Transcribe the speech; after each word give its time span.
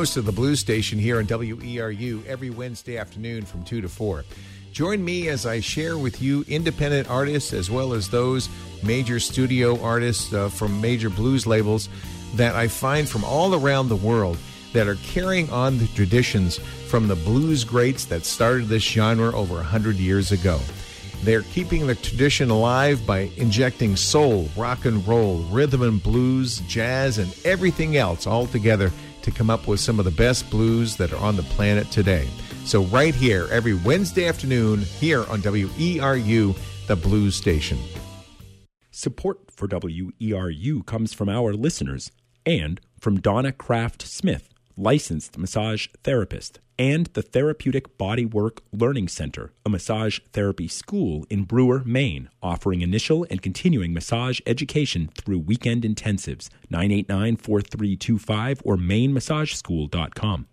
Host 0.00 0.16
of 0.16 0.26
the 0.26 0.30
Blues 0.30 0.60
Station 0.60 0.96
here 0.96 1.18
on 1.18 1.26
WERU 1.26 2.24
every 2.24 2.50
Wednesday 2.50 2.98
afternoon 2.98 3.44
from 3.44 3.64
2 3.64 3.80
to 3.80 3.88
4. 3.88 4.24
Join 4.70 5.04
me 5.04 5.28
as 5.28 5.44
I 5.44 5.58
share 5.58 5.98
with 5.98 6.22
you 6.22 6.44
independent 6.46 7.10
artists 7.10 7.52
as 7.52 7.68
well 7.68 7.92
as 7.92 8.08
those 8.08 8.48
major 8.84 9.18
studio 9.18 9.76
artists 9.82 10.32
uh, 10.32 10.50
from 10.50 10.80
major 10.80 11.10
blues 11.10 11.48
labels 11.48 11.88
that 12.36 12.54
I 12.54 12.68
find 12.68 13.08
from 13.08 13.24
all 13.24 13.56
around 13.56 13.88
the 13.88 13.96
world 13.96 14.38
that 14.72 14.86
are 14.86 14.94
carrying 15.02 15.50
on 15.50 15.78
the 15.78 15.88
traditions 15.88 16.58
from 16.86 17.08
the 17.08 17.16
blues 17.16 17.64
greats 17.64 18.04
that 18.04 18.24
started 18.24 18.68
this 18.68 18.84
genre 18.84 19.34
over 19.34 19.56
100 19.56 19.96
years 19.96 20.30
ago. 20.30 20.60
They're 21.24 21.42
keeping 21.42 21.88
the 21.88 21.96
tradition 21.96 22.50
alive 22.50 23.04
by 23.04 23.32
injecting 23.36 23.96
soul, 23.96 24.48
rock 24.56 24.84
and 24.84 25.04
roll, 25.08 25.38
rhythm 25.50 25.82
and 25.82 26.00
blues, 26.00 26.58
jazz, 26.68 27.18
and 27.18 27.36
everything 27.44 27.96
else 27.96 28.28
all 28.28 28.46
together 28.46 28.92
to 29.22 29.30
come 29.30 29.50
up 29.50 29.66
with 29.66 29.80
some 29.80 29.98
of 29.98 30.04
the 30.04 30.10
best 30.10 30.48
blues 30.50 30.96
that 30.96 31.12
are 31.12 31.20
on 31.22 31.36
the 31.36 31.42
planet 31.42 31.90
today. 31.90 32.28
So, 32.64 32.84
right 32.84 33.14
here, 33.14 33.48
every 33.50 33.74
Wednesday 33.74 34.26
afternoon, 34.26 34.80
here 34.80 35.24
on 35.26 35.40
WERU, 35.40 36.56
the 36.86 36.96
Blues 36.96 37.34
Station. 37.34 37.78
Support 38.90 39.50
for 39.50 39.68
WERU 39.68 40.84
comes 40.84 41.12
from 41.14 41.28
our 41.28 41.54
listeners 41.54 42.10
and 42.44 42.80
from 42.98 43.20
Donna 43.20 43.52
Kraft 43.52 44.02
Smith, 44.02 44.48
licensed 44.78 45.36
massage 45.36 45.88
therapist, 46.04 46.60
and 46.78 47.06
the 47.08 47.22
Therapeutic 47.22 47.98
Bodywork 47.98 48.60
Learning 48.72 49.08
Center, 49.08 49.52
a 49.66 49.68
massage 49.68 50.20
therapy 50.32 50.68
school 50.68 51.26
in 51.28 51.44
Brewer, 51.44 51.82
Maine, 51.84 52.30
offering 52.42 52.80
initial 52.80 53.26
and 53.30 53.42
continuing 53.42 53.92
massage 53.92 54.40
education 54.46 55.10
through 55.16 55.40
weekend 55.40 55.82
intensives. 55.82 56.48
989 56.70 57.36
4325 57.36 58.62
or 58.64 58.76
mainemassageschool.com. 58.76 60.46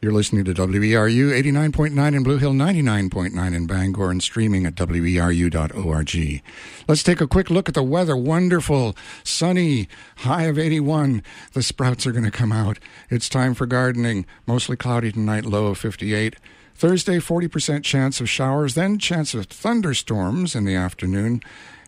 You're 0.00 0.12
listening 0.12 0.44
to 0.44 0.54
WERU 0.54 1.32
89.9 1.42 2.14
in 2.14 2.22
Blue 2.22 2.38
Hill, 2.38 2.52
99.9 2.52 3.52
in 3.52 3.66
Bangor, 3.66 4.12
and 4.12 4.22
streaming 4.22 4.64
at 4.64 4.76
WERU.org. 4.76 6.42
Let's 6.86 7.02
take 7.02 7.20
a 7.20 7.26
quick 7.26 7.50
look 7.50 7.68
at 7.68 7.74
the 7.74 7.82
weather. 7.82 8.16
Wonderful, 8.16 8.96
sunny, 9.24 9.88
high 10.18 10.44
of 10.44 10.56
81. 10.56 11.24
The 11.52 11.64
sprouts 11.64 12.06
are 12.06 12.12
going 12.12 12.24
to 12.24 12.30
come 12.30 12.52
out. 12.52 12.78
It's 13.10 13.28
time 13.28 13.54
for 13.54 13.66
gardening. 13.66 14.24
Mostly 14.46 14.76
cloudy 14.76 15.10
tonight, 15.10 15.44
low 15.44 15.66
of 15.66 15.78
58. 15.78 16.36
Thursday, 16.76 17.16
40% 17.16 17.82
chance 17.82 18.20
of 18.20 18.28
showers, 18.28 18.76
then 18.76 19.00
chance 19.00 19.34
of 19.34 19.46
thunderstorms 19.46 20.54
in 20.54 20.64
the 20.64 20.76
afternoon 20.76 21.42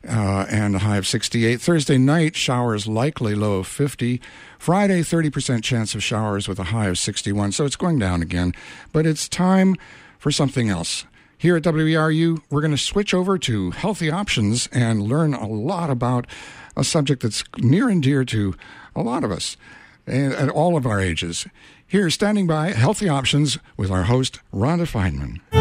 uh, 0.08 0.46
and 0.48 0.74
a 0.74 0.80
high 0.80 0.96
of 0.96 1.06
68. 1.06 1.60
Thursday 1.60 1.98
night, 1.98 2.36
showers 2.36 2.86
likely, 2.86 3.34
low 3.34 3.58
of 3.58 3.66
50. 3.66 4.20
Friday, 4.58 5.00
30% 5.00 5.62
chance 5.62 5.94
of 5.94 6.02
showers 6.02 6.48
with 6.48 6.58
a 6.58 6.64
high 6.64 6.86
of 6.86 6.98
61. 6.98 7.52
So 7.52 7.64
it's 7.64 7.76
going 7.76 7.98
down 7.98 8.22
again. 8.22 8.54
But 8.92 9.06
it's 9.06 9.28
time 9.28 9.76
for 10.18 10.30
something 10.30 10.68
else. 10.68 11.04
Here 11.36 11.56
at 11.56 11.62
WERU, 11.62 12.42
we're 12.50 12.60
going 12.60 12.70
to 12.70 12.78
switch 12.78 13.14
over 13.14 13.38
to 13.38 13.70
healthy 13.70 14.10
options 14.10 14.68
and 14.72 15.02
learn 15.02 15.32
a 15.32 15.46
lot 15.46 15.88
about 15.88 16.26
a 16.76 16.84
subject 16.84 17.22
that's 17.22 17.44
near 17.58 17.88
and 17.88 18.02
dear 18.02 18.24
to 18.26 18.54
a 18.94 19.02
lot 19.02 19.24
of 19.24 19.30
us 19.30 19.56
at 20.06 20.48
all 20.48 20.76
of 20.76 20.86
our 20.86 21.00
ages. 21.00 21.46
Here, 21.86 22.10
standing 22.10 22.46
by, 22.46 22.72
Healthy 22.72 23.08
Options 23.08 23.58
with 23.76 23.90
our 23.90 24.04
host, 24.04 24.40
Rhonda 24.52 24.86
Feynman. 24.86 25.59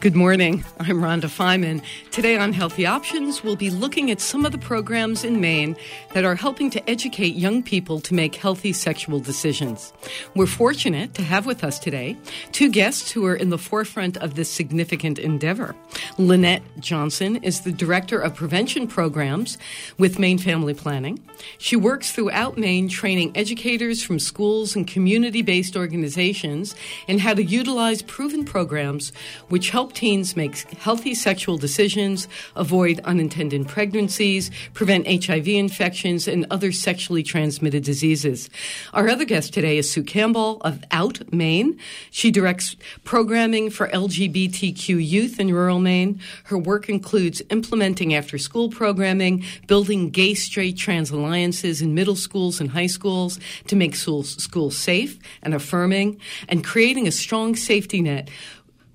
Good 0.00 0.16
morning. 0.16 0.64
I'm 0.78 1.02
Rhonda 1.02 1.26
Feynman. 1.26 1.82
Today 2.10 2.38
on 2.38 2.54
Healthy 2.54 2.86
Options, 2.86 3.44
we'll 3.44 3.54
be 3.54 3.68
looking 3.68 4.10
at 4.10 4.18
some 4.18 4.46
of 4.46 4.52
the 4.52 4.56
programs 4.56 5.24
in 5.24 5.42
Maine 5.42 5.76
that 6.14 6.24
are 6.24 6.34
helping 6.34 6.70
to 6.70 6.88
educate 6.88 7.34
young 7.34 7.62
people 7.62 8.00
to 8.00 8.14
make 8.14 8.34
healthy 8.34 8.72
sexual 8.72 9.20
decisions. 9.20 9.92
We're 10.34 10.46
fortunate 10.46 11.12
to 11.16 11.22
have 11.22 11.44
with 11.44 11.62
us 11.62 11.78
today 11.78 12.16
two 12.50 12.70
guests 12.70 13.10
who 13.10 13.26
are 13.26 13.34
in 13.34 13.50
the 13.50 13.58
forefront 13.58 14.16
of 14.16 14.36
this 14.36 14.48
significant 14.48 15.18
endeavor. 15.18 15.76
Lynette 16.16 16.62
Johnson 16.78 17.36
is 17.36 17.60
the 17.60 17.72
Director 17.72 18.18
of 18.18 18.34
Prevention 18.34 18.86
Programs 18.86 19.58
with 19.98 20.18
Maine 20.18 20.38
Family 20.38 20.72
Planning. 20.72 21.22
She 21.58 21.76
works 21.76 22.10
throughout 22.10 22.56
Maine 22.56 22.88
training 22.88 23.32
educators 23.34 24.02
from 24.02 24.18
schools 24.18 24.74
and 24.74 24.86
community 24.86 25.42
based 25.42 25.76
organizations 25.76 26.74
in 27.06 27.18
how 27.18 27.34
to 27.34 27.44
utilize 27.44 28.00
proven 28.00 28.46
programs 28.46 29.12
which 29.48 29.68
help 29.68 29.89
teens 29.94 30.36
make 30.36 30.56
healthy 30.72 31.14
sexual 31.14 31.58
decisions, 31.58 32.28
avoid 32.56 33.00
unintended 33.00 33.68
pregnancies, 33.68 34.50
prevent 34.74 35.06
HIV 35.06 35.48
infections, 35.48 36.26
and 36.26 36.46
other 36.50 36.72
sexually 36.72 37.22
transmitted 37.22 37.84
diseases. 37.84 38.50
Our 38.92 39.08
other 39.08 39.24
guest 39.24 39.54
today 39.54 39.78
is 39.78 39.90
Sue 39.90 40.02
Campbell 40.02 40.60
of 40.62 40.82
Out 40.90 41.32
Maine. 41.32 41.78
She 42.10 42.30
directs 42.30 42.76
programming 43.04 43.70
for 43.70 43.88
LGBTQ 43.88 45.06
youth 45.06 45.38
in 45.40 45.52
rural 45.52 45.80
Maine. 45.80 46.20
Her 46.44 46.58
work 46.58 46.88
includes 46.88 47.42
implementing 47.50 48.14
after 48.14 48.38
school 48.38 48.70
programming, 48.70 49.44
building 49.66 50.10
gay, 50.10 50.34
straight, 50.34 50.76
trans 50.76 51.10
alliances 51.10 51.82
in 51.82 51.94
middle 51.94 52.16
schools 52.16 52.60
and 52.60 52.70
high 52.70 52.86
schools 52.86 53.38
to 53.66 53.76
make 53.76 53.94
schools, 53.94 54.42
schools 54.42 54.76
safe 54.76 55.18
and 55.42 55.54
affirming, 55.54 56.20
and 56.48 56.64
creating 56.64 57.06
a 57.06 57.12
strong 57.12 57.54
safety 57.54 58.00
net 58.00 58.28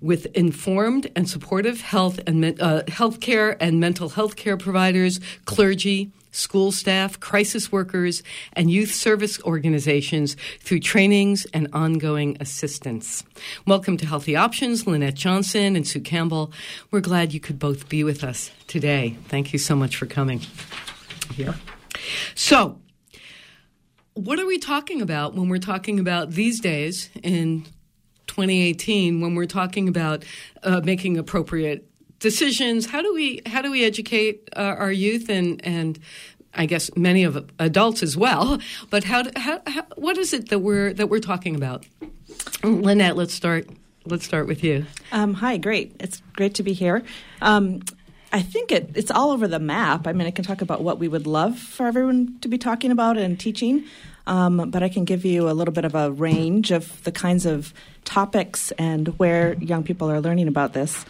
with 0.01 0.25
informed 0.27 1.09
and 1.15 1.29
supportive 1.29 1.81
health 1.81 2.19
and 2.27 2.45
uh, 2.61 2.83
healthcare 2.83 3.55
and 3.59 3.79
mental 3.79 4.09
health 4.09 4.35
care 4.35 4.57
providers, 4.57 5.19
clergy, 5.45 6.11
school 6.35 6.71
staff, 6.71 7.19
crisis 7.19 7.71
workers, 7.71 8.21
and 8.53 8.69
youth 8.69 8.93
service 8.93 9.41
organizations 9.43 10.35
through 10.59 10.79
trainings 10.81 11.45
and 11.53 11.67
ongoing 11.71 12.37
assistance. 12.39 13.23
Welcome 13.65 13.97
to 13.97 14.05
Healthy 14.05 14.35
Options, 14.35 14.85
Lynette 14.85 15.15
Johnson 15.15 15.75
and 15.75 15.87
Sue 15.87 16.01
Campbell. 16.01 16.51
We're 16.91 16.99
glad 16.99 17.33
you 17.33 17.39
could 17.39 17.57
both 17.57 17.87
be 17.87 18.03
with 18.03 18.23
us 18.23 18.51
today. 18.67 19.17
Thank 19.29 19.53
you 19.53 19.59
so 19.59 19.75
much 19.75 19.95
for 19.95 20.05
coming 20.05 20.41
here. 21.33 21.55
So, 22.35 22.79
what 24.13 24.39
are 24.39 24.45
we 24.45 24.57
talking 24.57 25.01
about 25.01 25.35
when 25.35 25.49
we're 25.49 25.57
talking 25.57 25.99
about 25.99 26.31
these 26.31 26.59
days 26.59 27.09
in 27.21 27.65
2018 28.27 29.21
when 29.21 29.35
we're 29.35 29.45
talking 29.45 29.87
about 29.87 30.23
uh, 30.63 30.81
making 30.83 31.17
appropriate 31.17 31.89
decisions. 32.19 32.87
How 32.87 33.01
do 33.01 33.13
we 33.13 33.41
how 33.45 33.61
do 33.61 33.71
we 33.71 33.83
educate 33.83 34.49
uh, 34.55 34.75
our 34.77 34.91
youth 34.91 35.29
and 35.29 35.63
and 35.65 35.99
I 36.53 36.65
guess 36.65 36.89
many 36.95 37.23
of 37.23 37.49
adults 37.59 38.01
as 38.03 38.15
well? 38.15 38.59
But 38.89 39.03
how, 39.03 39.23
how, 39.35 39.61
how 39.67 39.83
what 39.95 40.17
is 40.17 40.33
it 40.33 40.49
that 40.49 40.59
we're 40.59 40.93
that 40.93 41.07
we're 41.07 41.19
talking 41.19 41.55
about? 41.55 41.85
Lynette 42.63 43.15
let's 43.15 43.33
start 43.33 43.69
let's 44.05 44.25
start 44.25 44.47
with 44.47 44.63
you. 44.63 44.85
Um, 45.11 45.33
hi 45.35 45.57
great. 45.57 45.95
It's 45.99 46.21
great 46.33 46.55
to 46.55 46.63
be 46.63 46.73
here. 46.73 47.03
Um, 47.41 47.81
I 48.35 48.41
think 48.41 48.73
it, 48.73 48.91
it's 48.95 49.11
all 49.11 49.31
over 49.31 49.47
the 49.47 49.59
map. 49.59 50.07
I 50.07 50.11
mean, 50.11 50.27
I 50.27 50.31
can 50.31 50.43
talk 50.43 50.61
about 50.61 50.81
what 50.81 50.99
we 50.99 51.07
would 51.07 51.25
love 51.25 51.57
for 51.57 51.87
everyone 51.87 52.37
to 52.41 52.49
be 52.49 52.57
talking 52.57 52.91
about 52.91 53.17
and 53.17 53.39
teaching, 53.39 53.85
um, 54.27 54.71
but 54.71 54.83
I 54.83 54.89
can 54.89 55.05
give 55.05 55.23
you 55.23 55.49
a 55.49 55.55
little 55.55 55.73
bit 55.73 55.85
of 55.85 55.95
a 55.95 56.11
range 56.11 56.71
of 56.71 57.01
the 57.05 57.13
kinds 57.13 57.45
of 57.45 57.73
topics 58.03 58.71
and 58.71 59.07
where 59.19 59.53
young 59.53 59.83
people 59.83 60.11
are 60.11 60.19
learning 60.19 60.49
about 60.49 60.73
this. 60.73 61.05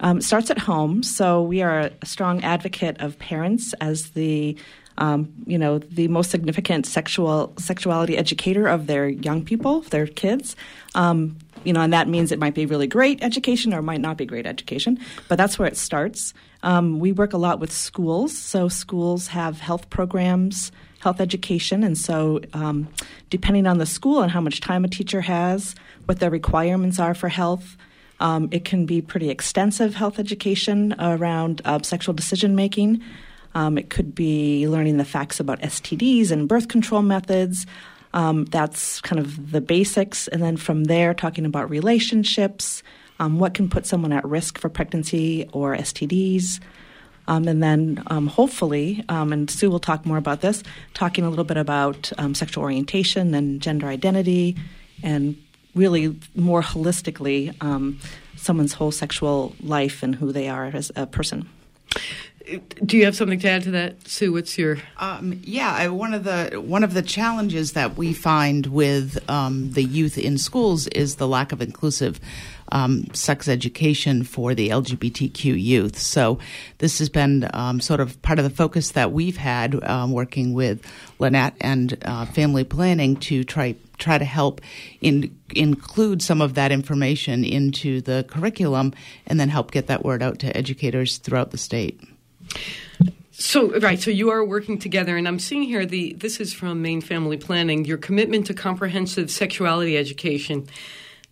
Um, 0.00 0.22
starts 0.22 0.50
at 0.50 0.56
home, 0.56 1.02
so 1.02 1.42
we 1.42 1.60
are 1.60 1.90
a 2.00 2.06
strong 2.06 2.42
advocate 2.42 2.98
of 2.98 3.18
parents 3.18 3.74
as 3.82 4.10
the 4.12 4.56
um, 4.96 5.32
you 5.46 5.58
know 5.58 5.78
the 5.78 6.08
most 6.08 6.30
significant 6.30 6.86
sexual 6.86 7.52
sexuality 7.58 8.16
educator 8.16 8.68
of 8.68 8.86
their 8.86 9.06
young 9.06 9.44
people, 9.44 9.82
their 9.82 10.06
kids. 10.06 10.56
Um, 10.94 11.36
you 11.64 11.72
know, 11.72 11.80
and 11.80 11.92
that 11.92 12.08
means 12.08 12.32
it 12.32 12.38
might 12.38 12.54
be 12.54 12.66
really 12.66 12.86
great 12.86 13.22
education 13.22 13.74
or 13.74 13.82
might 13.82 14.00
not 14.00 14.16
be 14.16 14.26
great 14.26 14.46
education, 14.46 14.98
but 15.28 15.36
that's 15.36 15.58
where 15.58 15.68
it 15.68 15.76
starts. 15.76 16.34
Um, 16.62 16.98
we 16.98 17.12
work 17.12 17.32
a 17.32 17.38
lot 17.38 17.60
with 17.60 17.72
schools, 17.72 18.36
so 18.36 18.68
schools 18.68 19.28
have 19.28 19.60
health 19.60 19.90
programs, 19.90 20.72
health 21.00 21.20
education, 21.20 21.84
and 21.84 21.96
so 21.96 22.40
um, 22.52 22.88
depending 23.30 23.66
on 23.66 23.78
the 23.78 23.86
school 23.86 24.22
and 24.22 24.32
how 24.32 24.40
much 24.40 24.60
time 24.60 24.84
a 24.84 24.88
teacher 24.88 25.20
has, 25.20 25.74
what 26.06 26.20
their 26.20 26.30
requirements 26.30 26.98
are 26.98 27.14
for 27.14 27.28
health. 27.28 27.76
Um, 28.20 28.48
it 28.50 28.64
can 28.64 28.84
be 28.84 29.00
pretty 29.00 29.30
extensive 29.30 29.94
health 29.94 30.18
education 30.18 30.94
around 30.98 31.62
uh, 31.64 31.80
sexual 31.82 32.14
decision 32.14 32.56
making. 32.56 33.00
Um, 33.54 33.78
it 33.78 33.90
could 33.90 34.14
be 34.14 34.66
learning 34.68 34.96
the 34.96 35.04
facts 35.04 35.40
about 35.40 35.60
STDs 35.60 36.30
and 36.30 36.48
birth 36.48 36.68
control 36.68 37.02
methods. 37.02 37.66
Um, 38.14 38.46
that's 38.46 39.00
kind 39.02 39.20
of 39.20 39.52
the 39.52 39.60
basics. 39.60 40.28
And 40.28 40.42
then 40.42 40.56
from 40.56 40.84
there, 40.84 41.14
talking 41.14 41.44
about 41.44 41.70
relationships, 41.70 42.82
um, 43.20 43.38
what 43.38 43.54
can 43.54 43.68
put 43.68 43.86
someone 43.86 44.12
at 44.12 44.24
risk 44.24 44.58
for 44.58 44.68
pregnancy 44.68 45.48
or 45.52 45.76
STDs. 45.76 46.60
Um, 47.26 47.46
and 47.46 47.62
then 47.62 48.02
um, 48.06 48.26
hopefully, 48.26 49.04
um, 49.10 49.32
and 49.32 49.50
Sue 49.50 49.70
will 49.70 49.80
talk 49.80 50.06
more 50.06 50.16
about 50.16 50.40
this, 50.40 50.62
talking 50.94 51.24
a 51.24 51.30
little 51.30 51.44
bit 51.44 51.58
about 51.58 52.10
um, 52.16 52.34
sexual 52.34 52.64
orientation 52.64 53.34
and 53.34 53.60
gender 53.60 53.86
identity 53.86 54.56
and 55.02 55.36
really 55.74 56.18
more 56.34 56.62
holistically 56.62 57.54
someone's 58.38 58.72
whole 58.72 58.92
sexual 58.92 59.54
life 59.60 60.02
and 60.02 60.14
who 60.14 60.32
they 60.32 60.48
are 60.48 60.66
as 60.66 60.90
a 60.96 61.06
person. 61.06 61.48
Do 62.84 62.96
you 62.96 63.04
have 63.04 63.14
something 63.14 63.38
to 63.40 63.48
add 63.48 63.64
to 63.64 63.70
that, 63.72 64.08
Sue? 64.08 64.32
What's 64.32 64.56
your 64.56 64.78
um, 64.96 65.38
yeah? 65.42 65.74
I, 65.74 65.88
one 65.88 66.14
of 66.14 66.24
the 66.24 66.62
one 66.64 66.82
of 66.82 66.94
the 66.94 67.02
challenges 67.02 67.72
that 67.72 67.96
we 67.96 68.14
find 68.14 68.66
with 68.66 69.18
um, 69.28 69.72
the 69.72 69.82
youth 69.82 70.16
in 70.16 70.38
schools 70.38 70.86
is 70.88 71.16
the 71.16 71.28
lack 71.28 71.52
of 71.52 71.60
inclusive 71.60 72.18
um, 72.72 73.06
sex 73.12 73.48
education 73.48 74.24
for 74.24 74.54
the 74.54 74.70
LGBTQ 74.70 75.62
youth. 75.62 75.98
So 75.98 76.38
this 76.78 76.98
has 77.00 77.08
been 77.08 77.50
um, 77.52 77.80
sort 77.80 78.00
of 78.00 78.20
part 78.22 78.38
of 78.38 78.44
the 78.44 78.50
focus 78.50 78.92
that 78.92 79.12
we've 79.12 79.36
had 79.36 79.82
um, 79.84 80.12
working 80.12 80.54
with 80.54 80.84
Lynette 81.18 81.54
and 81.60 81.98
uh, 82.02 82.24
family 82.26 82.64
planning 82.64 83.16
to 83.16 83.44
try 83.44 83.74
try 83.98 84.16
to 84.16 84.24
help 84.24 84.60
in, 85.00 85.36
include 85.54 86.22
some 86.22 86.40
of 86.40 86.54
that 86.54 86.72
information 86.72 87.44
into 87.44 88.00
the 88.00 88.24
curriculum 88.28 88.94
and 89.26 89.38
then 89.38 89.48
help 89.48 89.70
get 89.70 89.88
that 89.88 90.04
word 90.04 90.22
out 90.22 90.38
to 90.38 90.56
educators 90.56 91.18
throughout 91.18 91.50
the 91.50 91.58
state. 91.58 92.00
So 93.40 93.78
right, 93.78 94.00
so 94.00 94.10
you 94.10 94.30
are 94.30 94.44
working 94.44 94.78
together, 94.78 95.16
and 95.16 95.28
I'm 95.28 95.38
seeing 95.38 95.62
here 95.62 95.86
the 95.86 96.12
this 96.14 96.40
is 96.40 96.52
from 96.52 96.82
Maine 96.82 97.00
Family 97.00 97.36
Planning. 97.36 97.84
Your 97.84 97.96
commitment 97.96 98.46
to 98.46 98.54
comprehensive 98.54 99.30
sexuality 99.30 99.96
education, 99.96 100.66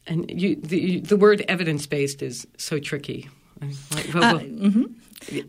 and 0.07 0.31
you 0.31 0.55
the, 0.55 1.01
the 1.01 1.17
word 1.17 1.45
evidence 1.49 1.87
based 1.87 2.23
is 2.23 2.47
so 2.57 2.79
tricky. 2.79 3.29
Uh, 3.61 3.67
mm-hmm. 3.67 5.41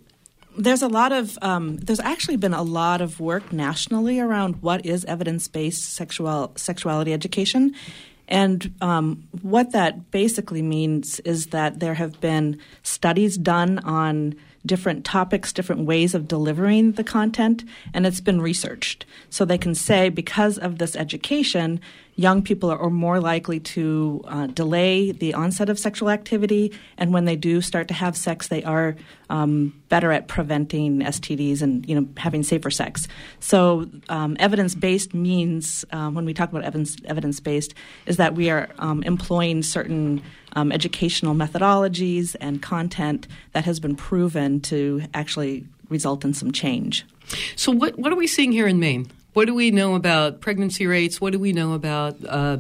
There's 0.57 0.81
a 0.81 0.87
lot 0.87 1.11
of 1.11 1.37
um, 1.43 1.77
there's 1.77 1.99
actually 1.99 2.37
been 2.37 2.55
a 2.55 2.63
lot 2.63 3.01
of 3.01 3.19
work 3.19 3.53
nationally 3.53 4.19
around 4.19 4.61
what 4.63 4.83
is 4.83 5.05
evidence 5.05 5.47
based 5.47 5.93
sexual 5.93 6.53
sexuality 6.55 7.13
education, 7.13 7.75
and 8.27 8.73
um, 8.81 9.27
what 9.43 9.73
that 9.73 10.09
basically 10.09 10.63
means 10.63 11.19
is 11.19 11.47
that 11.47 11.79
there 11.79 11.93
have 11.93 12.19
been 12.19 12.59
studies 12.81 13.37
done 13.37 13.77
on 13.79 14.35
different 14.67 15.05
topics, 15.05 15.51
different 15.53 15.85
ways 15.85 16.13
of 16.13 16.27
delivering 16.27 16.91
the 16.93 17.03
content, 17.03 17.63
and 17.93 18.05
it's 18.05 18.21
been 18.21 18.41
researched. 18.41 19.05
So 19.29 19.45
they 19.45 19.57
can 19.57 19.73
say 19.73 20.09
because 20.09 20.57
of 20.57 20.77
this 20.77 20.95
education, 20.95 21.79
young 22.15 22.41
people 22.41 22.69
are, 22.69 22.89
more 22.89 23.19
likely 23.19 23.59
to 23.59 24.23
uh, 24.27 24.47
delay 24.47 25.11
the 25.11 25.33
onset 25.33 25.69
of 25.69 25.77
sexual 25.77 26.09
activity, 26.09 26.73
and 26.97 27.13
when 27.13 27.25
they 27.25 27.35
do 27.35 27.61
start 27.61 27.87
to 27.87 27.93
have 27.93 28.17
sex, 28.17 28.47
they 28.47 28.63
are 28.63 28.95
um, 29.29 29.73
better 29.89 30.11
at 30.11 30.27
preventing 30.27 30.99
STDs 31.01 31.61
and 31.61 31.87
you 31.87 31.95
know 31.95 32.07
having 32.17 32.43
safer 32.43 32.71
sex. 32.71 33.07
So 33.39 33.89
um, 34.09 34.35
evidence 34.39 34.73
based 34.73 35.13
means 35.13 35.85
um, 35.91 36.15
when 36.15 36.25
we 36.25 36.33
talk 36.33 36.49
about 36.49 36.63
evidence 36.63 36.97
evidence 37.05 37.39
based 37.39 37.73
is 38.05 38.17
that 38.17 38.35
we 38.35 38.49
are 38.49 38.69
um, 38.79 39.03
employing 39.03 39.63
certain 39.63 40.21
um, 40.57 40.71
educational 40.71 41.35
methodologies 41.35 42.35
and 42.41 42.61
content 42.63 43.27
that 43.53 43.63
has 43.65 43.79
been 43.79 43.95
proven 43.95 44.59
to 44.61 45.03
actually 45.13 45.65
result 45.87 46.25
in 46.25 46.33
some 46.33 46.51
change. 46.51 47.05
So 47.55 47.71
what 47.71 47.97
what 47.99 48.11
are 48.11 48.15
we 48.15 48.27
seeing 48.27 48.51
here 48.51 48.67
in 48.67 48.79
Maine? 48.79 49.07
What 49.33 49.45
do 49.45 49.53
we 49.53 49.69
know 49.69 49.93
about 49.93 50.41
pregnancy 50.41 50.87
rates? 50.87 51.21
What 51.21 51.31
do 51.31 51.39
we 51.39 51.53
know 51.53 51.73
about? 51.73 52.17
Uh, 52.27 52.57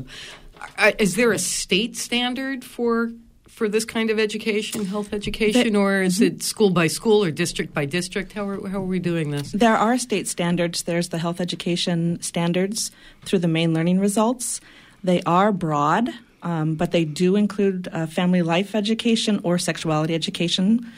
is 0.99 1.15
there 1.15 1.31
a 1.31 1.39
state 1.39 1.97
standard 1.97 2.63
for 2.63 3.11
for 3.47 3.67
this 3.67 3.85
kind 3.85 4.11
of 4.11 4.19
education, 4.19 4.85
health 4.85 5.11
education, 5.11 5.73
the, 5.73 5.79
or 5.79 6.03
is 6.03 6.19
mm-hmm. 6.19 6.35
it 6.35 6.43
school 6.43 6.69
by 6.69 6.85
school 6.85 7.23
or 7.23 7.31
district 7.31 7.73
by 7.73 7.85
district? 7.85 8.33
How 8.33 8.47
are, 8.47 8.69
how 8.69 8.77
are 8.77 8.91
we 8.95 8.99
doing 8.99 9.31
this? 9.31 9.51
There 9.53 9.75
are 9.75 9.97
state 9.97 10.27
standards. 10.27 10.83
There's 10.83 11.09
the 11.09 11.17
health 11.17 11.41
education 11.41 12.21
standards 12.21 12.91
through 13.25 13.39
the 13.39 13.47
Maine 13.47 13.73
learning 13.73 13.99
results. 13.99 14.61
They 15.03 15.23
are 15.23 15.51
broad, 15.51 16.09
um, 16.43 16.75
but 16.75 16.91
they 16.91 17.05
do 17.05 17.35
include 17.35 17.87
uh, 17.91 18.05
family 18.05 18.41
life 18.41 18.75
education 18.75 19.39
or 19.43 19.57
sexuality 19.57 20.13
education 20.13 20.91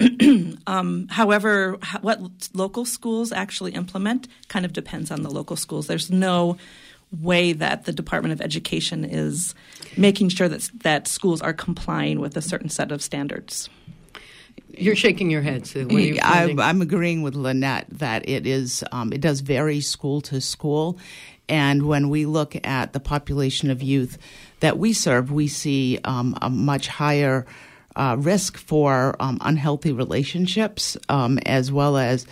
um, 0.66 1.08
however, 1.10 1.78
what 2.02 2.20
local 2.54 2.84
schools 2.84 3.32
actually 3.32 3.72
implement 3.72 4.28
kind 4.48 4.64
of 4.64 4.72
depends 4.72 5.10
on 5.10 5.22
the 5.22 5.30
local 5.30 5.56
schools. 5.56 5.86
There's 5.86 6.10
no 6.10 6.56
way 7.20 7.52
that 7.52 7.84
the 7.84 7.92
Department 7.92 8.32
of 8.32 8.40
Education 8.40 9.04
is 9.04 9.54
making 9.96 10.28
sure 10.28 10.48
that 10.48 10.70
that 10.82 11.08
schools 11.08 11.40
are 11.40 11.52
complying 11.52 12.20
with 12.20 12.36
a 12.36 12.42
certain 12.42 12.68
set 12.68 12.92
of 12.92 13.02
standards. 13.02 13.68
You're 14.76 14.96
shaking 14.96 15.30
your 15.30 15.42
head. 15.42 15.66
So 15.66 15.88
I, 15.90 16.54
am 16.58 16.82
agreeing 16.82 17.22
with 17.22 17.34
Lynette 17.34 17.86
that 17.90 18.28
it 18.28 18.46
is. 18.46 18.84
Um, 18.92 19.12
it 19.12 19.20
does 19.20 19.40
vary 19.40 19.80
school 19.80 20.20
to 20.22 20.40
school, 20.40 20.98
and 21.48 21.86
when 21.86 22.08
we 22.08 22.26
look 22.26 22.54
at 22.64 22.92
the 22.92 23.00
population 23.00 23.70
of 23.70 23.82
youth 23.82 24.18
that 24.60 24.78
we 24.78 24.92
serve, 24.92 25.30
we 25.30 25.48
see 25.48 25.98
um, 26.04 26.36
a 26.42 26.50
much 26.50 26.88
higher 26.88 27.46
uh, 27.96 28.16
risk 28.18 28.56
for 28.56 29.16
um, 29.20 29.38
unhealthy 29.40 29.92
relationships 29.92 30.96
um, 31.08 31.38
as 31.46 31.72
well 31.72 31.96
as 31.96 32.26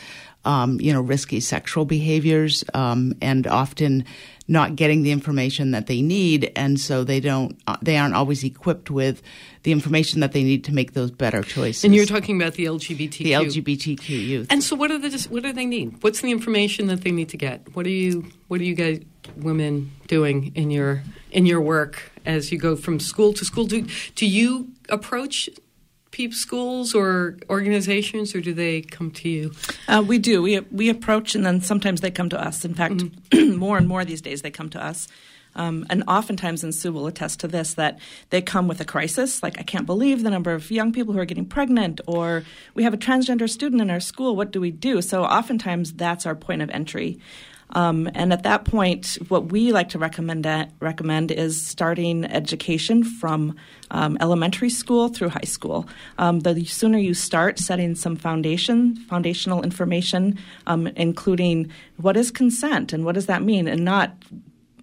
um, 0.44 0.80
you 0.80 0.92
know 0.92 1.00
risky 1.00 1.40
sexual 1.40 1.84
behaviors 1.84 2.64
um, 2.72 3.14
and 3.20 3.46
often 3.46 4.04
not 4.48 4.76
getting 4.76 5.02
the 5.02 5.10
information 5.10 5.72
that 5.72 5.86
they 5.86 6.02
need 6.02 6.52
and 6.54 6.78
so 6.78 7.04
they 7.04 7.20
don't 7.20 7.60
they 7.82 7.96
aren't 7.96 8.14
always 8.14 8.44
equipped 8.44 8.90
with 8.90 9.22
the 9.64 9.72
information 9.72 10.20
that 10.20 10.32
they 10.32 10.44
need 10.44 10.64
to 10.64 10.72
make 10.72 10.92
those 10.92 11.10
better 11.10 11.42
choices. 11.42 11.84
And 11.84 11.94
you're 11.94 12.06
talking 12.06 12.40
about 12.40 12.54
the 12.54 12.66
lgbtq 12.66 13.18
the 13.18 13.32
lgbtq 13.32 14.08
youth. 14.08 14.46
And 14.50 14.62
so 14.62 14.76
what 14.76 14.90
are 14.90 14.98
the 14.98 15.26
what 15.30 15.42
do 15.42 15.52
they 15.52 15.66
need? 15.66 16.02
What's 16.02 16.20
the 16.20 16.30
information 16.30 16.86
that 16.86 17.02
they 17.02 17.10
need 17.10 17.30
to 17.30 17.36
get? 17.36 17.74
What 17.74 17.86
are 17.86 17.90
you 17.90 18.26
what 18.48 18.60
are 18.60 18.64
you 18.64 18.74
guys 18.74 19.00
women 19.36 19.90
doing 20.06 20.52
in 20.54 20.70
your 20.70 21.02
in 21.32 21.46
your 21.46 21.60
work 21.60 22.12
as 22.24 22.52
you 22.52 22.58
go 22.58 22.76
from 22.76 23.00
school 23.00 23.32
to 23.34 23.44
school? 23.44 23.66
Do 23.66 23.86
do 24.14 24.26
you 24.26 24.68
approach 24.88 25.50
PEEP 26.16 26.32
schools 26.32 26.94
or 26.94 27.36
organizations, 27.50 28.34
or 28.34 28.40
do 28.40 28.54
they 28.54 28.80
come 28.80 29.10
to 29.10 29.28
you? 29.28 29.52
Uh, 29.86 30.02
we 30.06 30.18
do. 30.18 30.40
We 30.40 30.60
we 30.72 30.88
approach, 30.88 31.34
and 31.34 31.44
then 31.44 31.60
sometimes 31.60 32.00
they 32.00 32.10
come 32.10 32.30
to 32.30 32.40
us. 32.40 32.64
In 32.64 32.72
fact, 32.72 32.94
mm-hmm. 32.94 33.56
more 33.58 33.76
and 33.76 33.86
more 33.86 34.02
these 34.02 34.22
days 34.22 34.40
they 34.40 34.50
come 34.50 34.70
to 34.70 34.82
us. 34.82 35.08
Um, 35.56 35.84
and 35.90 36.04
oftentimes, 36.08 36.64
and 36.64 36.74
Sue 36.74 36.90
will 36.90 37.06
attest 37.06 37.40
to 37.40 37.48
this, 37.48 37.74
that 37.74 37.98
they 38.30 38.40
come 38.40 38.66
with 38.66 38.80
a 38.80 38.84
crisis, 38.86 39.42
like 39.42 39.58
I 39.58 39.62
can't 39.62 39.84
believe 39.84 40.22
the 40.22 40.30
number 40.30 40.52
of 40.52 40.70
young 40.70 40.90
people 40.90 41.12
who 41.12 41.20
are 41.20 41.26
getting 41.26 41.46
pregnant, 41.46 42.00
or 42.06 42.44
we 42.74 42.82
have 42.84 42.94
a 42.94 42.98
transgender 42.98 43.48
student 43.48 43.82
in 43.82 43.90
our 43.90 44.00
school. 44.00 44.36
What 44.36 44.52
do 44.52 44.60
we 44.60 44.70
do? 44.70 45.02
So 45.02 45.22
oftentimes 45.22 45.92
that's 45.92 46.24
our 46.24 46.34
point 46.34 46.62
of 46.62 46.70
entry. 46.70 47.18
Um, 47.70 48.08
and 48.14 48.32
at 48.32 48.44
that 48.44 48.64
point, 48.64 49.18
what 49.28 49.50
we 49.50 49.72
like 49.72 49.88
to 49.90 49.98
recommend 49.98 50.46
recommend 50.80 51.30
is 51.30 51.64
starting 51.64 52.24
education 52.24 53.02
from 53.02 53.56
um, 53.90 54.16
elementary 54.20 54.70
school 54.70 55.08
through 55.08 55.30
high 55.30 55.40
school. 55.40 55.88
Um, 56.18 56.40
the 56.40 56.64
sooner 56.64 56.98
you 56.98 57.14
start 57.14 57.58
setting 57.58 57.94
some 57.94 58.16
foundation, 58.16 58.96
foundational 58.96 59.62
information, 59.62 60.38
um, 60.66 60.86
including 60.88 61.70
what 61.96 62.16
is 62.16 62.30
consent 62.30 62.92
and 62.92 63.04
what 63.04 63.14
does 63.14 63.26
that 63.26 63.42
mean, 63.42 63.68
and 63.68 63.84
not 63.84 64.12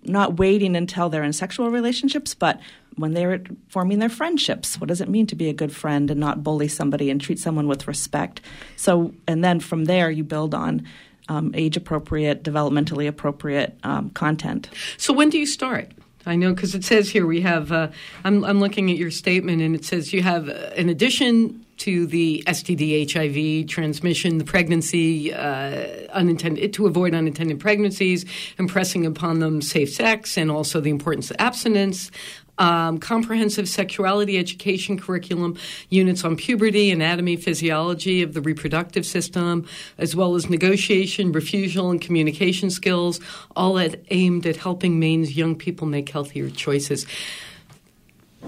not 0.06 0.38
waiting 0.38 0.76
until 0.76 1.10
they're 1.10 1.24
in 1.24 1.32
sexual 1.32 1.70
relationships, 1.70 2.34
but 2.34 2.60
when 2.96 3.14
they're 3.14 3.42
forming 3.70 4.00
their 4.00 4.10
friendships. 4.10 4.80
What 4.80 4.90
does 4.90 5.02
it 5.02 5.10
mean 5.10 5.28
to 5.28 5.36
be 5.36 5.50
a 5.50 5.54
good 5.54 5.74
friend 5.74 6.12
and 6.12 6.20
not 6.20 6.44
bully 6.44 6.68
somebody 6.68 7.10
and 7.10 7.20
treat 7.20 7.40
someone 7.40 7.68
with 7.68 7.88
respect? 7.88 8.42
So, 8.76 9.14
and 9.28 9.44
then 9.44 9.60
from 9.60 9.86
there, 9.86 10.12
you 10.12 10.24
build 10.24 10.54
on 10.54 10.86
um, 11.30 11.52
age 11.56 11.78
appropriate, 11.78 12.44
developmentally 12.44 13.08
appropriate 13.08 13.78
um, 13.84 14.10
content. 14.12 14.70
So, 14.98 15.14
when 15.14 15.30
do 15.30 15.38
you 15.38 15.46
start? 15.46 15.92
I 16.26 16.36
know 16.36 16.54
because 16.54 16.74
it 16.74 16.84
says 16.84 17.10
here 17.10 17.26
we 17.26 17.42
have. 17.42 17.72
Uh, 17.72 17.90
I'm, 18.24 18.44
I'm 18.46 18.60
looking 18.60 18.90
at 18.90 18.98
your 18.98 19.12
statement, 19.12 19.62
and 19.62 19.76
it 19.76 19.84
says 19.86 20.14
you 20.14 20.24
have, 20.24 20.50
uh, 20.50 20.70
in 20.76 20.90
addition 20.90 21.66
to 21.78 22.06
the 22.06 22.44
STD, 22.48 23.12
HIV 23.12 23.68
transmission, 23.68 24.38
the 24.38 24.46
pregnancy, 24.46 25.34
uh, 25.34 26.08
unintended 26.12 26.72
to 26.74 26.86
avoid 26.86 27.14
unintended 27.14 27.60
pregnancies, 27.60 28.26
impressing 28.58 29.06
upon 29.06 29.40
them 29.40 29.62
safe 29.62 29.92
sex, 29.92 30.38
and 30.38 30.50
also 30.50 30.80
the 30.80 30.92
importance 30.92 31.30
of 31.30 31.38
abstinence 31.40 32.12
um, 32.58 33.00
comprehensive 33.00 33.68
sexuality 33.68 34.38
education 34.38 35.00
curriculum, 35.00 35.58
units 35.90 36.24
on 36.24 36.36
puberty, 36.36 36.92
anatomy, 36.92 37.36
physiology 37.36 38.22
of 38.22 38.34
the 38.34 38.42
reproductive 38.42 39.06
system, 39.06 39.66
as 39.98 40.16
well 40.16 40.36
as 40.36 40.50
negotiation, 40.50 41.32
refusal, 41.32 41.90
and 41.90 42.02
communication 42.02 42.70
skills, 42.70 43.20
all 43.56 43.80
at, 43.80 44.00
aimed 44.12 44.46
at 44.46 44.58
helping 44.58 45.00
Maine's 45.00 45.36
young 45.36 45.56
people 45.56 45.88
make 45.88 46.10
healthier 46.10 46.50
choices. 46.50 47.06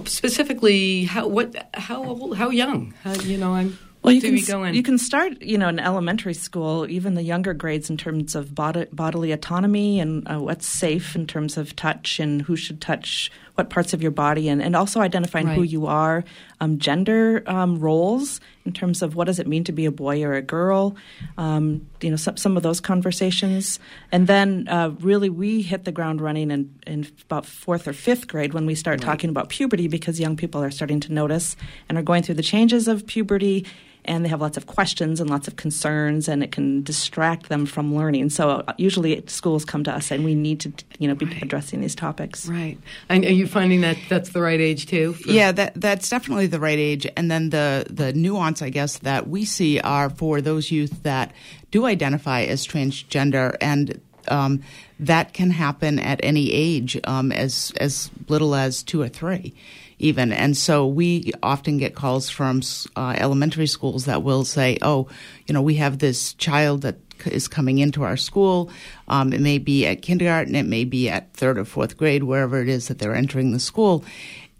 Specifically, 0.05 1.05
how 1.05 1.25
what 1.25 1.69
how 1.73 2.03
old, 2.03 2.37
how 2.37 2.49
young? 2.49 2.93
How, 3.01 3.13
you 3.13 3.37
know, 3.37 3.53
I'm 3.53 3.77
well, 4.05 4.13
you 4.13 4.21
can, 4.21 4.75
you 4.75 4.83
can 4.83 4.99
start, 4.99 5.41
you 5.41 5.57
know, 5.57 5.67
in 5.67 5.79
elementary 5.79 6.35
school, 6.35 6.87
even 6.87 7.15
the 7.15 7.23
younger 7.23 7.55
grades, 7.55 7.89
in 7.89 7.97
terms 7.97 8.35
of 8.35 8.53
bod- 8.53 8.89
bodily 8.91 9.31
autonomy 9.31 9.99
and 9.99 10.29
uh, 10.31 10.39
what's 10.39 10.67
safe 10.67 11.15
in 11.15 11.25
terms 11.25 11.57
of 11.57 11.75
touch 11.75 12.19
and 12.19 12.43
who 12.43 12.55
should 12.55 12.81
touch 12.81 13.31
what 13.55 13.69
parts 13.69 13.93
of 13.93 14.01
your 14.01 14.11
body, 14.11 14.49
and, 14.49 14.61
and 14.61 14.75
also 14.75 14.99
identifying 14.99 15.47
who 15.47 15.63
you 15.63 15.87
are, 15.87 16.23
um, 16.59 16.77
gender 16.77 17.41
um, 17.47 17.79
roles 17.79 18.41
in 18.65 18.73
terms 18.73 19.01
of 19.01 19.15
what 19.15 19.25
does 19.25 19.39
it 19.39 19.47
mean 19.47 19.63
to 19.63 19.71
be 19.71 19.85
a 19.85 19.91
boy 19.91 20.23
or 20.23 20.33
a 20.33 20.41
girl, 20.41 20.95
um, 21.37 21.87
you 22.01 22.09
know, 22.09 22.15
some, 22.15 22.35
some 22.35 22.57
of 22.57 22.63
those 22.63 22.81
conversations. 22.81 23.79
And 24.11 24.27
then 24.27 24.67
uh, 24.67 24.89
really 24.99 25.29
we 25.29 25.61
hit 25.61 25.85
the 25.85 25.91
ground 25.91 26.19
running 26.19 26.51
in, 26.51 26.73
in 26.85 27.07
about 27.23 27.45
fourth 27.45 27.87
or 27.87 27.93
fifth 27.93 28.27
grade 28.27 28.53
when 28.53 28.65
we 28.65 28.75
start 28.75 29.01
talking 29.01 29.29
about 29.29 29.49
puberty 29.49 29.87
because 29.87 30.19
young 30.19 30.35
people 30.35 30.61
are 30.63 30.71
starting 30.71 30.99
to 31.01 31.13
notice 31.13 31.55
and 31.87 31.97
are 31.97 32.03
going 32.03 32.23
through 32.23 32.35
the 32.35 32.43
changes 32.43 32.87
of 32.87 33.07
puberty 33.07 33.65
and 34.05 34.23
they 34.23 34.29
have 34.29 34.41
lots 34.41 34.57
of 34.57 34.65
questions 34.67 35.19
and 35.19 35.29
lots 35.29 35.47
of 35.47 35.55
concerns 35.55 36.27
and 36.27 36.43
it 36.43 36.51
can 36.51 36.81
distract 36.83 37.49
them 37.49 37.65
from 37.65 37.95
learning 37.95 38.29
so 38.29 38.49
uh, 38.49 38.73
usually 38.77 39.21
schools 39.27 39.65
come 39.65 39.83
to 39.83 39.91
us 39.91 40.11
and 40.11 40.23
we 40.23 40.33
need 40.35 40.59
to 40.59 40.71
you 40.99 41.07
know 41.07 41.15
be 41.15 41.25
addressing 41.41 41.81
these 41.81 41.95
topics 41.95 42.47
Right. 42.47 42.77
And 43.09 43.25
are 43.25 43.31
you 43.31 43.47
finding 43.47 43.81
that 43.81 43.97
that's 44.09 44.29
the 44.29 44.41
right 44.41 44.59
age 44.61 44.85
too? 44.85 45.13
for- 45.13 45.29
Yeah, 45.29 45.51
that 45.51 45.73
that's 45.75 46.09
definitely 46.09 46.47
the 46.47 46.59
right 46.59 46.77
age. 46.79 47.05
And 47.17 47.29
then 47.29 47.49
the 47.49 47.85
the 47.89 48.13
nuance, 48.13 48.61
I 48.61 48.69
guess, 48.69 48.99
that 48.99 49.27
we 49.27 49.45
see 49.45 49.79
are 49.81 50.09
for 50.09 50.41
those 50.41 50.71
youth 50.71 51.03
that 51.03 51.31
do 51.71 51.85
identify 51.85 52.41
as 52.43 52.65
transgender, 52.65 53.55
and 53.61 53.99
um, 54.27 54.61
that 54.99 55.33
can 55.33 55.51
happen 55.51 55.99
at 55.99 56.19
any 56.23 56.51
age, 56.51 56.99
um, 57.05 57.31
as 57.31 57.71
as 57.79 58.09
little 58.29 58.55
as 58.55 58.83
two 58.83 59.01
or 59.01 59.09
three, 59.09 59.53
even. 59.99 60.31
And 60.31 60.55
so 60.55 60.87
we 60.87 61.31
often 61.41 61.77
get 61.77 61.95
calls 61.95 62.29
from 62.29 62.61
uh, 62.95 63.15
elementary 63.17 63.67
schools 63.67 64.05
that 64.05 64.23
will 64.23 64.45
say, 64.45 64.77
"Oh, 64.81 65.07
you 65.47 65.53
know, 65.53 65.61
we 65.61 65.75
have 65.75 65.99
this 65.99 66.33
child 66.33 66.81
that 66.81 66.97
is 67.25 67.47
coming 67.47 67.79
into 67.79 68.03
our 68.03 68.17
school. 68.17 68.69
Um, 69.07 69.31
it 69.31 69.41
may 69.41 69.57
be 69.57 69.85
at 69.85 70.01
kindergarten, 70.01 70.55
it 70.55 70.65
may 70.65 70.83
be 70.83 71.09
at 71.09 71.33
third 71.33 71.57
or 71.57 71.65
fourth 71.65 71.97
grade, 71.97 72.23
wherever 72.23 72.61
it 72.61 72.67
is 72.67 72.87
that 72.89 72.99
they're 72.99 73.15
entering 73.15 73.51
the 73.51 73.59
school 73.59 74.03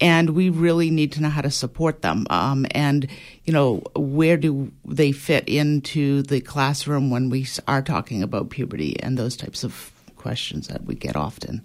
and 0.02 0.32
we 0.32 0.50
really 0.50 0.90
need 0.92 1.12
to 1.14 1.22
know 1.22 1.30
how 1.30 1.42
to 1.42 1.52
support 1.52 2.02
them. 2.02 2.28
Um, 2.30 2.66
and 2.72 3.08
you 3.46 3.54
know, 3.54 3.84
where 3.96 4.38
do 4.38 4.72
they 4.86 5.12
fit 5.12 5.48
into 5.48 6.22
the 6.24 6.42
classroom 6.42 7.10
when 7.10 7.30
we 7.30 7.48
are 7.68 7.82
talking 7.82 8.24
about 8.24 8.50
puberty 8.50 9.00
and 9.02 9.18
those 9.18 9.38
types 9.38 9.64
of 9.64 9.92
questions 10.26 10.68
that 10.70 10.86
we 10.86 10.96
get 10.96 11.16
often. 11.16 11.64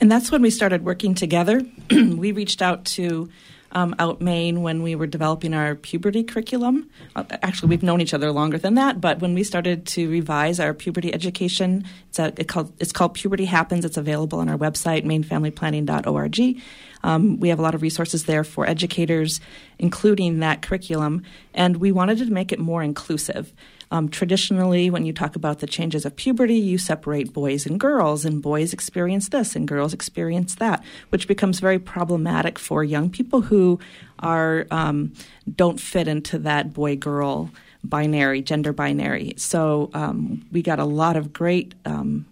And 0.00 0.10
that's 0.10 0.30
when 0.30 0.42
we 0.42 0.50
started 0.50 0.84
working 0.84 1.14
together. 1.14 1.62
we 1.90 2.32
reached 2.32 2.62
out 2.62 2.84
to 2.86 3.28
um, 3.72 3.94
Out 3.98 4.20
Maine 4.20 4.62
when 4.62 4.82
we 4.82 4.94
were 4.94 5.06
developing 5.06 5.54
our 5.54 5.74
puberty 5.74 6.22
curriculum. 6.22 6.90
Uh, 7.16 7.24
actually, 7.42 7.70
we've 7.70 7.82
known 7.82 8.00
each 8.00 8.14
other 8.14 8.30
longer 8.30 8.58
than 8.58 8.74
that, 8.74 9.00
but 9.00 9.20
when 9.20 9.34
we 9.34 9.44
started 9.44 9.86
to 9.86 10.10
revise 10.10 10.60
our 10.60 10.74
puberty 10.74 11.12
education, 11.12 11.84
it's, 12.08 12.18
a, 12.18 12.32
it 12.36 12.48
called, 12.48 12.72
it's 12.78 12.92
called 12.92 13.14
Puberty 13.14 13.46
Happens. 13.46 13.84
It's 13.84 13.96
available 13.96 14.40
on 14.40 14.48
our 14.48 14.58
website, 14.58 15.04
mainefamilyplanning.org. 15.04 16.62
Um, 17.04 17.40
we 17.40 17.48
have 17.48 17.58
a 17.58 17.62
lot 17.62 17.74
of 17.74 17.82
resources 17.82 18.26
there 18.26 18.44
for 18.44 18.66
educators, 18.66 19.40
including 19.78 20.40
that 20.40 20.62
curriculum, 20.62 21.24
and 21.52 21.78
we 21.78 21.92
wanted 21.92 22.18
to 22.18 22.26
make 22.26 22.52
it 22.52 22.58
more 22.58 22.82
inclusive. 22.82 23.52
Um, 23.92 24.08
traditionally, 24.08 24.88
when 24.88 25.04
you 25.04 25.12
talk 25.12 25.36
about 25.36 25.58
the 25.58 25.66
changes 25.66 26.06
of 26.06 26.16
puberty, 26.16 26.54
you 26.54 26.78
separate 26.78 27.34
boys 27.34 27.66
and 27.66 27.78
girls, 27.78 28.24
and 28.24 28.40
boys 28.40 28.72
experience 28.72 29.28
this 29.28 29.54
and 29.54 29.68
girls 29.68 29.92
experience 29.92 30.54
that, 30.54 30.82
which 31.10 31.28
becomes 31.28 31.60
very 31.60 31.78
problematic 31.78 32.58
for 32.58 32.82
young 32.82 33.10
people 33.10 33.42
who 33.42 33.78
are 34.20 34.66
um, 34.70 35.12
don't 35.54 35.78
fit 35.78 36.08
into 36.08 36.38
that 36.38 36.72
boy 36.72 36.96
girl 36.96 37.50
binary, 37.84 38.40
gender 38.40 38.72
binary. 38.72 39.34
So 39.36 39.90
um, 39.92 40.46
we 40.50 40.62
got 40.62 40.78
a 40.78 40.86
lot 40.86 41.16
of 41.16 41.34
great 41.34 41.74
um, 41.84 42.24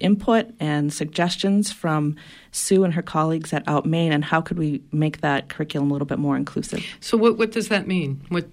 input 0.00 0.46
and 0.60 0.90
suggestions 0.90 1.70
from 1.70 2.16
Sue 2.52 2.84
and 2.84 2.94
her 2.94 3.02
colleagues 3.02 3.52
at 3.52 3.62
Out 3.68 3.84
Maine, 3.84 4.12
and 4.12 4.24
how 4.24 4.40
could 4.40 4.56
we 4.56 4.82
make 4.92 5.20
that 5.20 5.50
curriculum 5.50 5.90
a 5.90 5.92
little 5.92 6.06
bit 6.06 6.18
more 6.18 6.36
inclusive? 6.36 6.82
So 7.00 7.18
what 7.18 7.36
what 7.36 7.52
does 7.52 7.68
that 7.68 7.86
mean? 7.86 8.24
What 8.30 8.48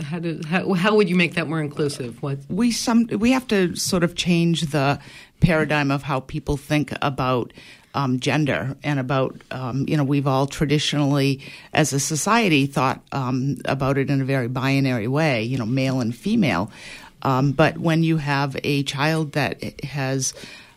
how 0.00 0.18
do 0.18 0.40
how, 0.46 0.72
how 0.74 0.94
would 0.94 1.08
you 1.08 1.16
make 1.16 1.34
that 1.34 1.48
more 1.48 1.60
inclusive? 1.60 2.22
What 2.22 2.38
we 2.48 2.70
some 2.70 3.06
we 3.06 3.32
have 3.32 3.46
to 3.48 3.74
sort 3.76 4.04
of 4.04 4.14
change 4.14 4.62
the 4.62 4.98
paradigm 5.40 5.90
of 5.90 6.02
how 6.02 6.20
people 6.20 6.56
think 6.56 6.92
about 7.02 7.52
um, 7.94 8.18
gender 8.18 8.76
and 8.82 8.98
about 8.98 9.40
um, 9.50 9.86
you 9.88 9.96
know 9.96 10.04
we've 10.04 10.26
all 10.26 10.46
traditionally 10.46 11.40
as 11.72 11.92
a 11.92 12.00
society 12.00 12.66
thought 12.66 13.02
um, 13.12 13.56
about 13.64 13.98
it 13.98 14.10
in 14.10 14.20
a 14.20 14.24
very 14.24 14.48
binary 14.48 15.06
way 15.06 15.42
you 15.42 15.58
know 15.58 15.66
male 15.66 16.00
and 16.00 16.16
female 16.16 16.70
um, 17.22 17.52
but 17.52 17.78
when 17.78 18.02
you 18.02 18.16
have 18.18 18.56
a 18.64 18.82
child 18.82 19.32
that 19.32 19.80
has 19.84 20.34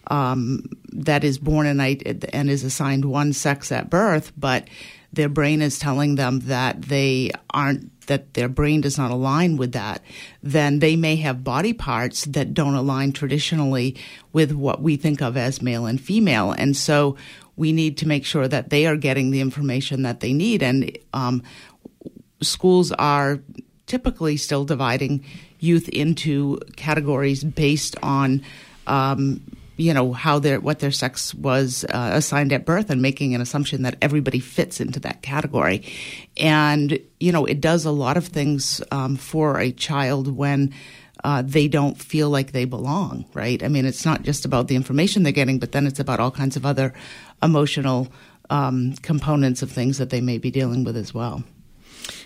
um, 0.09 0.63
that 0.93 1.23
is 1.23 1.37
born 1.37 1.67
and, 1.67 1.81
I, 1.81 1.97
and 2.33 2.49
is 2.49 2.63
assigned 2.63 3.05
one 3.05 3.33
sex 3.33 3.71
at 3.71 3.89
birth, 3.89 4.31
but 4.37 4.67
their 5.13 5.29
brain 5.29 5.61
is 5.61 5.79
telling 5.79 6.15
them 6.15 6.39
that 6.41 6.81
they 6.81 7.31
aren't 7.49 7.91
that 8.07 8.33
their 8.33 8.49
brain 8.49 8.81
does 8.81 8.97
not 8.97 9.11
align 9.11 9.57
with 9.57 9.71
that, 9.73 10.01
then 10.41 10.79
they 10.79 10.95
may 10.95 11.15
have 11.17 11.43
body 11.43 11.73
parts 11.73 12.25
that 12.25 12.53
don't 12.53 12.75
align 12.75 13.11
traditionally 13.11 13.95
with 14.33 14.51
what 14.51 14.81
we 14.81 14.97
think 14.97 15.21
of 15.21 15.37
as 15.37 15.61
male 15.61 15.85
and 15.85 16.01
female. 16.01 16.51
And 16.51 16.75
so 16.75 17.15
we 17.55 17.71
need 17.71 17.97
to 17.97 18.07
make 18.07 18.25
sure 18.25 18.47
that 18.47 18.69
they 18.69 18.85
are 18.85 18.97
getting 18.97 19.31
the 19.31 19.41
information 19.41 20.03
that 20.03 20.19
they 20.19 20.33
need. 20.33 20.63
And 20.63 20.97
um, 21.13 21.43
schools 22.41 22.91
are 22.93 23.39
typically 23.85 24.37
still 24.37 24.65
dividing 24.65 25.23
youth 25.59 25.89
into 25.89 26.59
categories 26.75 27.43
based 27.43 27.95
on 28.03 28.43
um, 28.85 29.41
you 29.77 29.93
know 29.93 30.11
how 30.11 30.39
their 30.39 30.59
what 30.59 30.79
their 30.79 30.91
sex 30.91 31.33
was 31.33 31.85
uh, 31.85 32.11
assigned 32.13 32.51
at 32.51 32.65
birth 32.65 32.89
and 32.89 33.01
making 33.01 33.33
an 33.33 33.41
assumption 33.41 33.83
that 33.83 33.95
everybody 34.01 34.39
fits 34.39 34.81
into 34.81 34.99
that 35.01 35.21
category. 35.21 35.83
And 36.37 36.99
you 37.19 37.31
know 37.31 37.45
it 37.45 37.61
does 37.61 37.85
a 37.85 37.91
lot 37.91 38.17
of 38.17 38.27
things 38.27 38.81
um, 38.91 39.15
for 39.15 39.59
a 39.59 39.71
child 39.71 40.35
when 40.35 40.73
uh, 41.23 41.43
they 41.45 41.67
don't 41.67 41.97
feel 41.97 42.29
like 42.29 42.51
they 42.51 42.65
belong 42.65 43.25
right? 43.33 43.63
I 43.63 43.67
mean 43.67 43.85
it's 43.85 44.05
not 44.05 44.23
just 44.23 44.45
about 44.45 44.67
the 44.67 44.75
information 44.75 45.23
they're 45.23 45.31
getting 45.31 45.59
but 45.59 45.71
then 45.71 45.87
it's 45.87 45.99
about 45.99 46.19
all 46.19 46.31
kinds 46.31 46.57
of 46.57 46.65
other 46.65 46.93
emotional 47.41 48.07
um, 48.49 48.93
components 49.01 49.61
of 49.61 49.71
things 49.71 49.97
that 49.97 50.09
they 50.09 50.21
may 50.21 50.37
be 50.37 50.51
dealing 50.51 50.83
with 50.83 50.97
as 50.97 51.13
well. 51.13 51.43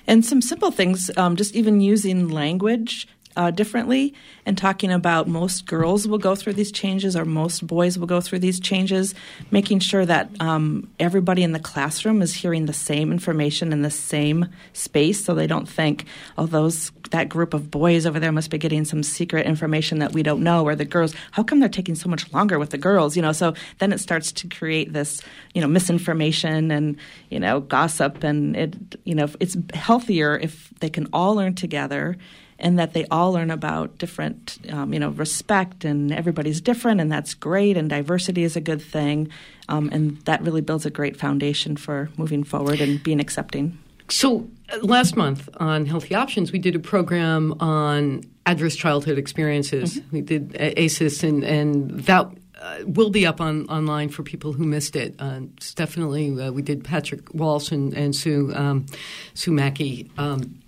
And 0.07 0.25
some 0.25 0.41
simple 0.41 0.71
things, 0.71 1.09
um, 1.17 1.35
just 1.35 1.55
even 1.55 1.81
using 1.81 2.27
language 2.27 3.07
uh, 3.35 3.51
differently 3.51 4.13
and 4.45 4.57
talking 4.57 4.91
about 4.91 5.27
most 5.27 5.65
girls 5.65 6.07
will 6.07 6.17
go 6.17 6.35
through 6.35 6.53
these 6.53 6.71
changes 6.71 7.15
or 7.15 7.25
most 7.25 7.65
boys 7.65 7.97
will 7.97 8.07
go 8.07 8.21
through 8.21 8.39
these 8.39 8.59
changes, 8.59 9.13
making 9.51 9.79
sure 9.79 10.05
that 10.05 10.29
um, 10.39 10.89
everybody 10.99 11.43
in 11.43 11.51
the 11.51 11.59
classroom 11.59 12.21
is 12.21 12.33
hearing 12.33 12.65
the 12.65 12.73
same 12.73 13.11
information 13.11 13.71
in 13.71 13.81
the 13.81 13.91
same 13.91 14.47
space 14.73 15.23
so 15.23 15.33
they 15.33 15.47
don't 15.47 15.69
think, 15.69 16.05
oh, 16.37 16.45
those 16.45 16.91
that 17.11 17.29
group 17.29 17.53
of 17.53 17.69
boys 17.69 18.05
over 18.05 18.19
there 18.19 18.31
must 18.31 18.49
be 18.49 18.57
getting 18.57 18.85
some 18.85 19.03
secret 19.03 19.45
information 19.45 19.99
that 19.99 20.13
we 20.13 20.23
don't 20.23 20.41
know 20.41 20.63
or 20.63 20.75
the 20.75 20.85
girls 20.85 21.13
how 21.31 21.43
come 21.43 21.59
they're 21.59 21.69
taking 21.69 21.95
so 21.95 22.09
much 22.09 22.31
longer 22.33 22.57
with 22.57 22.69
the 22.69 22.77
girls 22.77 23.15
you 23.15 23.21
know? 23.21 23.31
So 23.31 23.53
then 23.79 23.91
it 23.91 23.99
starts 23.99 24.31
to 24.31 24.47
create 24.47 24.93
this 24.93 25.21
you 25.53 25.61
know 25.61 25.67
misinformation 25.67 26.71
and 26.71 26.97
you 27.29 27.39
know 27.39 27.59
gossip 27.59 28.23
and 28.23 28.55
it 28.55 28.75
you 29.03 29.15
know 29.15 29.27
it's 29.39 29.57
healthier 29.73 30.37
if 30.37 30.69
they 30.79 30.89
can 30.89 31.07
all 31.13 31.35
learn 31.35 31.53
together 31.53 32.17
and 32.61 32.79
that 32.79 32.93
they 32.93 33.05
all 33.11 33.33
learn 33.33 33.51
about 33.51 33.97
different, 33.97 34.59
um, 34.69 34.93
you 34.93 34.99
know, 34.99 35.09
respect 35.09 35.83
and 35.83 36.13
everybody's 36.13 36.61
different, 36.61 37.01
and 37.01 37.11
that's 37.11 37.33
great, 37.33 37.75
and 37.75 37.89
diversity 37.89 38.43
is 38.43 38.55
a 38.55 38.61
good 38.61 38.81
thing, 38.81 39.27
um, 39.67 39.89
and 39.91 40.17
that 40.21 40.41
really 40.43 40.61
builds 40.61 40.85
a 40.85 40.91
great 40.91 41.17
foundation 41.17 41.75
for 41.75 42.09
moving 42.17 42.43
forward 42.45 42.79
and 42.79 43.03
being 43.03 43.19
accepting. 43.19 43.77
So 44.09 44.47
uh, 44.71 44.77
last 44.83 45.17
month 45.17 45.49
on 45.57 45.85
Healthy 45.85 46.15
Options, 46.15 46.51
we 46.51 46.59
did 46.59 46.75
a 46.75 46.79
program 46.79 47.53
on 47.59 48.23
adverse 48.45 48.75
childhood 48.75 49.17
experiences. 49.17 49.97
Mm-hmm. 49.97 50.15
We 50.15 50.21
did 50.21 50.55
ACEs, 50.59 51.23
and 51.23 51.43
and 51.43 52.01
that. 52.05 52.27
Uh, 52.61 52.83
will 52.85 53.09
be 53.09 53.25
up 53.25 53.41
on 53.41 53.65
online 53.69 54.07
for 54.07 54.21
people 54.21 54.53
who 54.53 54.63
missed 54.63 54.95
it. 54.95 55.15
Uh, 55.17 55.39
it's 55.57 55.73
definitely, 55.73 56.39
uh, 56.39 56.51
we 56.51 56.61
did 56.61 56.83
Patrick 56.83 57.33
Walsh 57.33 57.71
and, 57.71 57.91
and 57.95 58.15
Sue 58.15 58.53
um, 58.53 58.85
Sue 59.33 59.51
Mackey. 59.51 60.11
Um, 60.19 60.60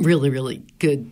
really, 0.00 0.30
really 0.30 0.62
good 0.78 1.10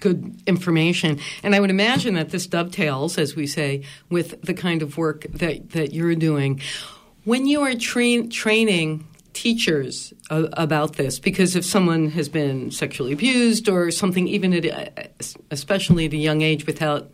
good 0.00 0.40
information. 0.46 1.18
And 1.42 1.54
I 1.54 1.60
would 1.60 1.70
imagine 1.70 2.14
that 2.14 2.30
this 2.30 2.46
dovetails, 2.46 3.18
as 3.18 3.36
we 3.36 3.46
say, 3.46 3.82
with 4.10 4.40
the 4.42 4.54
kind 4.54 4.82
of 4.82 4.96
work 4.96 5.26
that, 5.30 5.70
that 5.70 5.92
you're 5.92 6.14
doing. 6.14 6.60
When 7.24 7.46
you 7.46 7.60
are 7.60 7.74
train, 7.74 8.30
training 8.30 9.06
teachers 9.34 10.14
uh, 10.30 10.48
about 10.54 10.94
this, 10.94 11.18
because 11.18 11.54
if 11.54 11.64
someone 11.64 12.10
has 12.10 12.28
been 12.28 12.70
sexually 12.70 13.12
abused 13.12 13.68
or 13.68 13.90
something, 13.90 14.26
even 14.26 14.54
at, 14.54 15.10
especially 15.50 16.06
at 16.06 16.12
a 16.12 16.16
young 16.16 16.40
age 16.40 16.66
without 16.66 17.10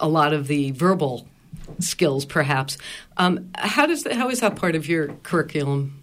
a 0.00 0.08
lot 0.08 0.32
of 0.32 0.46
the 0.46 0.70
verbal 0.70 1.28
skills, 1.80 2.24
perhaps, 2.24 2.78
um, 3.18 3.50
how 3.56 3.86
does 3.86 4.04
that, 4.04 4.14
how 4.14 4.30
is 4.30 4.40
that 4.40 4.56
part 4.56 4.74
of 4.74 4.88
your 4.88 5.08
curriculum? 5.22 5.99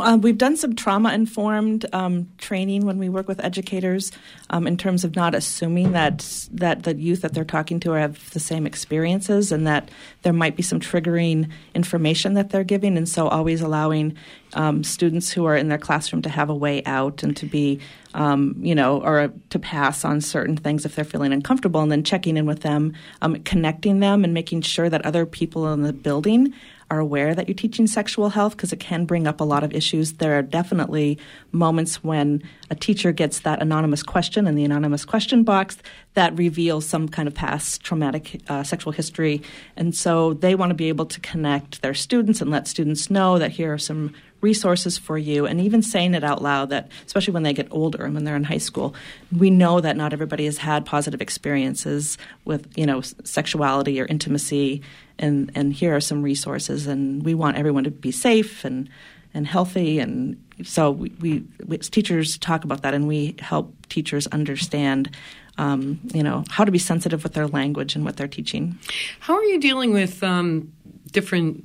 Uh, 0.00 0.16
we've 0.16 0.38
done 0.38 0.56
some 0.56 0.74
trauma 0.74 1.12
informed 1.12 1.86
um, 1.92 2.28
training 2.38 2.86
when 2.86 2.98
we 2.98 3.08
work 3.08 3.28
with 3.28 3.42
educators 3.44 4.12
um, 4.50 4.66
in 4.66 4.76
terms 4.76 5.04
of 5.04 5.16
not 5.16 5.34
assuming 5.34 5.92
that 5.92 6.48
that 6.52 6.84
the 6.84 6.94
youth 6.96 7.22
that 7.22 7.34
they're 7.34 7.44
talking 7.44 7.80
to 7.80 7.92
have 7.92 8.30
the 8.30 8.40
same 8.40 8.66
experiences 8.66 9.52
and 9.52 9.66
that 9.66 9.90
there 10.22 10.32
might 10.32 10.56
be 10.56 10.62
some 10.62 10.80
triggering 10.80 11.50
information 11.74 12.34
that 12.34 12.50
they're 12.50 12.64
giving, 12.64 12.96
and 12.96 13.08
so 13.08 13.28
always 13.28 13.60
allowing 13.60 14.16
um, 14.54 14.84
students 14.84 15.30
who 15.30 15.44
are 15.44 15.56
in 15.56 15.68
their 15.68 15.78
classroom 15.78 16.22
to 16.22 16.28
have 16.28 16.48
a 16.48 16.54
way 16.54 16.82
out 16.84 17.22
and 17.22 17.36
to 17.36 17.46
be, 17.46 17.80
um, 18.14 18.54
you 18.58 18.74
know, 18.74 19.02
or 19.02 19.32
to 19.50 19.58
pass 19.58 20.04
on 20.04 20.20
certain 20.20 20.56
things 20.56 20.84
if 20.84 20.94
they're 20.94 21.04
feeling 21.04 21.32
uncomfortable, 21.32 21.80
and 21.80 21.92
then 21.92 22.02
checking 22.02 22.36
in 22.36 22.46
with 22.46 22.60
them, 22.60 22.92
um, 23.22 23.36
connecting 23.42 24.00
them, 24.00 24.24
and 24.24 24.32
making 24.32 24.62
sure 24.62 24.88
that 24.88 25.04
other 25.04 25.26
people 25.26 25.72
in 25.72 25.82
the 25.82 25.92
building 25.92 26.54
are 26.90 26.98
aware 26.98 27.34
that 27.34 27.48
you're 27.48 27.54
teaching 27.54 27.86
sexual 27.86 28.28
health 28.28 28.56
because 28.56 28.72
it 28.72 28.80
can 28.80 29.04
bring 29.04 29.26
up 29.26 29.40
a 29.40 29.44
lot 29.44 29.64
of 29.64 29.72
issues. 29.72 30.14
There 30.14 30.38
are 30.38 30.42
definitely 30.42 31.18
moments 31.50 32.04
when 32.04 32.42
a 32.70 32.74
teacher 32.74 33.12
gets 33.12 33.40
that 33.40 33.60
anonymous 33.60 34.02
question 34.02 34.46
in 34.46 34.54
the 34.54 34.64
anonymous 34.64 35.04
question 35.04 35.42
box 35.42 35.78
that 36.14 36.36
reveals 36.36 36.86
some 36.86 37.08
kind 37.08 37.26
of 37.26 37.34
past 37.34 37.82
traumatic 37.82 38.40
uh, 38.48 38.62
sexual 38.62 38.92
history. 38.92 39.42
And 39.76 39.94
so 39.94 40.34
they 40.34 40.54
want 40.54 40.70
to 40.70 40.74
be 40.74 40.88
able 40.88 41.06
to 41.06 41.20
connect 41.20 41.82
their 41.82 41.94
students 41.94 42.40
and 42.40 42.50
let 42.50 42.68
students 42.68 43.10
know 43.10 43.38
that 43.38 43.50
here 43.50 43.72
are 43.72 43.78
some 43.78 44.14
resources 44.40 44.98
for 44.98 45.16
you 45.16 45.46
and 45.46 45.60
even 45.60 45.82
saying 45.82 46.14
it 46.14 46.22
out 46.22 46.42
loud 46.42 46.70
that 46.70 46.88
especially 47.06 47.32
when 47.32 47.42
they 47.42 47.52
get 47.52 47.66
older 47.70 48.04
and 48.04 48.14
when 48.14 48.24
they're 48.24 48.36
in 48.36 48.44
high 48.44 48.58
school 48.58 48.94
we 49.36 49.50
know 49.50 49.80
that 49.80 49.96
not 49.96 50.12
everybody 50.12 50.44
has 50.44 50.58
had 50.58 50.84
positive 50.84 51.20
experiences 51.20 52.18
with 52.44 52.70
you 52.76 52.86
know 52.86 53.00
sexuality 53.00 54.00
or 54.00 54.06
intimacy 54.06 54.82
and 55.18 55.50
and 55.54 55.72
here 55.72 55.94
are 55.94 56.00
some 56.00 56.22
resources 56.22 56.86
and 56.86 57.24
we 57.24 57.34
want 57.34 57.56
everyone 57.56 57.84
to 57.84 57.90
be 57.90 58.12
safe 58.12 58.64
and 58.64 58.88
and 59.32 59.46
healthy 59.46 59.98
and 59.98 60.42
so 60.62 60.90
we, 60.90 61.10
we, 61.20 61.44
we 61.66 61.78
teachers 61.78 62.38
talk 62.38 62.64
about 62.64 62.82
that 62.82 62.94
and 62.94 63.06
we 63.06 63.36
help 63.40 63.74
teachers 63.88 64.26
understand 64.28 65.10
um, 65.58 66.00
you 66.12 66.22
know 66.22 66.44
how 66.50 66.64
to 66.64 66.70
be 66.70 66.78
sensitive 66.78 67.22
with 67.22 67.34
their 67.34 67.46
language 67.46 67.94
and 67.94 68.04
what 68.04 68.16
they're 68.16 68.28
teaching. 68.28 68.78
How 69.20 69.34
are 69.34 69.44
you 69.44 69.58
dealing 69.58 69.92
with 69.92 70.22
um, 70.22 70.72
different 71.12 71.64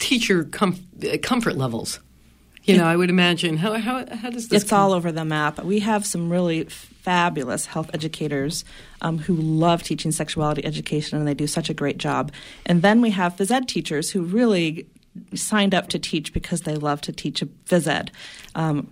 teacher 0.00 0.44
com- 0.44 0.84
comfort 1.22 1.56
levels 1.56 2.00
you 2.64 2.76
know, 2.76 2.86
I 2.86 2.96
would 2.96 3.10
imagine. 3.10 3.56
How, 3.56 3.74
how, 3.74 4.04
how 4.14 4.30
does 4.30 4.48
this? 4.48 4.62
It's 4.62 4.70
come? 4.70 4.80
all 4.80 4.92
over 4.92 5.10
the 5.10 5.24
map. 5.24 5.62
We 5.64 5.80
have 5.80 6.04
some 6.04 6.30
really 6.30 6.64
fabulous 6.64 7.66
health 7.66 7.90
educators 7.94 8.64
um, 9.00 9.18
who 9.18 9.34
love 9.34 9.82
teaching 9.82 10.12
sexuality 10.12 10.64
education, 10.64 11.18
and 11.18 11.26
they 11.26 11.34
do 11.34 11.46
such 11.46 11.70
a 11.70 11.74
great 11.74 11.98
job. 11.98 12.32
And 12.66 12.82
then 12.82 13.00
we 13.00 13.10
have 13.10 13.36
phys 13.36 13.50
ed 13.50 13.68
teachers 13.68 14.10
who 14.10 14.22
really 14.22 14.86
signed 15.34 15.74
up 15.74 15.88
to 15.88 15.98
teach 15.98 16.32
because 16.32 16.62
they 16.62 16.76
love 16.76 17.00
to 17.02 17.12
teach 17.12 17.42
phys 17.66 17.88
ed. 17.88 18.10
Um, 18.54 18.88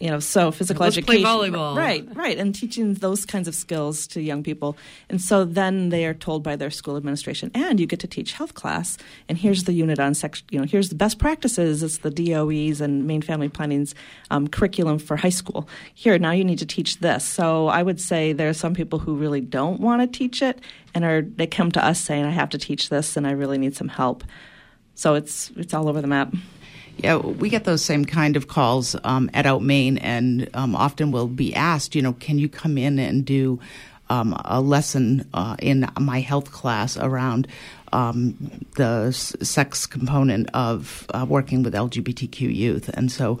you 0.00 0.08
know, 0.08 0.20
so 0.20 0.50
physical 0.52 0.84
Let's 0.84 0.96
education, 0.96 1.22
play 1.22 1.30
volleyball, 1.30 1.76
right, 1.76 2.06
right, 2.14 2.38
and 2.38 2.54
teaching 2.54 2.94
those 2.94 3.26
kinds 3.26 3.48
of 3.48 3.54
skills 3.54 4.06
to 4.08 4.20
young 4.20 4.42
people, 4.42 4.76
and 5.08 5.20
so 5.20 5.44
then 5.44 5.88
they 5.88 6.06
are 6.06 6.14
told 6.14 6.42
by 6.42 6.56
their 6.56 6.70
school 6.70 6.96
administration, 6.96 7.50
and 7.54 7.80
you 7.80 7.86
get 7.86 8.00
to 8.00 8.06
teach 8.06 8.32
health 8.32 8.54
class, 8.54 8.96
and 9.28 9.38
here's 9.38 9.64
the 9.64 9.72
unit 9.72 9.98
on 9.98 10.14
sex, 10.14 10.42
you 10.50 10.58
know, 10.58 10.66
here's 10.66 10.88
the 10.88 10.94
best 10.94 11.18
practices, 11.18 11.82
it's 11.82 11.98
the 11.98 12.10
DOE's 12.10 12.80
and 12.80 13.06
Maine 13.06 13.22
Family 13.22 13.48
Planning's 13.48 13.94
um, 14.30 14.46
curriculum 14.46 14.98
for 14.98 15.16
high 15.16 15.28
school. 15.28 15.68
Here, 15.94 16.18
now 16.18 16.30
you 16.30 16.44
need 16.44 16.58
to 16.58 16.66
teach 16.66 16.98
this. 16.98 17.24
So 17.24 17.68
I 17.68 17.82
would 17.82 18.00
say 18.00 18.32
there 18.32 18.48
are 18.48 18.54
some 18.54 18.74
people 18.74 18.98
who 18.98 19.14
really 19.14 19.40
don't 19.40 19.80
want 19.80 20.00
to 20.02 20.06
teach 20.06 20.42
it, 20.42 20.60
and 20.94 21.04
are 21.04 21.22
they 21.22 21.46
come 21.46 21.72
to 21.72 21.84
us 21.84 22.00
saying, 22.00 22.24
I 22.24 22.30
have 22.30 22.50
to 22.50 22.58
teach 22.58 22.88
this, 22.88 23.16
and 23.16 23.26
I 23.26 23.32
really 23.32 23.58
need 23.58 23.74
some 23.76 23.88
help. 23.88 24.24
So 24.94 25.14
it's 25.14 25.50
it's 25.56 25.74
all 25.74 25.88
over 25.88 26.00
the 26.00 26.08
map. 26.08 26.34
Yeah, 26.98 27.16
we 27.18 27.48
get 27.48 27.62
those 27.62 27.84
same 27.84 28.04
kind 28.04 28.36
of 28.36 28.48
calls 28.48 28.96
um, 29.04 29.30
at 29.32 29.46
Out 29.46 29.62
Maine, 29.62 29.98
and 29.98 30.50
um, 30.52 30.74
often 30.74 31.12
we'll 31.12 31.28
be 31.28 31.54
asked, 31.54 31.94
you 31.94 32.02
know, 32.02 32.12
can 32.12 32.38
you 32.40 32.48
come 32.48 32.76
in 32.76 32.98
and 32.98 33.24
do 33.24 33.60
um, 34.10 34.36
a 34.44 34.60
lesson 34.60 35.28
uh, 35.32 35.54
in 35.60 35.88
my 36.00 36.20
health 36.20 36.50
class 36.50 36.96
around 36.96 37.46
um, 37.92 38.66
the 38.76 39.12
sex 39.12 39.86
component 39.86 40.50
of 40.54 41.06
uh, 41.14 41.24
working 41.28 41.62
with 41.62 41.72
LGBTQ 41.72 42.54
youth. 42.54 42.88
And 42.90 43.12
so 43.12 43.38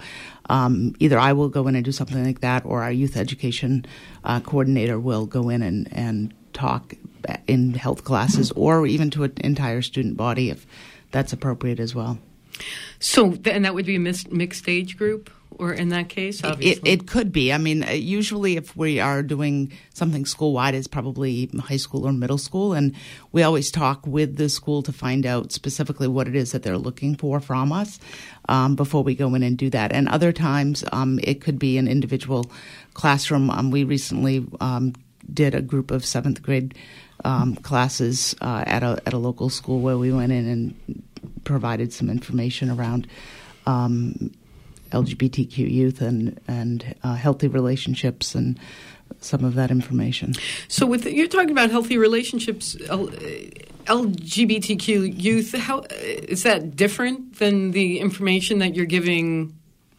um, 0.48 0.94
either 1.00 1.18
I 1.18 1.32
will 1.32 1.48
go 1.48 1.66
in 1.66 1.74
and 1.74 1.84
do 1.84 1.92
something 1.92 2.24
like 2.24 2.40
that, 2.40 2.64
or 2.64 2.82
our 2.84 2.92
youth 2.92 3.16
education 3.16 3.86
uh, 4.24 4.38
coordinator 4.40 5.00
will 5.00 5.26
go 5.26 5.48
in 5.48 5.62
and, 5.62 5.88
and 5.92 6.32
talk 6.52 6.94
in 7.48 7.74
health 7.74 8.04
classes, 8.04 8.52
or 8.52 8.86
even 8.86 9.10
to 9.10 9.24
an 9.24 9.32
entire 9.38 9.82
student 9.82 10.16
body 10.16 10.50
if 10.50 10.64
that's 11.10 11.32
appropriate 11.32 11.80
as 11.80 11.94
well. 11.94 12.18
So, 12.98 13.36
and 13.44 13.64
that 13.64 13.74
would 13.74 13.86
be 13.86 13.96
a 13.96 14.00
mixed 14.00 14.68
age 14.68 14.96
group? 14.96 15.30
or 15.58 15.72
in 15.72 15.88
that 15.88 16.08
case, 16.08 16.42
obviously? 16.44 16.90
It, 16.90 17.02
it 17.02 17.06
could 17.08 17.32
be. 17.32 17.52
I 17.52 17.58
mean, 17.58 17.82
uh, 17.82 17.90
usually 17.90 18.56
if 18.56 18.76
we 18.76 19.00
are 19.00 19.22
doing 19.22 19.72
something 19.92 20.24
school 20.24 20.52
wide, 20.52 20.74
it's 20.74 20.86
probably 20.86 21.50
high 21.58 21.76
school 21.76 22.06
or 22.06 22.12
middle 22.12 22.38
school. 22.38 22.72
And 22.72 22.94
we 23.32 23.42
always 23.42 23.70
talk 23.70 24.06
with 24.06 24.36
the 24.36 24.48
school 24.48 24.82
to 24.82 24.92
find 24.92 25.26
out 25.26 25.52
specifically 25.52 26.06
what 26.06 26.28
it 26.28 26.36
is 26.36 26.52
that 26.52 26.62
they're 26.62 26.78
looking 26.78 27.16
for 27.16 27.40
from 27.40 27.72
us 27.72 27.98
um, 28.48 28.76
before 28.76 29.02
we 29.02 29.14
go 29.14 29.34
in 29.34 29.42
and 29.42 29.58
do 29.58 29.68
that. 29.70 29.92
And 29.92 30.08
other 30.08 30.32
times 30.32 30.84
um, 30.92 31.18
it 31.22 31.40
could 31.40 31.58
be 31.58 31.76
an 31.76 31.88
individual 31.88 32.50
classroom. 32.94 33.50
Um, 33.50 33.70
we 33.70 33.84
recently 33.84 34.46
um, 34.60 34.94
did 35.32 35.54
a 35.54 35.62
group 35.62 35.90
of 35.90 36.04
seventh 36.04 36.42
grade 36.42 36.74
um, 37.24 37.56
classes 37.56 38.36
uh, 38.40 38.62
at 38.64 38.84
a 38.84 39.02
at 39.04 39.12
a 39.12 39.18
local 39.18 39.50
school 39.50 39.80
where 39.80 39.98
we 39.98 40.12
went 40.12 40.30
in 40.30 40.46
and 40.48 41.02
provided 41.48 41.92
some 41.92 42.10
information 42.10 42.70
around 42.70 43.08
um, 43.66 44.30
LGBTQ 44.90 45.56
youth 45.70 46.00
and 46.00 46.38
and 46.46 46.94
uh, 47.02 47.14
healthy 47.14 47.48
relationships 47.48 48.34
and 48.34 48.58
some 49.20 49.44
of 49.44 49.54
that 49.54 49.70
information. 49.70 50.34
So, 50.68 50.86
with 50.86 51.06
you're 51.06 51.26
talking 51.26 51.50
about 51.50 51.70
healthy 51.70 51.96
relationships, 51.96 52.76
LGBTQ 53.86 55.20
youth, 55.20 55.54
how 55.54 55.84
is 55.90 56.42
that 56.42 56.76
different 56.76 57.38
than 57.38 57.72
the 57.72 57.98
information 57.98 58.58
that 58.58 58.76
you're 58.76 58.86
giving 58.86 59.54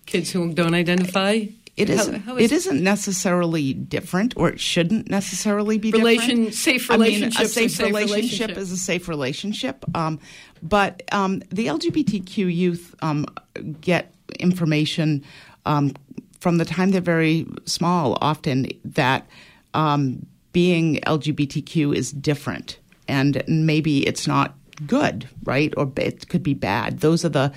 kids 0.05 0.31
who 0.31 0.53
don't 0.53 0.75
identify? 0.75 1.45
It 1.80 1.89
isn't. 1.89 2.22
How, 2.22 2.34
how 2.34 2.38
is 2.38 2.52
it 2.52 2.56
isn't 2.56 2.84
necessarily 2.84 3.74
different, 3.74 4.34
or 4.36 4.50
it 4.50 4.60
shouldn't 4.60 5.10
necessarily 5.10 5.78
be 5.78 5.92
relation 5.92 6.36
different. 6.36 6.54
safe 6.56 6.89
relationship. 6.89 7.36
I 7.38 7.39
mean, 7.39 7.46
a 7.46 7.50
safe, 7.50 7.72
safe 7.72 7.86
relationship, 7.86 8.20
relationship, 8.20 8.58
is 8.58 8.72
a 8.72 8.78
safe 8.78 9.08
relationship. 9.08 9.86
Um, 9.96 10.20
but 10.62 11.04
um, 11.13 11.39
the 11.50 11.68
LGBTQ 11.68 12.54
youth 12.54 12.96
um, 13.02 13.26
get 13.80 14.13
information 14.39 15.24
um, 15.65 15.94
from 16.39 16.58
the 16.58 16.65
time 16.65 16.92
they're 16.92 17.02
very 17.02 17.48
small. 17.65 18.18
Often 18.22 18.68
that 18.84 19.28
um, 19.74 20.26
being 20.52 20.98
LGBTQ 21.08 21.96
is 21.96 22.12
different, 22.12 22.78
and 23.08 23.42
maybe 23.48 24.06
it's 24.06 24.28
not 24.28 24.56
good, 24.86 25.28
right? 25.44 25.74
Or 25.78 25.92
it 25.98 26.28
could 26.30 26.44
be 26.44 26.54
bad. 26.54 27.00
Those 27.00 27.26
are 27.26 27.30
the 27.30 27.52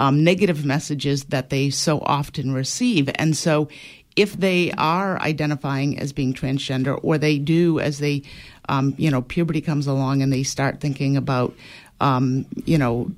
um, 0.00 0.24
negative 0.24 0.64
messages 0.64 1.24
that 1.24 1.50
they 1.50 1.68
so 1.68 2.00
often 2.00 2.52
receive. 2.52 3.10
And 3.16 3.36
so, 3.36 3.68
if 4.16 4.32
they 4.32 4.72
are 4.72 5.20
identifying 5.20 5.98
as 5.98 6.12
being 6.12 6.32
transgender, 6.32 6.98
or 7.02 7.18
they 7.18 7.38
do 7.38 7.78
as 7.78 7.98
they, 7.98 8.22
um, 8.68 8.94
you 8.96 9.10
know, 9.10 9.22
puberty 9.22 9.60
comes 9.60 9.86
along 9.86 10.22
and 10.22 10.32
they 10.32 10.42
start 10.42 10.80
thinking 10.80 11.16
about, 11.16 11.54
um, 12.00 12.46
you 12.64 12.78
know, 12.78 13.10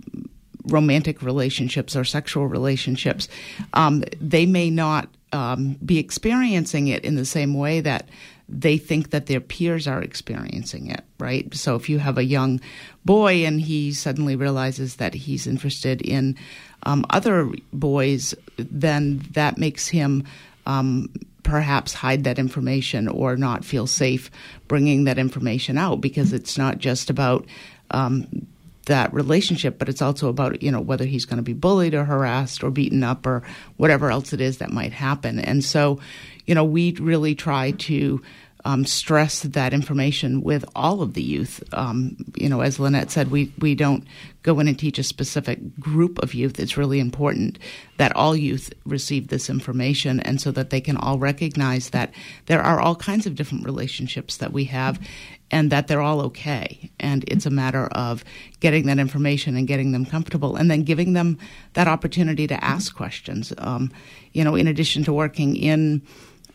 romantic 0.67 1.23
relationships 1.23 1.95
or 1.97 2.05
sexual 2.05 2.47
relationships, 2.47 3.29
um, 3.75 4.05
they 4.21 4.45
may 4.45 4.69
not 4.69 5.09
um, 5.33 5.77
be 5.85 5.99
experiencing 5.99 6.89
it 6.89 7.05
in 7.05 7.15
the 7.15 7.25
same 7.25 7.55
way 7.55 7.81
that 7.81 8.09
they 8.49 8.77
think 8.77 9.11
that 9.11 9.27
their 9.27 9.41
peers 9.41 9.87
are 9.87 10.03
experiencing 10.03 10.89
it, 10.89 11.03
right? 11.19 11.53
So 11.55 11.75
if 11.75 11.89
you 11.89 11.99
have 12.01 12.19
a 12.19 12.25
young 12.25 12.61
boy 13.05 13.47
and 13.47 13.61
he 13.61 13.93
suddenly 13.93 14.37
realizes 14.37 14.97
that 14.97 15.15
he's 15.15 15.47
interested 15.47 16.03
in 16.03 16.37
um, 16.85 17.05
other 17.11 17.51
boys, 17.73 18.35
then 18.57 19.25
that 19.33 19.59
makes 19.59 19.89
him 19.89 20.25
um, 20.67 21.11
perhaps 21.43 21.93
hide 21.93 22.25
that 22.25 22.39
information 22.39 23.09
or 23.09 23.37
not 23.37 23.65
feel 23.65 23.87
safe 23.87 24.31
bringing 24.69 25.05
that 25.05 25.19
information 25.19 25.79
out 25.79 26.01
because 26.01 26.33
it's 26.33 26.57
not 26.57 26.79
just 26.79 27.11
about 27.11 27.47
um, 27.91 28.47
that 28.87 29.13
relationship, 29.13 29.79
but 29.79 29.89
it's 29.89 30.03
also 30.03 30.29
about 30.29 30.63
you 30.63 30.71
know 30.71 30.81
whether 30.81 31.05
he's 31.05 31.25
going 31.25 31.37
to 31.37 31.43
be 31.43 31.53
bullied 31.53 31.95
or 31.95 32.05
harassed 32.05 32.65
or 32.65 32.71
beaten 32.71 33.03
up 33.03 33.27
or 33.27 33.43
whatever 33.77 34.11
else 34.11 34.33
it 34.33 34.41
is 34.41 34.59
that 34.59 34.73
might 34.73 34.93
happen. 34.93 35.39
And 35.39 35.65
so, 35.65 36.01
you 36.47 36.55
know, 36.55 36.65
we 36.65 36.93
really 36.93 37.35
try 37.35 37.73
to 37.73 38.23
um, 38.65 38.85
stress 38.85 39.43
that 39.43 39.75
information 39.75 40.43
with 40.43 40.65
all 40.75 41.03
of 41.03 41.15
the 41.15 41.23
youth. 41.23 41.63
Um, 41.73 42.17
you 42.37 42.49
know, 42.49 42.61
as 42.61 42.79
Lynette 42.79 43.11
said, 43.11 43.31
we, 43.31 43.53
we 43.59 43.75
don't 43.75 44.05
go 44.43 44.59
in 44.61 44.69
and 44.69 44.79
teach 44.79 44.99
a 44.99 45.05
specific 45.05 45.79
group 45.79 46.19
of 46.23 46.35
youth. 46.35 46.59
It's 46.59 46.77
really 46.77 47.01
important 47.01 47.59
that 47.97 48.15
all 48.17 48.37
youth 48.37 48.73
receive 48.85 49.29
this 49.29 49.49
information 49.49 50.21
and 50.21 50.41
so 50.41 50.51
that 50.53 50.71
they 50.71 50.81
can 50.81 50.97
all 50.97 51.19
recognize 51.19 51.91
that 51.91 52.13
there 52.47 52.63
are 52.63 52.81
all 52.81 52.97
kinds 52.97 53.27
of 53.27 53.35
different 53.35 53.65
relationships 53.65 54.37
that 54.39 54.53
we 54.53 54.65
have 54.65 54.99
and 55.53 55.71
that 55.71 55.87
they're 55.87 56.01
all 56.01 56.23
okay. 56.23 56.91
And 56.99 57.25
it's 57.29 57.47
a 57.47 57.51
matter 57.51 57.87
of 57.89 58.25
getting 58.61 58.87
that 58.87 58.99
information 58.99 59.55
and 59.55 59.69
getting 59.69 59.93
them 59.93 60.07
comfortable, 60.07 60.57
and 60.57 60.71
then 60.71 60.83
giving 60.83 61.13
them 61.13 61.39
that 61.75 61.87
opportunity 61.87 62.47
to 62.47 62.65
ask 62.65 62.97
questions. 62.97 63.53
Um, 63.59 63.93
you 64.33 64.43
know, 64.43 64.55
in 64.55 64.67
addition 64.67 65.05
to 65.05 65.13
working 65.13 65.55
in 65.55 66.03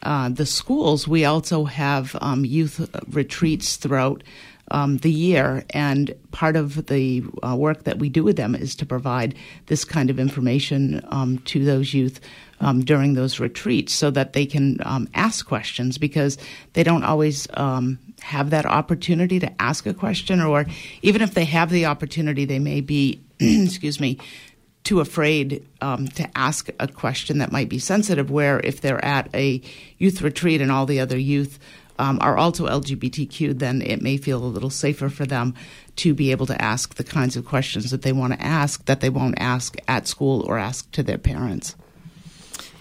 uh, 0.04 0.30
the 0.30 0.46
schools, 0.46 1.08
we 1.08 1.26
also 1.26 1.66
have 1.66 2.16
um, 2.22 2.46
youth 2.46 2.90
retreats 3.10 3.76
throughout 3.78 4.24
um, 4.72 4.98
the 4.98 5.12
year, 5.12 5.64
and 5.70 6.14
part 6.32 6.56
of 6.56 6.88
the 6.88 7.24
uh, 7.42 7.56
work 7.56 7.86
that 7.86 8.00
we 8.00 8.10
do 8.10 8.24
with 8.24 8.36
them 8.36 8.54
is 8.54 8.76
to 8.76 8.86
provide 8.86 9.36
this 9.68 9.86
kind 9.86 10.10
of 10.10 10.20
information 10.20 11.06
um, 11.10 11.38
to 11.40 11.64
those 11.64 11.94
youth 11.94 12.20
um, 12.60 12.84
during 12.84 13.14
those 13.14 13.40
retreats 13.40 13.94
so 13.94 14.12
that 14.12 14.34
they 14.34 14.46
can 14.46 14.80
um, 14.84 15.08
ask 15.14 15.48
questions 15.48 15.98
because 15.98 16.38
they 16.74 16.84
don't 16.84 17.04
always 17.04 17.48
um, 17.54 18.00
have 18.22 18.50
that 18.50 18.66
opportunity 18.66 19.40
to 19.40 19.62
ask 19.62 19.86
a 19.86 19.94
question, 19.94 20.42
or 20.42 20.66
even 21.02 21.22
if 21.22 21.34
they 21.34 21.46
have 21.46 21.70
the 21.70 21.86
opportunity, 21.86 22.46
they 22.46 22.60
may 22.60 22.82
be, 22.82 23.22
excuse 23.40 24.00
me, 24.00 24.18
too 24.88 25.02
afraid 25.02 25.68
um, 25.82 26.08
to 26.08 26.26
ask 26.38 26.70
a 26.80 26.88
question 26.88 27.40
that 27.40 27.52
might 27.52 27.68
be 27.68 27.78
sensitive. 27.78 28.32
Where 28.32 28.62
if 28.62 28.80
they're 28.80 29.04
at 29.04 29.30
a 29.36 29.62
youth 29.98 30.22
retreat 30.22 30.62
and 30.62 30.72
all 30.72 30.86
the 30.86 31.02
other 31.02 31.18
youth 31.18 31.60
um, 32.00 32.20
are 32.22 32.38
also 32.38 32.68
LGBTQ, 32.68 33.60
then 33.60 33.82
it 33.82 34.02
may 34.02 34.16
feel 34.16 34.42
a 34.42 34.48
little 34.48 34.70
safer 34.70 35.10
for 35.10 35.26
them 35.26 35.56
to 35.98 36.14
be 36.14 36.32
able 36.32 36.46
to 36.46 36.62
ask 36.62 36.96
the 36.96 37.04
kinds 37.04 37.36
of 37.36 37.44
questions 37.44 37.92
that 37.92 38.04
they 38.04 38.14
want 38.14 38.32
to 38.32 38.42
ask 38.42 38.86
that 38.86 39.02
they 39.02 39.10
won't 39.10 39.36
ask 39.40 39.76
at 39.90 40.08
school 40.08 40.46
or 40.48 40.58
ask 40.58 40.90
to 40.92 41.04
their 41.04 41.18
parents. 41.18 41.76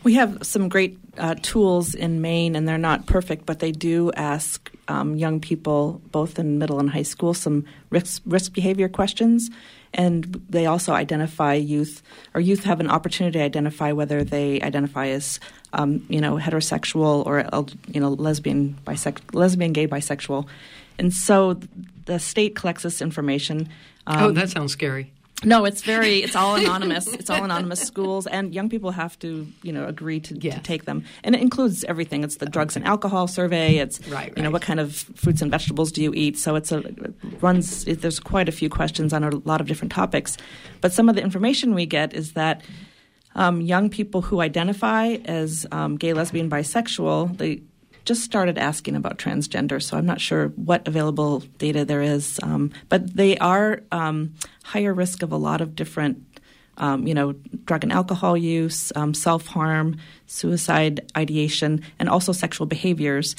We 0.05 0.14
have 0.14 0.47
some 0.47 0.69
great 0.69 1.01
uh, 1.19 1.35
tools 1.42 1.92
in 1.92 2.21
Maine, 2.21 2.55
and 2.55 2.69
they're 2.69 2.79
not 2.79 3.07
perfect, 3.07 3.47
but 3.47 3.59
they 3.59 3.73
do 3.73 4.12
ask 4.12 4.71
um, 4.87 5.16
young 5.16 5.40
people, 5.40 6.01
both 6.12 6.38
in 6.38 6.59
middle 6.59 6.79
and 6.79 6.88
high 6.88 7.03
school, 7.03 7.35
some 7.35 7.64
risk, 7.90 8.23
risk 8.25 8.53
behavior 8.53 8.88
questions. 8.88 9.51
And 9.97 10.45
they 10.51 10.67
also 10.67 10.93
identify 10.93 11.55
youth, 11.55 12.03
or 12.35 12.41
youth 12.41 12.65
have 12.65 12.81
an 12.81 12.91
opportunity 12.91 13.39
to 13.39 13.45
identify 13.45 13.93
whether 13.93 14.23
they 14.23 14.61
identify 14.61 15.09
as, 15.09 15.41
um, 15.73 16.05
you 16.09 16.21
know, 16.21 16.37
heterosexual 16.37 17.25
or, 17.25 17.49
you 17.89 18.01
know, 18.01 18.11
lesbian, 18.11 18.79
bisex- 18.87 19.35
lesbian, 19.35 19.73
gay, 19.73 19.89
bisexual. 19.89 20.47
And 20.99 21.13
so 21.13 21.59
the 22.05 22.19
state 22.19 22.55
collects 22.55 22.83
this 22.83 23.01
information. 23.01 23.71
Um, 24.07 24.23
oh, 24.23 24.31
that 24.33 24.51
sounds 24.51 24.73
scary. 24.73 25.13
No, 25.44 25.66
it's 25.66 25.83
very. 25.83 26.22
It's 26.22 26.35
all 26.35 26.55
anonymous. 26.57 27.07
it's 27.09 27.29
all 27.29 27.44
anonymous 27.44 27.81
schools, 27.81 28.27
and 28.27 28.55
young 28.55 28.68
people 28.68 28.90
have 28.90 29.18
to, 29.18 29.46
you 29.62 29.72
know, 29.72 29.87
agree 29.87 30.18
to, 30.20 30.38
yes. 30.38 30.55
to 30.55 30.62
take 30.62 30.87
them, 30.87 31.05
and 31.25 31.35
it 31.35 31.42
includes 31.42 31.85
everything. 31.85 32.25
It's 32.25 32.37
the 32.37 32.46
drugs 32.46 32.75
and 32.75 32.87
alcohol 32.87 33.27
survey. 33.29 33.77
It's 33.77 34.01
right, 34.09 34.12
right. 34.12 34.33
you 34.37 34.42
know 34.42 34.51
what 34.51 34.62
kind 34.62 34.81
of 34.81 34.94
fruits 34.94 35.42
and 35.42 35.51
vegetables 35.51 35.92
do 35.92 36.03
you 36.03 36.12
eat. 36.14 36.38
So 36.38 36.57
it's 36.57 36.72
a 36.72 36.79
it 36.79 37.14
runs. 37.42 37.87
It, 37.87 38.01
there's 38.01 38.18
quite 38.18 38.49
a 38.49 38.53
few 38.53 38.70
questions 38.70 39.12
on 39.12 39.25
a 39.25 39.31
lot 39.44 39.61
of 39.61 39.66
different 39.66 39.92
topics, 39.92 40.38
but 40.81 40.92
some 40.92 41.09
of 41.09 41.16
the 41.16 41.22
information 41.22 41.75
we 41.75 41.85
get 41.85 42.14
is 42.14 42.33
that 42.33 42.62
um, 43.35 43.61
young 43.61 43.90
people 43.90 44.22
who 44.22 44.40
identify 44.40 45.18
as 45.27 45.66
um, 45.70 45.96
gay, 45.96 46.14
lesbian, 46.14 46.49
bisexual, 46.49 47.37
they 47.37 47.61
just 48.07 48.23
started 48.23 48.57
asking 48.57 48.97
about 48.97 49.19
transgender, 49.19 49.83
so 49.83 49.99
I'm 49.99 50.07
not 50.07 50.21
sure 50.21 50.49
what 50.51 50.87
available 50.88 51.40
data 51.59 51.85
there 51.85 52.01
is. 52.01 52.40
Um, 52.42 52.71
but 52.88 53.14
they 53.14 53.37
are 53.38 53.83
um, 53.92 54.35
higher 54.64 54.95
risk 54.95 55.23
of 55.23 55.33
a 55.33 55.37
lot 55.37 55.61
of 55.61 55.75
different, 55.75 56.25
um, 56.79 57.07
you 57.07 57.12
know, 57.12 57.33
drug 57.64 57.83
and 57.83 57.92
alcohol 57.92 58.37
use, 58.37 58.92
um, 58.95 59.12
self 59.12 59.47
harm, 59.47 59.99
suicide 60.27 61.11
ideation, 61.16 61.83
and 61.99 62.09
also 62.09 62.33
sexual 62.33 62.66
behaviors. 62.66 63.35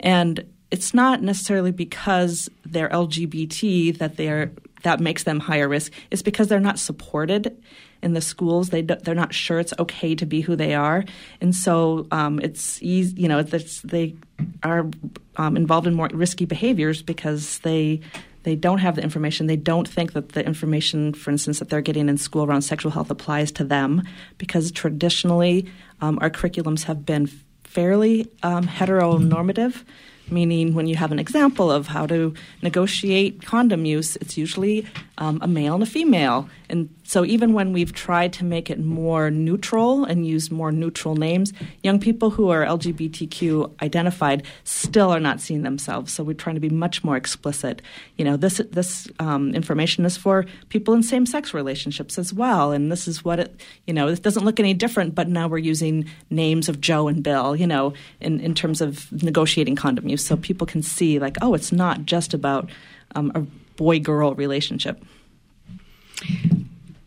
And 0.00 0.44
it's 0.70 0.92
not 0.92 1.22
necessarily 1.22 1.72
because 1.72 2.50
they're 2.66 2.90
LGBT 2.90 3.96
that 3.98 4.16
they're 4.16 4.50
that 4.82 5.00
makes 5.00 5.24
them 5.24 5.40
higher 5.40 5.68
risk. 5.68 5.92
It's 6.10 6.22
because 6.22 6.48
they're 6.48 6.60
not 6.60 6.78
supported 6.78 7.56
in 8.02 8.14
the 8.14 8.20
schools. 8.20 8.70
They 8.70 8.82
they're 8.82 9.14
not 9.14 9.34
sure 9.34 9.58
it's 9.58 9.74
okay 9.78 10.14
to 10.14 10.26
be 10.26 10.40
who 10.40 10.56
they 10.56 10.74
are, 10.74 11.04
and 11.40 11.54
so 11.54 12.06
um, 12.10 12.38
it's 12.40 12.82
easy. 12.82 13.20
You 13.20 13.28
know, 13.28 13.42
they 13.42 14.16
are 14.62 14.88
um, 15.36 15.56
involved 15.56 15.86
in 15.86 15.94
more 15.94 16.08
risky 16.12 16.44
behaviors 16.44 17.02
because 17.02 17.58
they 17.60 18.00
they 18.44 18.54
don't 18.54 18.78
have 18.78 18.96
the 18.96 19.02
information. 19.02 19.46
They 19.46 19.56
don't 19.56 19.88
think 19.88 20.12
that 20.12 20.30
the 20.30 20.44
information, 20.44 21.12
for 21.12 21.30
instance, 21.30 21.58
that 21.58 21.68
they're 21.68 21.80
getting 21.80 22.08
in 22.08 22.16
school 22.16 22.44
around 22.44 22.62
sexual 22.62 22.92
health 22.92 23.10
applies 23.10 23.52
to 23.52 23.64
them 23.64 24.02
because 24.38 24.70
traditionally 24.70 25.70
um, 26.00 26.18
our 26.22 26.30
curriculums 26.30 26.84
have 26.84 27.04
been 27.04 27.28
fairly 27.64 28.30
um, 28.42 28.66
heteronormative 28.66 29.84
meaning 30.30 30.74
when 30.74 30.86
you 30.86 30.96
have 30.96 31.12
an 31.12 31.18
example 31.18 31.70
of 31.70 31.88
how 31.88 32.06
to 32.06 32.34
negotiate 32.62 33.44
condom 33.44 33.84
use, 33.84 34.16
it's 34.16 34.36
usually 34.36 34.86
um, 35.18 35.38
a 35.42 35.48
male 35.48 35.74
and 35.74 35.82
a 35.82 35.86
female. 35.86 36.48
And 36.68 36.88
so 37.08 37.24
even 37.24 37.54
when 37.54 37.72
we've 37.72 37.94
tried 37.94 38.34
to 38.34 38.44
make 38.44 38.68
it 38.68 38.78
more 38.78 39.30
neutral 39.30 40.04
and 40.04 40.26
use 40.26 40.50
more 40.50 40.70
neutral 40.70 41.16
names, 41.16 41.54
young 41.82 41.98
people 41.98 42.28
who 42.28 42.50
are 42.50 42.66
LGBTQ 42.66 43.80
identified 43.80 44.42
still 44.64 45.08
are 45.08 45.18
not 45.18 45.40
seeing 45.40 45.62
themselves. 45.62 46.12
So 46.12 46.22
we're 46.22 46.34
trying 46.34 46.56
to 46.56 46.60
be 46.60 46.68
much 46.68 47.02
more 47.02 47.16
explicit. 47.16 47.80
You 48.18 48.26
know, 48.26 48.36
this 48.36 48.60
this 48.72 49.08
um, 49.20 49.54
information 49.54 50.04
is 50.04 50.18
for 50.18 50.44
people 50.68 50.92
in 50.92 51.02
same 51.02 51.24
sex 51.24 51.54
relationships 51.54 52.18
as 52.18 52.34
well, 52.34 52.72
and 52.72 52.92
this 52.92 53.08
is 53.08 53.24
what 53.24 53.40
it. 53.40 53.58
You 53.86 53.94
know, 53.94 54.08
it 54.08 54.22
doesn't 54.22 54.44
look 54.44 54.60
any 54.60 54.74
different, 54.74 55.14
but 55.14 55.28
now 55.28 55.48
we're 55.48 55.56
using 55.56 56.04
names 56.28 56.68
of 56.68 56.78
Joe 56.78 57.08
and 57.08 57.22
Bill. 57.22 57.56
You 57.56 57.66
know, 57.66 57.94
in 58.20 58.38
in 58.38 58.52
terms 58.52 58.82
of 58.82 59.10
negotiating 59.22 59.76
condom 59.76 60.08
use, 60.08 60.26
so 60.26 60.36
people 60.36 60.66
can 60.66 60.82
see 60.82 61.18
like, 61.18 61.38
oh, 61.40 61.54
it's 61.54 61.72
not 61.72 62.04
just 62.04 62.34
about 62.34 62.68
um, 63.14 63.32
a 63.34 63.40
boy 63.78 63.98
girl 63.98 64.34
relationship. 64.34 65.02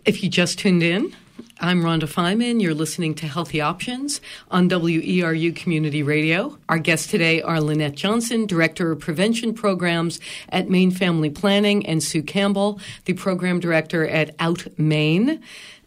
If 0.04 0.24
you 0.24 0.30
just 0.30 0.58
tuned 0.58 0.82
in, 0.82 1.16
I'm 1.60 1.84
Rhonda 1.84 2.06
Feiman. 2.06 2.60
You're 2.60 2.74
listening 2.74 3.14
to 3.16 3.28
Healthy 3.28 3.62
Options 3.62 4.20
on 4.50 4.68
WERU 4.68 5.56
Community 5.56 6.02
Radio. 6.02 6.58
Our 6.68 6.80
guests 6.80 7.06
today 7.06 7.40
are 7.44 7.62
Lynette 7.62 7.94
Johnson, 7.94 8.48
Director 8.48 8.92
of 8.92 9.00
Prevention 9.00 9.54
Programs 9.54 10.20
at 10.50 10.72
Maine 10.72 10.90
Family 10.90 11.30
Planning, 11.30 11.86
and 11.86 12.02
Sue 12.02 12.24
Campbell, 12.24 12.80
the 13.06 13.14
Program 13.14 13.60
Director 13.60 14.08
at 14.08 14.34
Out 14.40 14.66
Maine. 14.80 15.40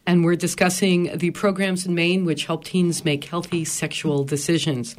And 0.06 0.24
we're 0.24 0.36
discussing 0.36 1.18
the 1.18 1.32
programs 1.32 1.84
in 1.84 1.96
Maine 1.96 2.24
which 2.24 2.46
help 2.46 2.62
teens 2.62 3.04
make 3.04 3.24
healthy 3.24 3.64
sexual 3.64 4.22
decisions. 4.22 4.94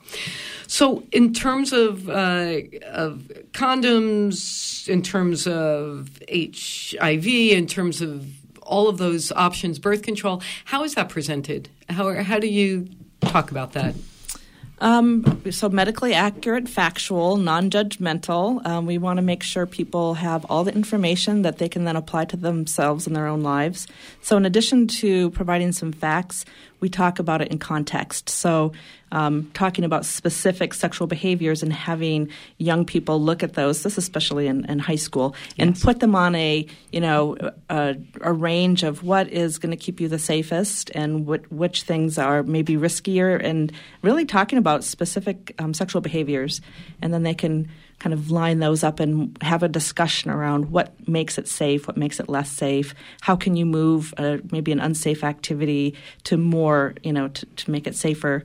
So, 0.68 1.04
in 1.14 1.34
terms 1.34 1.72
of, 1.72 2.10
uh, 2.10 2.58
of 2.88 3.32
condoms, 3.54 4.90
in 4.90 5.04
terms 5.04 5.48
of 5.48 6.10
HIV, 6.28 7.28
in 7.28 7.68
terms 7.68 8.02
of 8.02 8.26
all 8.66 8.88
of 8.88 8.98
those 8.98 9.32
options, 9.32 9.80
birth 9.80 10.02
control. 10.02 10.42
How 10.66 10.84
is 10.84 10.96
that 10.96 11.10
presented? 11.10 11.70
How, 11.90 12.14
how 12.24 12.40
do 12.40 12.48
you 12.48 12.90
talk 13.22 13.52
about 13.52 13.74
that? 13.74 13.96
Um, 14.80 15.42
so 15.52 15.70
medically 15.70 16.14
accurate, 16.14 16.68
factual, 16.68 17.38
non-judgmental. 17.38 18.66
Um, 18.66 18.86
we 18.86 18.98
want 18.98 19.18
to 19.18 19.22
make 19.22 19.42
sure 19.42 19.66
people 19.66 20.16
have 20.16 20.46
all 20.50 20.66
the 20.66 20.74
information 20.74 21.44
that 21.44 21.60
they 21.60 21.70
can 21.70 21.86
then 21.86 21.96
apply 21.96 22.26
to 22.26 22.38
themselves 22.38 23.08
in 23.08 23.14
their 23.14 23.26
own 23.26 23.42
lives. 23.42 23.88
So 24.22 24.36
in 24.36 24.46
addition 24.46 24.88
to 24.88 25.30
providing 25.32 25.72
some 25.72 25.94
facts, 25.94 26.44
we 26.86 26.90
talk 26.90 27.18
about 27.18 27.42
it 27.42 27.48
in 27.48 27.58
context. 27.58 28.30
So, 28.30 28.72
um, 29.12 29.50
talking 29.56 29.86
about 29.86 30.06
specific 30.06 30.72
sexual 30.72 31.08
behaviors 31.08 31.64
and 31.64 31.74
having 31.74 32.30
young 32.60 32.86
people 32.86 33.20
look 33.20 33.42
at 33.42 33.54
those, 33.54 33.82
this 33.82 33.98
especially 33.98 34.46
in, 34.46 34.66
in 34.66 34.78
high 34.78 34.98
school, 34.98 35.36
and 35.58 35.80
put 35.82 36.00
them 36.00 36.14
on 36.14 36.36
a 36.36 36.68
you 36.92 37.02
know 37.02 37.38
a, 37.72 37.96
a 38.22 38.32
range 38.32 38.84
of 38.84 39.02
what 39.02 39.28
is 39.30 39.58
going 39.58 39.72
to 39.72 39.78
keep 39.78 40.00
you 40.00 40.08
the 40.08 40.20
safest 40.20 40.92
and 40.94 41.26
what, 41.26 41.52
which 41.52 41.82
things 41.84 42.20
are 42.20 42.44
maybe 42.44 42.76
riskier, 42.76 43.44
and 43.44 43.72
really 44.04 44.26
talking 44.26 44.60
about 44.60 44.84
specific 44.84 45.56
um, 45.58 45.74
sexual 45.74 46.02
behaviors, 46.02 46.62
and 47.02 47.12
then 47.12 47.24
they 47.24 47.34
can 47.34 47.68
kind 48.00 48.14
of 48.14 48.32
line 48.32 48.60
those 48.60 48.84
up 48.84 49.00
and 49.00 49.38
have 49.42 49.64
a 49.64 49.70
discussion 49.70 50.30
around 50.30 50.72
what 50.72 50.94
makes 51.08 51.38
it 51.38 51.48
safe, 51.48 51.88
what 51.88 51.98
makes 51.98 52.20
it 52.20 52.30
less 52.30 52.52
safe, 52.52 52.94
how 53.22 53.36
can 53.36 53.56
you 53.56 53.66
move 53.66 54.14
uh, 54.18 54.38
maybe 54.52 54.72
an 54.72 54.80
unsafe 54.80 55.24
activity 55.24 55.96
to 56.26 56.38
more, 56.38 56.94
you 57.04 57.14
know, 57.14 57.30
to, 57.30 57.46
to 57.46 57.72
make 57.72 57.88
it 57.88 57.96
safer. 57.96 58.44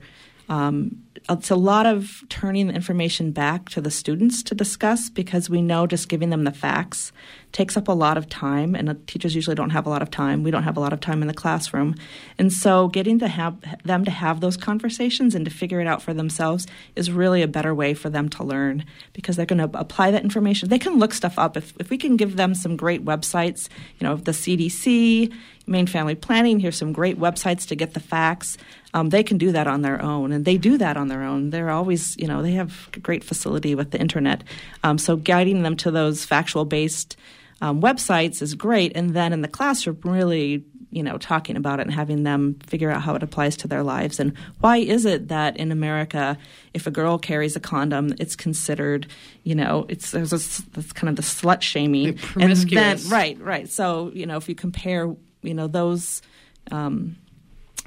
Um, 0.49 1.03
it's 1.29 1.51
a 1.51 1.57
lot 1.57 1.87
of 1.87 2.25
turning 2.29 2.69
the 2.69 2.75
information 2.75 3.31
back 3.31 3.69
to 3.71 3.81
the 3.81 3.91
students 3.91 4.43
to 4.45 4.55
discuss 4.55 5.09
because 5.09 5.49
we 5.49 5.63
know 5.63 5.87
just 5.87 6.09
giving 6.09 6.31
them 6.31 6.45
the 6.45 6.53
facts 6.53 7.13
takes 7.53 7.77
up 7.77 7.89
a 7.89 7.93
lot 7.93 8.17
of 8.17 8.29
time, 8.29 8.75
and 8.75 9.07
teachers 9.07 9.35
usually 9.35 9.57
don't 9.57 9.71
have 9.71 9.87
a 9.87 9.91
lot 9.91 10.03
of 10.03 10.11
time. 10.11 10.43
We 10.43 10.51
don't 10.51 10.63
have 10.63 10.77
a 10.77 10.81
lot 10.81 10.93
of 10.93 11.01
time 11.01 11.23
in 11.23 11.29
the 11.29 11.35
classroom, 11.35 11.95
and 12.39 12.53
so 12.53 12.89
getting 12.89 13.19
to 13.19 13.29
have 13.29 13.57
them 13.85 14.05
to 14.05 14.11
have 14.11 14.41
those 14.41 14.57
conversations 14.57 15.35
and 15.35 15.45
to 15.45 15.51
figure 15.51 15.81
it 15.81 15.87
out 15.87 16.03
for 16.03 16.15
themselves 16.15 16.67
is 16.97 17.11
really 17.11 17.43
a 17.43 17.49
better 17.49 17.75
way 17.75 17.95
for 17.95 18.11
them 18.11 18.29
to 18.31 18.45
learn 18.45 18.85
because 19.13 19.37
they're 19.37 19.47
going 19.47 19.71
to 19.71 19.79
apply 19.79 20.11
that 20.11 20.23
information. 20.23 20.69
They 20.69 20.79
can 20.79 20.99
look 20.99 21.13
stuff 21.13 21.39
up 21.39 21.57
if 21.57 21.75
if 21.79 21.91
we 21.91 21.99
can 21.99 22.17
give 22.17 22.37
them 22.37 22.55
some 22.55 22.77
great 22.77 23.05
websites, 23.05 23.69
you 23.99 24.07
know, 24.07 24.17
the 24.17 24.33
CDC, 24.33 25.33
Maine 25.67 25.87
Family 25.87 26.15
Planning. 26.15 26.61
Here's 26.61 26.77
some 26.77 26.93
great 26.93 27.19
websites 27.19 27.67
to 27.69 27.77
get 27.77 27.95
the 27.95 28.01
facts. 28.01 28.59
Um, 28.93 29.11
they 29.11 29.23
can 29.23 29.39
do 29.39 29.53
that 29.53 29.67
on 29.67 29.83
their 29.83 30.03
own, 30.03 30.33
and 30.33 30.45
they 30.45 30.57
do 30.57 30.77
that 30.79 30.97
on 30.97 31.09
their 31.09 31.23
own. 31.23 31.51
They're 31.51 31.71
always, 31.71 32.17
you 32.17 32.27
know, 32.27 32.43
they 32.43 32.53
have 32.53 32.89
great 33.03 33.23
facility 33.23 33.75
with 33.75 33.93
the 33.93 34.01
internet. 34.01 34.43
Um, 34.83 34.99
so 34.99 35.17
guiding 35.17 35.63
them 35.63 35.77
to 35.79 35.91
those 35.91 36.25
factual 36.25 36.65
based 36.65 37.17
um, 37.61 37.81
websites 37.81 38.43
is 38.43 38.55
great, 38.55 38.93
and 38.95 39.11
then 39.11 39.33
in 39.33 39.43
the 39.43 39.49
classroom, 39.49 39.99
really 40.05 40.65
you 40.91 41.03
know, 41.03 41.19
talking 41.19 41.57
about 41.57 41.79
it 41.79 41.87
and 41.87 41.95
having 41.95 42.25
them 42.25 42.55
figure 42.67 42.91
out 42.91 43.03
how 43.03 43.15
it 43.15 43.23
applies 43.23 43.57
to 43.59 43.69
their 43.69 43.83
lives. 43.83 44.19
And 44.19 44.37
why 44.59 44.79
is 44.79 45.05
it 45.05 45.29
that 45.29 45.57
in 45.57 45.71
America, 45.71 46.37
if 46.75 46.87
a 46.87 46.91
girl 46.91 47.17
carries 47.17 47.55
a 47.55 47.61
condom, 47.61 48.15
it's 48.19 48.35
considered, 48.35 49.07
you 49.45 49.55
know, 49.55 49.87
it's 49.89 50.11
there's 50.11 50.31
this, 50.31 50.59
this 50.73 50.93
kind 50.93 51.09
of 51.09 51.17
the 51.17 51.23
slut 51.23 51.63
shaming, 51.63 52.17
the 52.35 52.41
and 52.41 52.57
then 52.57 52.99
right, 53.09 53.41
right. 53.41 53.69
So 53.69 54.11
you 54.15 54.27
know, 54.27 54.37
if 54.37 54.49
you 54.49 54.55
compare, 54.55 55.15
you 55.43 55.55
know, 55.55 55.67
those. 55.67 56.23
Um, 56.71 57.17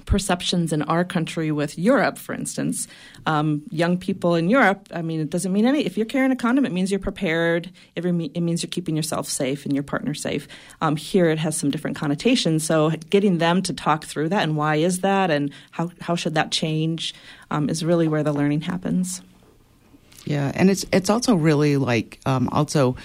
perceptions 0.06 0.74
in 0.74 0.82
our 0.84 1.04
country 1.04 1.52
with 1.52 1.78
Europe, 1.78 2.18
for 2.18 2.34
instance. 2.34 2.88
Um, 3.26 3.64
young 3.70 3.98
people 3.98 4.36
in 4.36 4.50
Europe, 4.50 4.88
I 4.94 5.02
mean, 5.02 5.20
it 5.20 5.30
doesn't 5.30 5.52
mean 5.52 5.66
any. 5.66 5.86
If 5.86 5.98
you're 5.98 6.06
carrying 6.06 6.32
a 6.32 6.36
condom, 6.36 6.66
it 6.66 6.72
means 6.72 6.92
you're 6.92 7.00
prepared. 7.00 7.72
It, 7.96 8.04
re- 8.04 8.32
it 8.34 8.42
means 8.42 8.64
you're 8.64 8.70
keeping 8.70 8.96
yourself 8.96 9.28
safe 9.28 9.66
and 9.66 9.74
your 9.74 9.84
partner 9.84 10.14
safe. 10.14 10.48
Um, 10.82 10.96
here, 10.96 11.30
it 11.30 11.40
has 11.40 11.58
some 11.58 11.72
different 11.72 11.98
connotations. 11.98 12.64
So, 12.64 12.92
getting 13.10 13.38
them 13.38 13.62
to 13.64 13.74
talk 13.74 14.06
through 14.06 14.30
that 14.30 14.44
and 14.44 14.58
why 14.58 14.76
is 14.76 15.00
that 15.00 15.32
and 15.32 15.52
how 15.72 15.92
how 16.02 16.16
should 16.16 16.36
that 16.36 16.52
change 16.52 17.14
um, 17.52 17.70
is 17.70 17.84
really 17.84 18.08
where 18.08 18.24
the 18.24 18.34
learning 18.34 18.62
happens. 18.62 19.22
Yeah, 20.26 20.52
and 20.56 20.70
it's 20.70 20.86
it's 20.92 21.10
also 21.10 21.36
really 21.36 21.78
like 21.78 22.20
um, 22.26 22.50
also 22.52 22.96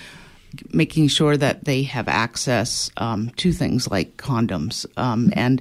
making 0.72 1.08
sure 1.08 1.36
that 1.36 1.64
they 1.64 1.82
have 1.82 2.08
access 2.08 2.90
um, 2.96 3.30
to 3.36 3.52
things 3.52 3.90
like 3.90 4.16
condoms. 4.16 4.86
Um, 4.96 5.32
and 5.36 5.60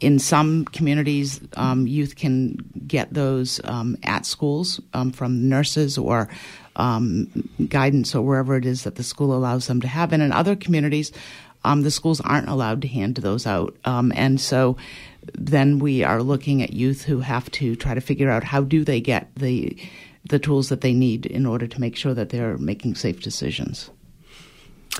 in 0.00 0.18
some 0.18 0.64
communities, 0.66 1.40
um, 1.56 1.86
youth 1.86 2.16
can 2.16 2.56
get 2.86 3.12
those 3.12 3.60
um, 3.64 3.96
at 4.02 4.26
schools 4.26 4.80
um, 4.94 5.12
from 5.12 5.48
nurses 5.48 5.98
or 5.98 6.28
um, 6.76 7.28
guidance 7.68 8.14
or 8.14 8.22
wherever 8.22 8.56
it 8.56 8.66
is 8.66 8.84
that 8.84 8.96
the 8.96 9.02
school 9.02 9.34
allows 9.34 9.66
them 9.66 9.80
to 9.80 9.88
have. 9.88 10.12
And 10.12 10.22
in 10.22 10.32
other 10.32 10.56
communities, 10.56 11.12
um, 11.64 11.82
the 11.82 11.90
schools 11.90 12.20
aren't 12.20 12.48
allowed 12.48 12.82
to 12.82 12.88
hand 12.88 13.16
those 13.16 13.46
out. 13.46 13.76
Um, 13.84 14.12
and 14.16 14.40
so 14.40 14.76
then 15.34 15.78
we 15.78 16.02
are 16.02 16.22
looking 16.22 16.62
at 16.62 16.72
youth 16.72 17.02
who 17.02 17.20
have 17.20 17.50
to 17.52 17.76
try 17.76 17.94
to 17.94 18.00
figure 18.00 18.30
out 18.30 18.44
how 18.44 18.62
do 18.62 18.84
they 18.84 19.00
get 19.00 19.34
the 19.36 19.76
the 20.24 20.38
tools 20.38 20.68
that 20.68 20.82
they 20.82 20.92
need 20.92 21.26
in 21.26 21.44
order 21.46 21.66
to 21.66 21.80
make 21.80 21.96
sure 21.96 22.14
that 22.14 22.28
they're 22.28 22.56
making 22.56 22.94
safe 22.94 23.20
decisions. 23.20 23.90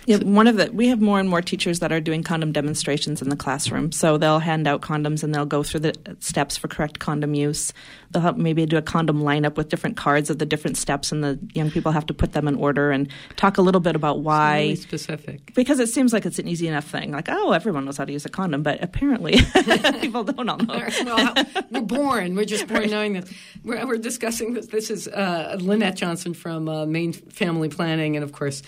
Yeah, 0.06 0.16
one 0.18 0.48
of 0.48 0.56
the 0.56 0.70
we 0.72 0.88
have 0.88 1.00
more 1.00 1.20
and 1.20 1.28
more 1.28 1.40
teachers 1.40 1.78
that 1.78 1.92
are 1.92 2.00
doing 2.00 2.24
condom 2.24 2.50
demonstrations 2.50 3.22
in 3.22 3.28
the 3.28 3.36
classroom. 3.36 3.92
So 3.92 4.18
they'll 4.18 4.40
hand 4.40 4.66
out 4.66 4.80
condoms 4.80 5.22
and 5.22 5.32
they'll 5.32 5.46
go 5.46 5.62
through 5.62 5.80
the 5.80 6.16
steps 6.18 6.56
for 6.56 6.66
correct 6.66 6.98
condom 6.98 7.34
use. 7.34 7.72
They'll 8.10 8.22
have 8.22 8.36
maybe 8.36 8.66
do 8.66 8.76
a 8.76 8.82
condom 8.82 9.22
lineup 9.22 9.56
with 9.56 9.68
different 9.68 9.96
cards 9.96 10.28
of 10.28 10.38
the 10.38 10.46
different 10.46 10.76
steps, 10.76 11.12
and 11.12 11.22
the 11.22 11.38
young 11.54 11.70
people 11.70 11.92
have 11.92 12.06
to 12.06 12.14
put 12.14 12.32
them 12.32 12.48
in 12.48 12.56
order 12.56 12.90
and 12.90 13.08
talk 13.36 13.58
a 13.58 13.62
little 13.62 13.80
bit 13.80 13.94
about 13.94 14.20
why. 14.20 14.60
Really 14.60 14.76
specific. 14.76 15.54
Because 15.54 15.78
it 15.78 15.88
seems 15.88 16.12
like 16.12 16.26
it's 16.26 16.38
an 16.40 16.48
easy 16.48 16.66
enough 16.66 16.88
thing, 16.88 17.12
like 17.12 17.28
oh, 17.28 17.52
everyone 17.52 17.84
knows 17.84 17.96
how 17.96 18.04
to 18.04 18.12
use 18.12 18.26
a 18.26 18.28
condom, 18.28 18.64
but 18.64 18.82
apparently 18.82 19.40
people 20.00 20.24
don't 20.24 20.48
all 20.48 20.56
know. 20.58 20.92
well, 21.04 21.34
we're 21.70 21.80
born. 21.80 22.34
We're 22.34 22.44
just 22.44 22.66
born 22.66 22.80
right. 22.80 22.90
knowing 22.90 23.12
this. 23.12 23.32
We're, 23.62 23.86
we're, 23.86 23.98
discussing 23.98 24.54
this. 24.54 24.66
This 24.66 24.90
is 24.90 25.06
uh, 25.06 25.56
Lynette 25.60 25.94
Johnson 25.94 26.34
from 26.34 26.68
uh, 26.68 26.86
Maine 26.86 27.12
Family 27.12 27.68
Planning, 27.68 28.16
and 28.16 28.24
of 28.24 28.32
course. 28.32 28.62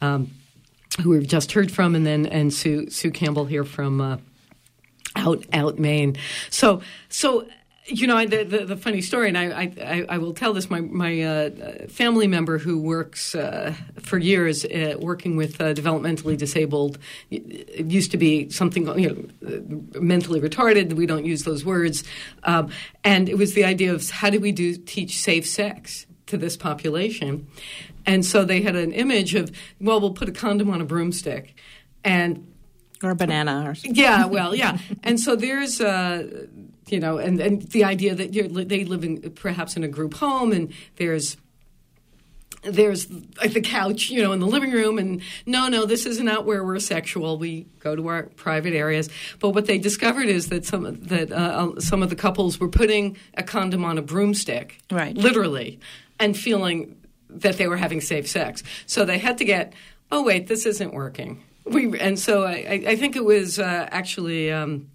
Um, 0.00 0.30
who 1.02 1.10
we've 1.10 1.26
just 1.26 1.52
heard 1.52 1.70
from, 1.70 1.94
and 1.94 2.06
then 2.06 2.26
and 2.26 2.52
Sue 2.52 2.90
Sue 2.90 3.10
Campbell 3.10 3.44
here 3.44 3.64
from 3.64 4.00
uh, 4.00 4.16
out 5.16 5.44
out 5.52 5.78
Maine. 5.78 6.16
So 6.50 6.82
so 7.08 7.46
you 7.90 8.06
know 8.06 8.24
the, 8.26 8.44
the, 8.44 8.64
the 8.64 8.76
funny 8.76 9.00
story, 9.00 9.28
and 9.28 9.38
I, 9.38 9.72
I, 9.80 10.06
I 10.08 10.18
will 10.18 10.34
tell 10.34 10.52
this. 10.52 10.68
My 10.68 10.80
my 10.80 11.22
uh, 11.22 11.50
family 11.88 12.26
member 12.26 12.58
who 12.58 12.80
works 12.80 13.34
uh, 13.34 13.74
for 14.00 14.18
years 14.18 14.64
uh, 14.64 14.96
working 14.98 15.36
with 15.36 15.60
uh, 15.60 15.74
developmentally 15.74 16.36
disabled 16.36 16.98
it 17.30 17.86
used 17.86 18.10
to 18.10 18.16
be 18.16 18.50
something 18.50 18.86
you 18.98 19.30
know 19.42 20.00
mentally 20.00 20.40
retarded. 20.40 20.92
We 20.92 21.06
don't 21.06 21.24
use 21.24 21.44
those 21.44 21.64
words, 21.64 22.04
um, 22.44 22.70
and 23.04 23.28
it 23.28 23.38
was 23.38 23.54
the 23.54 23.64
idea 23.64 23.92
of 23.94 24.08
how 24.10 24.30
do 24.30 24.40
we 24.40 24.52
do 24.52 24.76
teach 24.76 25.18
safe 25.18 25.46
sex 25.46 26.06
to 26.26 26.36
this 26.36 26.56
population, 26.56 27.46
and 28.08 28.24
so 28.24 28.42
they 28.42 28.62
had 28.62 28.74
an 28.74 28.92
image 28.92 29.34
of, 29.34 29.52
well, 29.80 30.00
we'll 30.00 30.14
put 30.14 30.30
a 30.30 30.32
condom 30.32 30.70
on 30.70 30.80
a 30.80 30.84
broomstick. 30.84 31.54
And 32.02 32.50
or 33.02 33.10
a 33.10 33.14
banana 33.14 33.64
or 33.68 33.74
something. 33.74 33.94
Yeah, 33.94 34.24
well, 34.24 34.54
yeah. 34.54 34.78
and 35.04 35.20
so 35.20 35.36
there's, 35.36 35.80
uh, 35.80 36.46
you 36.88 36.98
know, 36.98 37.18
and, 37.18 37.38
and 37.38 37.62
the 37.62 37.84
idea 37.84 38.14
that 38.14 38.32
they 38.68 38.84
live 38.84 39.04
in 39.04 39.20
perhaps 39.32 39.76
in 39.76 39.84
a 39.84 39.88
group 39.88 40.14
home 40.14 40.52
and 40.52 40.72
there's 40.96 41.36
there's 42.62 43.08
like 43.40 43.52
the 43.52 43.60
couch, 43.60 44.10
you 44.10 44.20
know, 44.20 44.32
in 44.32 44.40
the 44.40 44.46
living 44.46 44.72
room, 44.72 44.98
and 44.98 45.22
no, 45.46 45.68
no, 45.68 45.86
this 45.86 46.06
isn't 46.06 46.28
out 46.28 46.44
where 46.44 46.64
we're 46.64 46.80
sexual. 46.80 47.38
We 47.38 47.66
go 47.78 47.94
to 47.94 48.08
our 48.08 48.24
private 48.24 48.74
areas. 48.74 49.08
But 49.38 49.50
what 49.50 49.66
they 49.66 49.78
discovered 49.78 50.26
is 50.26 50.48
that 50.48 50.64
some 50.64 50.98
that 51.02 51.30
uh, 51.30 51.34
uh 51.76 51.80
some 51.80 52.02
of 52.02 52.10
the 52.10 52.16
couples 52.16 52.58
were 52.58 52.68
putting 52.68 53.16
a 53.34 53.44
condom 53.44 53.84
on 53.84 53.96
a 53.96 54.02
broomstick, 54.02 54.80
right, 54.90 55.16
literally, 55.16 55.78
and 56.18 56.36
feeling 56.36 56.96
that 57.30 57.56
they 57.56 57.68
were 57.68 57.76
having 57.76 58.00
safe 58.00 58.28
sex. 58.28 58.62
So 58.86 59.04
they 59.04 59.18
had 59.18 59.38
to 59.38 59.44
get, 59.44 59.72
oh, 60.10 60.22
wait, 60.22 60.46
this 60.46 60.66
isn't 60.66 60.94
working. 60.94 61.42
We, 61.64 61.98
and 61.98 62.18
so 62.18 62.44
I, 62.44 62.82
I 62.86 62.96
think 62.96 63.16
it 63.16 63.24
was 63.24 63.58
uh, 63.58 63.88
actually. 63.90 64.52
Um, 64.52 64.90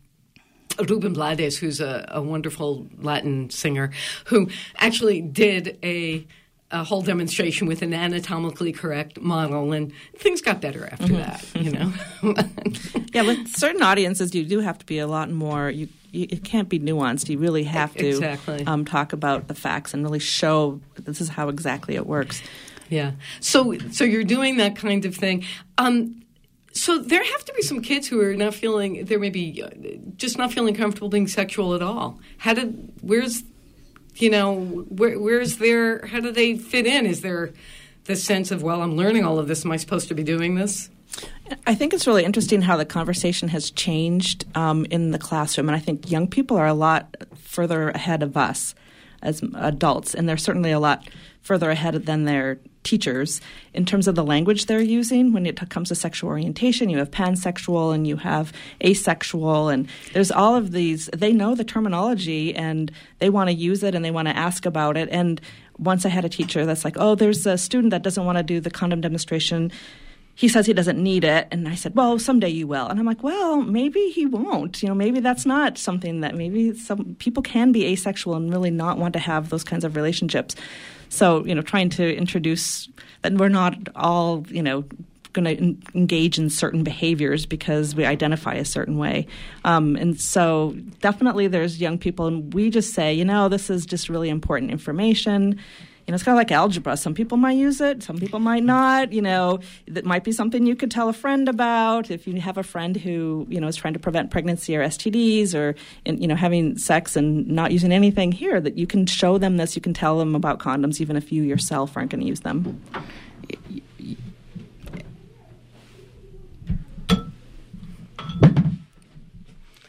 Ruben 0.80 1.14
Blades, 1.14 1.56
who's 1.56 1.80
a, 1.80 2.04
a, 2.08 2.20
wonderful 2.20 2.88
Latin 2.98 3.52
singer, 3.52 3.92
who 4.26 4.50
actually 4.78 5.22
did 5.22 5.78
a, 5.84 6.26
a, 6.74 6.84
whole 6.84 7.02
demonstration 7.02 7.68
with 7.68 7.82
an 7.82 7.94
anatomically 7.94 8.72
correct 8.72 9.20
model, 9.22 9.72
and 9.72 9.94
things 10.18 10.42
got 10.42 10.60
better 10.60 10.90
after 10.92 11.06
mm-hmm. 11.06 11.16
that. 11.16 11.46
You 11.56 11.72
know, 11.72 13.06
yeah. 13.14 13.22
With 13.22 13.48
certain 13.56 13.82
audiences, 13.82 14.36
you 14.36 14.44
do 14.44 14.60
have 14.60 14.78
to 14.80 14.86
be 14.86 15.00
a 15.00 15.08
lot 15.08 15.30
more. 15.30 15.70
You 15.70 15.88
you, 16.12 16.28
it 16.30 16.44
can't 16.44 16.70
be 16.70 16.80
nuanced. 16.80 17.30
You 17.30 17.40
really 17.40 17.64
have 17.64 17.94
to 17.96 18.08
exactly. 18.08 18.66
um, 18.66 18.86
talk 18.86 19.14
about 19.14 19.48
the 19.48 19.56
facts 19.56 19.94
and 19.94 20.04
really 20.04 20.20
show 20.20 20.80
this 20.96 21.20
is 21.20 21.30
how 21.30 21.50
exactly 21.50 21.96
it 21.96 22.06
works. 22.06 22.42
Yeah. 22.90 23.14
So 23.40 23.78
so 23.92 24.04
you're 24.04 24.24
doing 24.24 24.58
that 24.58 24.76
kind 24.76 25.06
of 25.06 25.16
thing. 25.16 25.46
Um, 25.78 26.24
so 26.74 26.98
there 26.98 27.24
have 27.24 27.46
to 27.46 27.54
be 27.54 27.62
some 27.62 27.82
kids 27.82 28.08
who 28.08 28.20
are 28.22 28.36
not 28.36 28.54
feeling 28.54 29.06
they're 29.06 29.20
maybe 29.20 29.62
uh, 29.62 29.70
just 30.16 30.38
not 30.38 30.52
feeling 30.52 30.76
comfortable 30.76 31.10
being 31.10 31.28
sexual 31.28 31.76
at 31.76 31.82
all. 31.82 32.20
How 32.38 32.54
did 32.54 32.92
where's 33.02 33.44
you 34.16 34.30
know 34.30 34.56
where, 34.56 35.20
where's 35.20 35.58
their 35.58 36.06
how 36.06 36.20
do 36.20 36.32
they 36.32 36.58
fit 36.58 36.86
in? 36.86 37.06
Is 37.06 37.22
there 37.22 37.52
the 38.06 38.16
sense 38.16 38.52
of 38.52 38.64
well 38.64 38.82
I'm 38.82 38.96
learning 38.96 39.26
all 39.26 39.40
of 39.40 39.48
this? 39.48 39.66
Am 39.66 39.72
I 39.72 39.78
supposed 39.78 40.08
to 40.10 40.16
be 40.16 40.24
doing 40.24 40.56
this? 40.56 40.90
I 41.68 41.76
think 41.76 41.94
it's 41.94 42.08
really 42.08 42.24
interesting 42.24 42.62
how 42.62 42.78
the 42.78 42.86
conversation 42.86 43.50
has 43.50 43.70
changed 43.70 44.46
um, 44.56 44.86
in 44.86 45.12
the 45.12 45.20
classroom, 45.20 45.70
and 45.70 45.76
I 45.76 45.80
think 45.80 46.10
young 46.10 46.28
people 46.28 46.58
are 46.58 46.68
a 46.68 46.74
lot 46.74 47.16
further 47.36 47.90
ahead 47.90 48.24
of 48.24 48.36
us 48.36 48.74
as 49.22 49.44
adults, 49.56 50.16
and 50.16 50.28
they're 50.28 50.38
certainly 50.38 50.72
a 50.72 50.80
lot 50.80 51.08
further 51.42 51.70
ahead 51.70 51.94
than 52.06 52.24
their 52.26 52.60
teachers 52.84 53.42
in 53.74 53.86
terms 53.86 54.08
of 54.08 54.16
the 54.16 54.24
language 54.24 54.66
they're 54.66 54.82
using 54.82 55.34
when 55.34 55.46
it 55.46 55.60
comes 55.70 55.90
to 55.90 55.96
sexual 55.96 56.30
orientation. 56.30 56.90
You 56.90 56.98
have 56.98 57.12
pansexual 57.12 57.94
and 57.94 58.08
you 58.08 58.18
have 58.18 58.54
asexual, 58.84 59.70
and 59.70 59.88
there's 60.14 60.32
all 60.32 60.56
of 60.56 60.72
these. 60.72 61.10
They 61.14 61.34
know 61.34 61.56
the 61.56 61.64
terminology 61.64 62.54
and 62.56 62.92
they 63.20 63.30
want 63.30 63.50
to 63.50 63.56
use 63.56 63.84
it 63.84 63.96
and 63.96 64.04
they 64.04 64.12
want 64.12 64.28
to 64.28 64.36
ask 64.36 64.66
about 64.66 64.98
it. 64.98 65.10
And 65.12 65.42
once 65.78 66.06
I 66.06 66.10
had 66.10 66.26
a 66.26 66.30
teacher 66.30 66.66
that's 66.66 66.86
like, 66.86 66.98
oh, 66.98 67.16
there's 67.16 67.46
a 67.46 67.58
student 67.58 67.92
that 67.92 68.04
doesn't 68.04 68.26
want 68.26 68.38
to 68.38 68.44
do 68.44 68.60
the 68.60 68.72
condom 68.72 69.02
demonstration 69.02 69.72
he 70.36 70.48
says 70.48 70.66
he 70.66 70.74
doesn't 70.74 71.02
need 71.02 71.24
it 71.24 71.48
and 71.52 71.68
i 71.68 71.76
said 71.76 71.96
well 71.96 72.18
someday 72.18 72.50
you 72.50 72.68
will 72.68 72.88
and 72.88 73.00
i'm 73.00 73.06
like 73.06 73.24
well 73.24 73.62
maybe 73.62 74.10
he 74.10 74.26
won't 74.26 74.82
you 74.82 74.90
know 74.90 74.96
maybe 74.96 75.20
that's 75.20 75.46
not 75.46 75.78
something 75.78 76.22
that 76.22 76.36
maybe 76.36 76.74
some 76.74 77.16
people 77.20 77.44
can 77.44 77.72
be 77.72 77.86
asexual 77.86 78.36
and 78.36 78.52
really 78.52 78.72
not 78.72 78.98
want 78.98 79.14
to 79.14 79.20
have 79.20 79.50
those 79.50 79.64
kinds 79.64 79.84
of 79.84 79.96
relationships 79.96 80.56
so 81.14 81.46
you 81.46 81.56
know 81.56 81.62
trying 81.62 81.90
to 81.90 82.16
introduce 82.16 82.90
that 83.22 83.34
we're 83.34 83.50
not 83.50 83.76
all 83.96 84.46
you 84.50 84.64
know 84.64 84.84
going 85.34 85.46
to 85.46 85.98
engage 85.98 86.38
in 86.38 86.50
certain 86.50 86.84
behaviors 86.84 87.46
because 87.46 87.96
we 87.96 88.06
identify 88.06 88.54
a 88.54 88.64
certain 88.64 89.00
way. 89.00 89.26
Um, 89.66 89.96
and 89.96 90.20
so, 90.20 90.76
definitely, 91.02 91.48
there's 91.48 91.82
young 91.82 91.98
people, 91.98 92.28
and 92.28 92.54
we 92.54 92.70
just 92.70 92.94
say, 92.94 93.14
you 93.14 93.26
know, 93.26 93.50
this 93.50 93.70
is 93.72 93.88
just 93.88 94.10
really 94.10 94.30
important 94.30 94.72
information 94.72 95.60
you 96.06 96.12
know, 96.12 96.16
it's 96.16 96.24
kind 96.24 96.36
of 96.36 96.40
like 96.40 96.52
algebra. 96.52 96.98
Some 96.98 97.14
people 97.14 97.38
might 97.38 97.54
use 97.58 97.80
it, 97.80 98.04
some 98.04 98.18
people 98.18 98.40
might 98.40 98.64
not. 98.64 99.14
You 99.14 99.22
know, 99.22 99.60
that 99.88 100.06
might 100.06 100.24
be 100.24 100.34
something 100.34 100.66
you 100.66 100.76
could 100.76 100.92
tell 100.92 101.08
a 101.08 101.14
friend 101.14 101.48
about 101.48 102.12
if 102.12 102.28
you 102.28 102.40
have 102.42 102.58
a 102.58 102.64
friend 102.64 102.98
who 102.98 103.48
you 103.50 103.62
know 103.62 103.68
is 103.68 103.76
trying 103.76 103.94
to 103.94 104.00
prevent 104.00 104.30
pregnancy 104.30 104.76
or 104.76 104.84
STDs 104.84 105.56
or 105.56 105.76
you 106.06 106.28
know 106.28 106.36
having 106.36 106.78
sex 106.78 107.16
and 107.16 107.48
not 107.48 107.72
using 107.72 107.92
anything 107.92 108.32
here. 108.32 108.60
That 108.60 108.78
you 108.78 108.86
can 108.86 109.06
show 109.06 109.38
them 109.38 109.58
this, 109.58 109.76
you 109.76 109.82
can 109.82 109.94
tell 109.94 110.20
them 110.20 110.36
about 110.36 110.60
condoms, 110.60 111.00
even 111.00 111.16
if 111.16 111.32
you 111.32 111.44
yourself 111.44 111.96
aren't 111.96 112.12
going 112.12 112.22
to 112.22 112.28
use 112.28 112.42
them. 112.42 112.82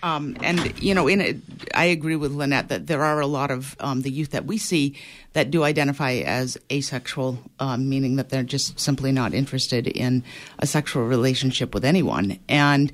Um, 0.04 0.36
and 0.42 0.78
you 0.82 0.94
know, 0.94 1.08
in 1.08 1.22
it, 1.22 1.36
I 1.74 1.86
agree 1.86 2.14
with 2.14 2.30
Lynette 2.30 2.68
that 2.68 2.86
there 2.88 3.02
are 3.02 3.20
a 3.20 3.26
lot 3.26 3.50
of 3.50 3.74
um, 3.80 4.02
the 4.02 4.10
youth 4.10 4.32
that 4.32 4.44
we 4.44 4.58
see 4.58 4.96
that 5.32 5.50
do 5.50 5.64
identify 5.64 6.16
as 6.16 6.58
asexual, 6.70 7.38
um, 7.58 7.88
meaning 7.88 8.16
that 8.16 8.28
they're 8.28 8.42
just 8.42 8.78
simply 8.78 9.12
not 9.12 9.32
interested 9.32 9.86
in 9.86 10.22
a 10.58 10.66
sexual 10.66 11.06
relationship 11.06 11.72
with 11.72 11.86
anyone. 11.86 12.38
And 12.50 12.92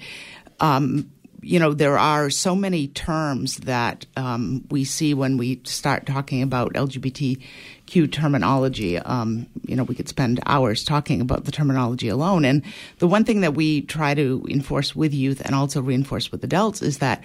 um, 0.60 1.10
you 1.42 1.58
know, 1.58 1.74
there 1.74 1.98
are 1.98 2.30
so 2.30 2.54
many 2.54 2.86
terms 2.86 3.56
that 3.58 4.06
um, 4.16 4.64
we 4.70 4.84
see 4.84 5.12
when 5.12 5.36
we 5.36 5.60
start 5.64 6.06
talking 6.06 6.42
about 6.42 6.76
LGBTQ 7.90 8.12
terminology. 8.12 8.98
Um, 8.98 9.46
you 9.66 9.76
know, 9.76 9.84
we 9.84 9.94
could 9.94 10.08
spend 10.08 10.40
hours 10.46 10.84
talking 10.84 11.20
about 11.20 11.44
the 11.44 11.52
terminology 11.52 12.08
alone. 12.08 12.44
And 12.44 12.62
the 12.98 13.08
one 13.08 13.24
thing 13.24 13.40
that 13.40 13.54
we 13.54 13.82
try 13.82 14.14
to 14.14 14.44
enforce 14.48 14.94
with 14.94 15.12
youth 15.14 15.42
and 15.44 15.54
also 15.54 15.80
reinforce 15.80 16.30
with 16.30 16.44
adults 16.44 16.82
is 16.82 16.98
that 16.98 17.22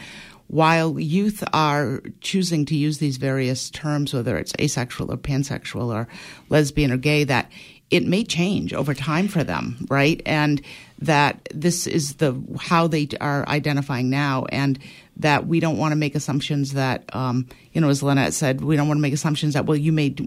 while 0.48 1.00
youth 1.00 1.44
are 1.54 2.02
choosing 2.22 2.66
to 2.66 2.76
use 2.76 3.00
these 3.00 3.18
various 3.18 3.70
terms, 3.72 4.14
whether 4.14 4.38
it's 4.38 4.54
asexual 4.60 5.12
or 5.12 5.18
pansexual 5.18 5.94
or 5.94 6.08
lesbian 6.50 6.92
or 6.92 6.98
gay, 6.98 7.24
that 7.24 7.52
it 7.90 8.06
may 8.06 8.24
change 8.24 8.74
over 8.74 8.94
time 8.94 9.28
for 9.28 9.44
them, 9.44 9.86
right? 9.90 10.22
And 10.26 10.62
that 11.00 11.48
this 11.54 11.88
is 11.88 12.16
the 12.16 12.42
how 12.60 12.88
they 12.88 13.08
are 13.22 13.48
identifying 13.48 14.10
now, 14.10 14.46
and 14.50 14.80
that 15.18 15.48
we 15.48 15.60
don't 15.60 15.78
want 15.78 15.92
to 15.94 15.96
make 15.96 16.16
assumptions 16.16 16.74
that, 16.74 17.04
um, 17.16 17.48
you 17.72 17.80
know, 17.80 17.90
as 17.90 18.04
Lynette 18.04 18.34
said, 18.34 18.62
we 18.62 18.76
don't 18.76 18.88
want 18.88 18.98
to 18.98 19.02
make 19.02 19.14
assumptions 19.14 19.54
that, 19.54 19.66
well, 19.66 19.78
you 19.78 19.92
may, 19.92 20.10
do, 20.10 20.26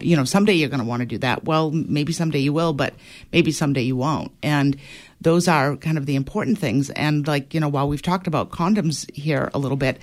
you 0.00 0.16
know, 0.16 0.24
someday 0.24 0.52
you're 0.52 0.68
going 0.68 0.80
to 0.80 0.86
want 0.86 1.00
to 1.00 1.06
do 1.06 1.18
that. 1.18 1.44
Well, 1.44 1.72
maybe 1.72 2.12
someday 2.12 2.38
you 2.38 2.52
will, 2.52 2.72
but 2.72 2.94
maybe 3.32 3.50
someday 3.50 3.82
you 3.82 3.96
won't. 3.96 4.32
And 4.42 4.76
those 5.20 5.48
are 5.48 5.76
kind 5.76 5.98
of 5.98 6.06
the 6.06 6.14
important 6.14 6.58
things. 6.58 6.90
And 6.90 7.26
like, 7.26 7.52
you 7.52 7.60
know, 7.60 7.68
while 7.68 7.88
we've 7.88 8.02
talked 8.02 8.28
about 8.28 8.50
condoms 8.50 9.10
here 9.12 9.50
a 9.52 9.58
little 9.58 9.76
bit, 9.76 9.98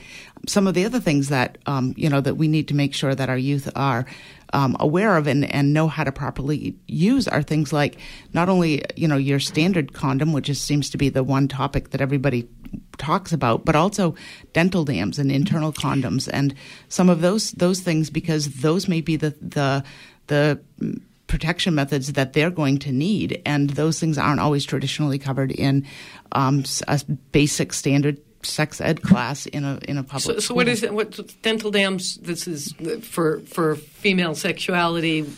some 0.48 0.68
of 0.68 0.74
the 0.74 0.86
other 0.86 1.00
things 1.00 1.30
that, 1.30 1.58
um, 1.66 1.94
you 1.96 2.10
know, 2.10 2.20
that 2.20 2.36
we 2.36 2.50
need 2.50 2.68
to 2.68 2.76
make 2.76 2.94
sure 2.94 3.16
that 3.16 3.30
our 3.30 3.38
youth 3.38 3.72
are 3.76 4.06
um, 4.54 4.76
aware 4.80 5.18
of 5.18 5.28
and, 5.28 5.52
and 5.54 5.74
know 5.74 5.88
how 5.88 6.04
to 6.04 6.12
properly 6.12 6.76
use 6.88 7.28
are 7.28 7.44
things 7.44 7.74
like 7.74 7.98
not 8.34 8.50
only, 8.50 8.84
you 8.96 9.08
know, 9.08 9.18
your 9.18 9.40
standard 9.40 9.94
condom, 9.94 10.34
which 10.34 10.50
is, 10.50 10.62
seems 10.62 10.90
to 10.92 10.98
be 10.98 11.10
the 11.10 11.24
one 11.24 11.48
topic 11.48 11.92
that 11.92 12.02
everybody 12.02 12.48
talks 12.98 13.34
about, 13.34 13.66
but 13.66 13.76
also 13.76 14.16
dental 14.54 14.86
dams 14.86 15.20
and 15.20 15.32
internal 15.32 15.74
condoms 15.74 16.30
and 16.32 16.54
some 16.88 17.10
of 17.10 17.22
those, 17.22 17.52
those 17.52 17.82
things, 17.82 18.10
because 18.10 18.62
those 18.62 18.88
may 18.88 19.02
be 19.02 19.16
the, 19.16 19.32
the, 19.42 19.84
the, 20.28 20.60
protection 21.28 21.74
methods 21.74 22.14
that 22.14 22.34
they're 22.34 22.52
going 22.52 22.78
to 22.78 22.92
need, 22.92 23.42
and 23.46 23.72
those 23.72 24.00
things 24.00 24.18
aren't 24.18 24.40
always 24.40 24.64
traditionally 24.64 25.18
covered 25.18 25.52
in 25.52 25.86
um, 26.34 26.64
a 26.88 27.02
basic 27.32 27.74
standard 27.74 28.20
sex 28.46 28.82
ed 28.82 29.02
class 29.02 29.46
in 29.46 29.64
a 29.64 29.80
in 29.88 29.98
a 29.98 30.04
public. 30.04 30.36
So, 30.36 30.40
so 30.40 30.54
what 30.54 30.68
is 30.68 30.84
it? 30.84 30.94
What 30.94 31.20
dental 31.42 31.72
dams? 31.72 32.18
This 32.18 32.48
is 32.48 32.74
for 33.02 33.40
for 33.42 33.76
female 33.76 34.36
sexuality. 34.36 35.30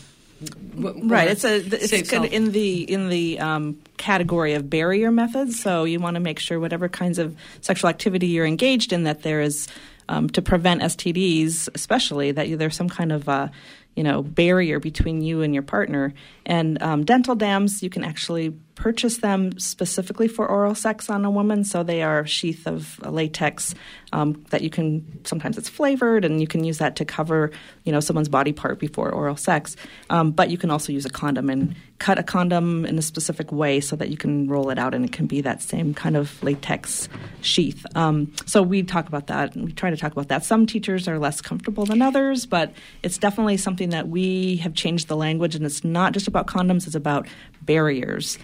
What, 0.75 0.95
right. 1.09 1.27
It's 1.29 1.43
a 1.43 1.57
it's 1.57 2.13
in 2.13 2.51
the 2.51 2.81
in 2.83 3.09
the 3.09 3.39
um, 3.39 3.79
category 3.97 4.53
of 4.53 4.69
barrier 4.69 5.11
methods. 5.11 5.59
So 5.59 5.83
you 5.83 5.99
want 5.99 6.15
to 6.15 6.19
make 6.19 6.39
sure 6.39 6.59
whatever 6.59 6.87
kinds 6.87 7.17
of 7.17 7.35
sexual 7.61 7.89
activity 7.89 8.27
you're 8.27 8.45
engaged 8.45 8.93
in 8.93 9.03
that 9.03 9.23
there 9.23 9.41
is 9.41 9.67
um, 10.09 10.29
to 10.29 10.41
prevent 10.41 10.81
STDs, 10.81 11.69
especially 11.73 12.31
that 12.31 12.57
there's 12.57 12.75
some 12.75 12.89
kind 12.89 13.11
of 13.11 13.27
uh, 13.27 13.47
you 13.95 14.03
know 14.03 14.21
barrier 14.21 14.79
between 14.79 15.21
you 15.21 15.41
and 15.41 15.53
your 15.53 15.63
partner. 15.63 16.13
And 16.47 16.81
um, 16.81 17.03
dental 17.03 17.35
dams, 17.35 17.83
you 17.83 17.89
can 17.89 18.03
actually 18.03 18.51
purchase 18.77 19.17
them 19.17 19.57
specifically 19.59 20.27
for 20.27 20.47
oral 20.47 20.75
sex 20.75 21.09
on 21.09 21.25
a 21.25 21.31
woman. 21.31 21.63
So 21.63 21.81
they 21.83 22.03
are 22.03 22.21
a 22.21 22.27
sheath 22.27 22.67
of 22.67 22.99
latex 23.03 23.73
um, 24.13 24.45
that 24.51 24.61
you 24.61 24.69
can. 24.69 25.25
Sometimes 25.25 25.57
it's 25.57 25.67
flavored, 25.67 26.23
and 26.23 26.39
you 26.39 26.47
can 26.47 26.63
use 26.63 26.77
that 26.77 26.95
to 26.97 27.05
cover 27.05 27.51
you 27.83 27.91
know 27.91 27.99
someone's 27.99 28.29
body 28.29 28.53
part 28.53 28.79
before 28.79 29.11
oral 29.11 29.35
sex. 29.35 29.75
Um, 30.09 30.31
but 30.31 30.49
you 30.49 30.57
can 30.57 30.71
also 30.71 30.93
use 30.93 31.05
a 31.05 31.09
condom 31.09 31.49
and 31.49 31.75
cut 31.99 32.19
a 32.19 32.23
condom 32.23 32.85
in 32.85 32.97
a 32.99 33.01
specific 33.01 33.51
way 33.51 33.81
so 33.81 33.95
that 33.95 34.09
you 34.09 34.17
can 34.17 34.47
roll 34.47 34.69
it 34.69 34.77
out, 34.77 34.93
and 34.93 35.03
it 35.03 35.11
can 35.11 35.25
be 35.25 35.41
that 35.41 35.61
same 35.61 35.93
kind 35.93 36.15
of 36.15 36.41
latex 36.43 37.09
sheath. 37.41 37.85
Um, 37.95 38.31
so 38.45 38.61
we 38.61 38.83
talk 38.83 39.07
about 39.07 39.27
that, 39.27 39.55
and 39.55 39.65
we 39.65 39.73
try 39.73 39.89
to 39.89 39.97
talk 39.97 40.11
about 40.11 40.27
that. 40.29 40.45
Some 40.45 40.67
teachers 40.67 41.07
are 41.07 41.17
less 41.19 41.41
comfortable 41.41 41.85
than 41.85 42.01
others, 42.01 42.45
but 42.45 42.71
it's 43.03 43.17
definitely 43.17 43.57
something 43.57 43.89
that 43.89 44.07
we 44.07 44.57
have 44.57 44.75
changed 44.75 45.07
the 45.07 45.17
language, 45.17 45.55
and 45.55 45.65
it's 45.65 45.83
not 45.83 46.13
just 46.13 46.27
about 46.27 46.36
condoms; 46.45 46.85
it's 46.85 46.95
about 46.95 47.27
barriers. 47.63 48.37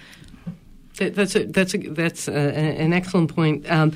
That's 0.97 1.35
a, 1.35 1.45
that's 1.45 1.75
a, 1.75 1.77
that's 1.89 2.27
a, 2.27 2.31
an 2.33 2.93
excellent 2.93 3.33
point. 3.33 3.69
Um, 3.69 3.93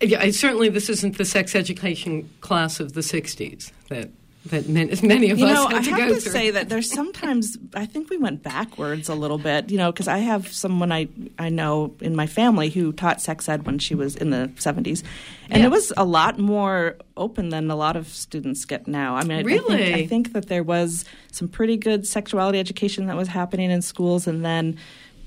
yeah, 0.00 0.20
I, 0.20 0.30
certainly 0.30 0.68
this 0.68 0.88
isn't 0.88 1.18
the 1.18 1.24
sex 1.24 1.54
education 1.54 2.28
class 2.40 2.80
of 2.80 2.94
the 2.94 3.02
'60s 3.02 3.70
that 3.88 4.10
that 4.46 4.68
many, 4.68 4.94
many 5.06 5.30
of 5.30 5.38
you 5.38 5.46
us 5.46 5.54
know, 5.54 5.68
had 5.68 5.84
to 5.84 5.90
I 5.92 5.98
have 5.98 6.08
go 6.08 6.14
to 6.14 6.20
through. 6.20 6.32
say 6.32 6.50
that 6.50 6.68
there's 6.68 6.90
sometimes 6.90 7.56
I 7.74 7.86
think 7.86 8.10
we 8.10 8.16
went 8.16 8.42
backwards 8.42 9.08
a 9.08 9.14
little 9.14 9.38
bit, 9.38 9.70
you 9.70 9.78
know, 9.78 9.92
because 9.92 10.08
I 10.08 10.18
have 10.18 10.52
someone 10.52 10.90
I 10.90 11.08
I 11.38 11.48
know 11.48 11.94
in 12.00 12.16
my 12.16 12.26
family 12.26 12.68
who 12.70 12.92
taught 12.92 13.20
sex 13.20 13.48
ed 13.48 13.66
when 13.66 13.78
she 13.78 13.94
was 13.94 14.16
in 14.16 14.30
the 14.30 14.50
70s, 14.56 15.02
and 15.48 15.62
it 15.62 15.70
was 15.70 15.92
a 15.96 16.04
lot 16.04 16.38
more 16.38 16.96
open 17.16 17.50
than 17.50 17.70
a 17.70 17.76
lot 17.76 17.94
of 17.96 18.08
students 18.08 18.64
get 18.64 18.88
now. 18.88 19.14
I 19.14 19.22
mean, 19.22 19.32
I, 19.38 19.40
I 19.40 19.42
Really? 19.42 19.76
think, 19.76 19.96
I 19.96 20.06
think 20.06 20.32
that 20.32 20.48
there 20.48 20.62
was 20.64 21.04
some 21.30 21.46
pretty 21.48 21.76
good 21.76 22.06
sexuality 22.06 22.58
education 22.58 23.06
that 23.06 23.16
was 23.16 23.28
happening 23.28 23.70
in 23.70 23.80
schools, 23.82 24.26
and 24.26 24.44
then 24.44 24.76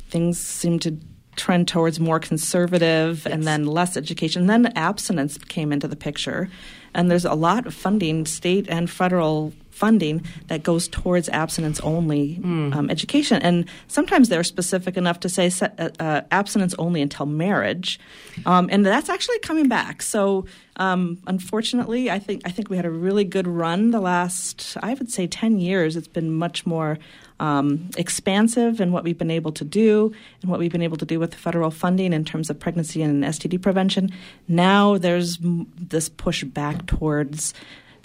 things 0.09 0.39
seemed 0.39 0.81
to 0.83 0.97
trend 1.35 1.67
towards 1.67 1.99
more 1.99 2.19
conservative 2.19 3.25
and 3.25 3.43
then 3.43 3.65
less 3.65 3.97
education. 3.97 4.49
And 4.49 4.65
then 4.65 4.73
abstinence 4.75 5.37
came 5.37 5.71
into 5.71 5.87
the 5.87 5.95
picture. 5.95 6.49
And 6.93 7.11
there's 7.11 7.25
a 7.25 7.33
lot 7.33 7.67
of 7.67 7.73
funding, 7.73 8.25
state 8.25 8.67
and 8.69 8.89
federal 8.89 9.53
funding, 9.75 10.23
that 10.47 10.63
goes 10.63 10.87
towards 10.87 11.27
abstinence 11.29 11.79
only 11.81 12.39
um, 12.73 12.89
education. 12.89 13.41
And 13.41 13.65
sometimes 13.87 14.29
they're 14.29 14.43
specific 14.43 14.95
enough 14.97 15.19
to 15.19 15.29
say 15.29 15.51
uh, 15.61 15.89
uh, 15.99 16.21
abstinence 16.31 16.73
only 16.79 17.01
until 17.01 17.25
marriage. 17.25 17.99
Um, 18.45 18.69
and 18.71 18.85
that's 18.85 19.09
actually 19.09 19.39
coming 19.39 19.67
back. 19.67 20.01
So 20.01 20.45
um, 20.77 21.19
unfortunately, 21.27 22.09
I 22.09 22.19
think 22.19 22.41
I 22.45 22.51
think 22.51 22.69
we 22.69 22.75
had 22.75 22.85
a 22.85 22.89
really 22.89 23.23
good 23.23 23.47
run 23.47 23.91
the 23.91 24.01
last, 24.01 24.77
I 24.81 24.93
would 24.93 25.09
say, 25.09 25.27
ten 25.27 25.59
years. 25.59 25.95
It's 25.95 26.07
been 26.07 26.33
much 26.33 26.65
more 26.65 26.97
um, 27.39 27.89
expansive 27.97 28.81
in 28.81 28.91
what 28.91 29.03
we've 29.03 29.17
been 29.17 29.31
able 29.31 29.51
to 29.53 29.63
do 29.63 30.13
and 30.41 30.49
what 30.51 30.59
we've 30.59 30.71
been 30.71 30.81
able 30.81 30.97
to 30.97 31.05
do 31.05 31.19
with 31.19 31.31
the 31.31 31.37
federal 31.37 31.71
funding 31.71 32.13
in 32.13 32.25
terms 32.25 32.49
of 32.49 32.59
pregnancy 32.59 33.01
and 33.01 33.23
STD 33.23 33.61
prevention. 33.61 34.11
Now 34.47 34.97
there's 34.97 35.37
m- 35.43 35.71
this 35.77 36.09
push 36.09 36.43
back 36.43 36.85
towards. 36.85 37.53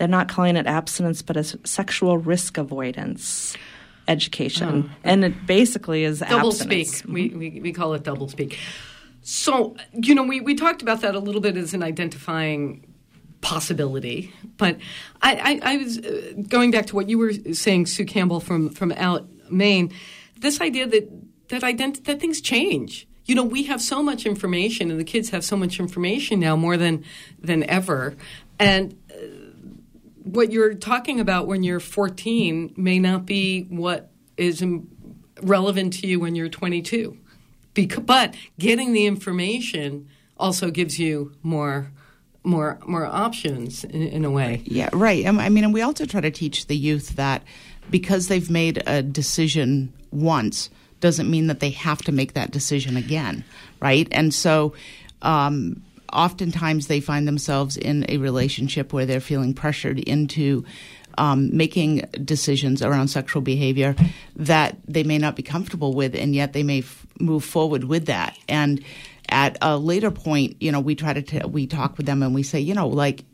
They're 0.01 0.09
not 0.09 0.29
calling 0.29 0.57
it 0.57 0.67
abstinence, 0.67 1.21
but 1.21 1.37
as 1.37 1.55
sexual 1.65 2.17
risk 2.17 2.57
avoidance 2.57 3.55
education, 4.09 4.91
and 5.05 5.23
it 5.27 5.45
basically 5.45 6.05
is 6.05 6.21
double 6.21 6.49
abstinence. 6.49 6.97
speak. 6.97 7.13
We, 7.13 7.29
we 7.29 7.61
we 7.61 7.73
call 7.75 7.93
it 7.93 8.03
double 8.03 8.27
speak. 8.27 8.59
So 9.21 9.77
you 9.93 10.15
know, 10.15 10.23
we 10.23 10.41
we 10.41 10.55
talked 10.55 10.81
about 10.81 11.03
that 11.03 11.15
a 11.15 11.19
little 11.19 11.43
bit 11.43 11.59
as 11.59 11.75
an 11.75 11.83
identifying 11.83 12.87
possibility, 13.43 14.33
but 14.57 14.79
I 15.21 15.61
I, 15.63 15.75
I 15.75 15.77
was 15.77 15.99
uh, 15.99 16.33
going 16.49 16.71
back 16.71 16.87
to 16.87 16.97
what 16.97 17.11
you 17.11 17.19
were 17.19 17.35
saying, 17.53 17.85
Sue 17.85 18.07
Campbell 18.07 18.41
from 18.41 18.71
from 18.71 18.93
out 18.93 19.29
Maine. 19.51 19.93
This 20.39 20.63
idea 20.63 20.87
that 20.87 21.11
that 21.51 21.61
ident- 21.61 22.05
that 22.05 22.21
things 22.21 22.41
change. 22.41 23.07
You 23.27 23.35
know, 23.35 23.45
we 23.45 23.65
have 23.65 23.83
so 23.83 24.03
much 24.03 24.25
information, 24.25 24.91
and 24.91 24.99
the 24.99 25.05
kids 25.05 25.29
have 25.29 25.45
so 25.45 25.59
much 25.59 25.79
information 25.79 26.41
now 26.41 26.57
more 26.57 26.79
than 26.79 27.05
than 27.39 27.65
ever, 27.65 28.17
and 28.59 28.97
what 30.35 30.53
you're 30.53 30.75
talking 30.75 31.21
about 31.21 31.47
when 31.47 31.63
you're 31.63 31.81
14 31.81 32.75
may 32.77 32.99
not 32.99 33.27
be 33.27 33.63
what 33.65 34.11
is 34.37 34.65
relevant 35.43 35.95
to 35.95 36.07
you 36.07 36.21
when 36.21 36.35
you're 36.35 36.49
22. 36.49 37.17
Bec- 37.75 38.05
but 38.07 38.35
getting 38.59 38.93
the 38.93 39.07
information 39.07 40.09
also 40.37 40.71
gives 40.71 40.99
you 40.99 41.33
more 41.43 41.93
more 42.43 42.79
more 42.87 43.05
options 43.05 43.85
in, 43.85 44.03
in 44.03 44.25
a 44.25 44.31
way. 44.31 44.63
Yeah, 44.65 44.89
right. 44.93 45.27
Um, 45.27 45.39
I 45.39 45.51
mean, 45.51 45.65
and 45.65 45.75
we 45.75 45.83
also 45.83 46.07
try 46.07 46.23
to 46.23 46.31
teach 46.31 46.67
the 46.67 46.77
youth 46.77 47.17
that 47.17 47.43
because 47.91 48.29
they've 48.29 48.51
made 48.51 48.83
a 48.87 49.03
decision 49.03 49.93
once 50.11 50.71
doesn't 51.01 51.31
mean 51.31 51.49
that 51.49 51.61
they 51.61 51.71
have 51.71 52.03
to 52.03 52.13
make 52.13 52.35
that 52.35 52.51
decision 52.51 52.97
again, 52.97 53.45
right? 53.81 54.09
And 54.11 54.33
so, 54.33 54.75
um, 55.23 55.83
oftentimes 56.13 56.87
they 56.87 57.01
find 57.01 57.27
themselves 57.27 57.77
in 57.77 58.05
a 58.09 58.19
relationship 58.19 58.93
where 58.93 59.07
they're 59.07 59.21
feeling 59.21 59.55
pressured 59.55 59.99
into 59.99 60.65
um, 61.19 61.55
making 61.57 61.99
decisions 62.25 62.83
around 62.83 63.09
sexual 63.09 63.43
behavior 63.43 63.95
that 64.37 64.77
they 64.87 65.03
may 65.03 65.19
not 65.19 65.37
be 65.37 65.43
comfortable 65.43 65.93
with, 65.93 66.15
and 66.15 66.35
yet 66.35 66.53
they 66.53 66.63
may 66.63 66.81
f- 66.81 67.07
move 67.19 67.45
forward 67.45 67.85
with 67.85 68.07
that. 68.07 68.39
And 68.49 68.83
at 69.29 69.57
a 69.63 69.77
later 69.77 70.11
point, 70.11 70.57
you 70.61 70.73
know, 70.73 70.81
we 70.81 70.95
try 70.95 71.13
to 71.13 71.23
t- 71.23 71.41
we 71.47 71.67
talk 71.67 71.97
with 71.97 72.07
them 72.07 72.23
and 72.23 72.35
we 72.35 72.43
say, 72.43 72.61
you 72.61 72.75
know, 72.75 72.89
like, 72.89 73.25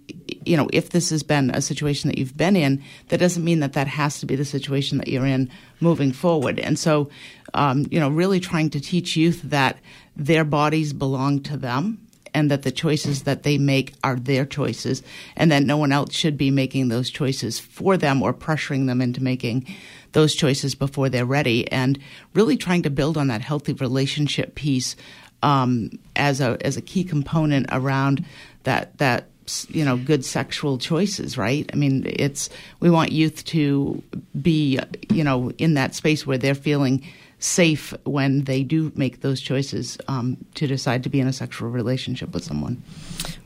you 0.44 0.56
know, 0.56 0.68
if 0.72 0.90
this 0.90 1.10
has 1.10 1.22
been 1.22 1.50
a 1.50 1.62
situation 1.62 2.08
that 2.10 2.18
you've 2.18 2.36
been 2.36 2.56
in, 2.56 2.82
that 3.08 3.18
doesn't 3.18 3.44
mean 3.44 3.60
that 3.60 3.74
that 3.74 3.88
has 3.88 4.20
to 4.20 4.26
be 4.26 4.36
the 4.36 4.44
situation 4.44 4.98
that 4.98 5.08
you're 5.08 5.26
in 5.26 5.50
moving 5.80 6.12
forward. 6.12 6.58
And 6.58 6.78
so, 6.78 7.10
um, 7.54 7.86
you 7.90 7.98
know, 7.98 8.08
really 8.08 8.40
trying 8.40 8.70
to 8.70 8.80
teach 8.80 9.16
youth 9.16 9.42
that 9.42 9.78
their 10.16 10.44
bodies 10.44 10.92
belong 10.92 11.42
to 11.44 11.56
them 11.56 12.05
and 12.36 12.50
that 12.50 12.64
the 12.64 12.70
choices 12.70 13.22
that 13.22 13.44
they 13.44 13.56
make 13.56 13.94
are 14.04 14.16
their 14.16 14.44
choices 14.44 15.02
and 15.36 15.50
that 15.50 15.62
no 15.62 15.78
one 15.78 15.90
else 15.90 16.14
should 16.14 16.36
be 16.36 16.50
making 16.50 16.88
those 16.88 17.08
choices 17.08 17.58
for 17.58 17.96
them 17.96 18.22
or 18.22 18.34
pressuring 18.34 18.86
them 18.86 19.00
into 19.00 19.22
making 19.22 19.66
those 20.12 20.34
choices 20.34 20.74
before 20.74 21.08
they're 21.08 21.24
ready 21.24 21.66
and 21.72 21.98
really 22.34 22.58
trying 22.58 22.82
to 22.82 22.90
build 22.90 23.16
on 23.16 23.28
that 23.28 23.40
healthy 23.40 23.72
relationship 23.72 24.54
piece 24.54 24.96
um, 25.42 25.90
as 26.14 26.42
a 26.42 26.58
as 26.60 26.76
a 26.76 26.82
key 26.82 27.04
component 27.04 27.66
around 27.72 28.22
that 28.64 28.98
that 28.98 29.28
you 29.68 29.84
know 29.84 29.96
good 29.96 30.22
sexual 30.22 30.76
choices 30.76 31.38
right? 31.38 31.70
I 31.72 31.76
mean 31.76 32.04
it's 32.04 32.50
we 32.80 32.90
want 32.90 33.12
youth 33.12 33.46
to 33.46 34.02
be 34.42 34.78
you 35.10 35.24
know 35.24 35.52
in 35.52 35.72
that 35.74 35.94
space 35.94 36.26
where 36.26 36.36
they're 36.36 36.54
feeling 36.54 37.02
safe 37.38 37.92
when 38.04 38.44
they 38.44 38.62
do 38.62 38.90
make 38.94 39.20
those 39.20 39.40
choices 39.40 39.98
um, 40.08 40.36
to 40.54 40.66
decide 40.66 41.02
to 41.02 41.08
be 41.08 41.20
in 41.20 41.26
a 41.26 41.32
sexual 41.32 41.68
relationship 41.68 42.32
with 42.32 42.42
someone 42.42 42.82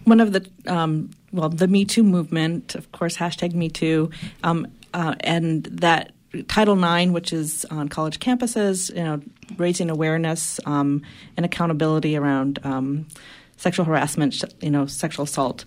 one 0.05 0.21
of 0.21 0.33
the 0.33 0.49
um, 0.67 1.11
well 1.33 1.49
the 1.49 1.67
me 1.67 1.85
too 1.85 2.05
movement 2.05 2.75
of 2.75 2.91
course 2.93 3.17
hashtag 3.17 3.55
me 3.55 3.69
too 3.69 4.11
um, 4.45 4.67
uh, 4.95 5.15
and 5.21 5.65
that 5.65 6.13
Title 6.47 6.83
IX, 6.83 7.11
which 7.11 7.33
is 7.33 7.65
on 7.67 7.89
college 7.89 8.21
campuses, 8.21 8.95
you 8.95 9.03
know, 9.03 9.21
raising 9.57 9.91
awareness 9.91 10.61
um, 10.65 11.03
and 11.37 11.45
accountability 11.45 12.17
around 12.17 12.61
um, 12.63 13.09
sexual 13.57 13.85
harassment, 13.85 14.43
you 14.61 14.71
know, 14.71 14.87
sexual 14.87 15.25
assault. 15.25 15.65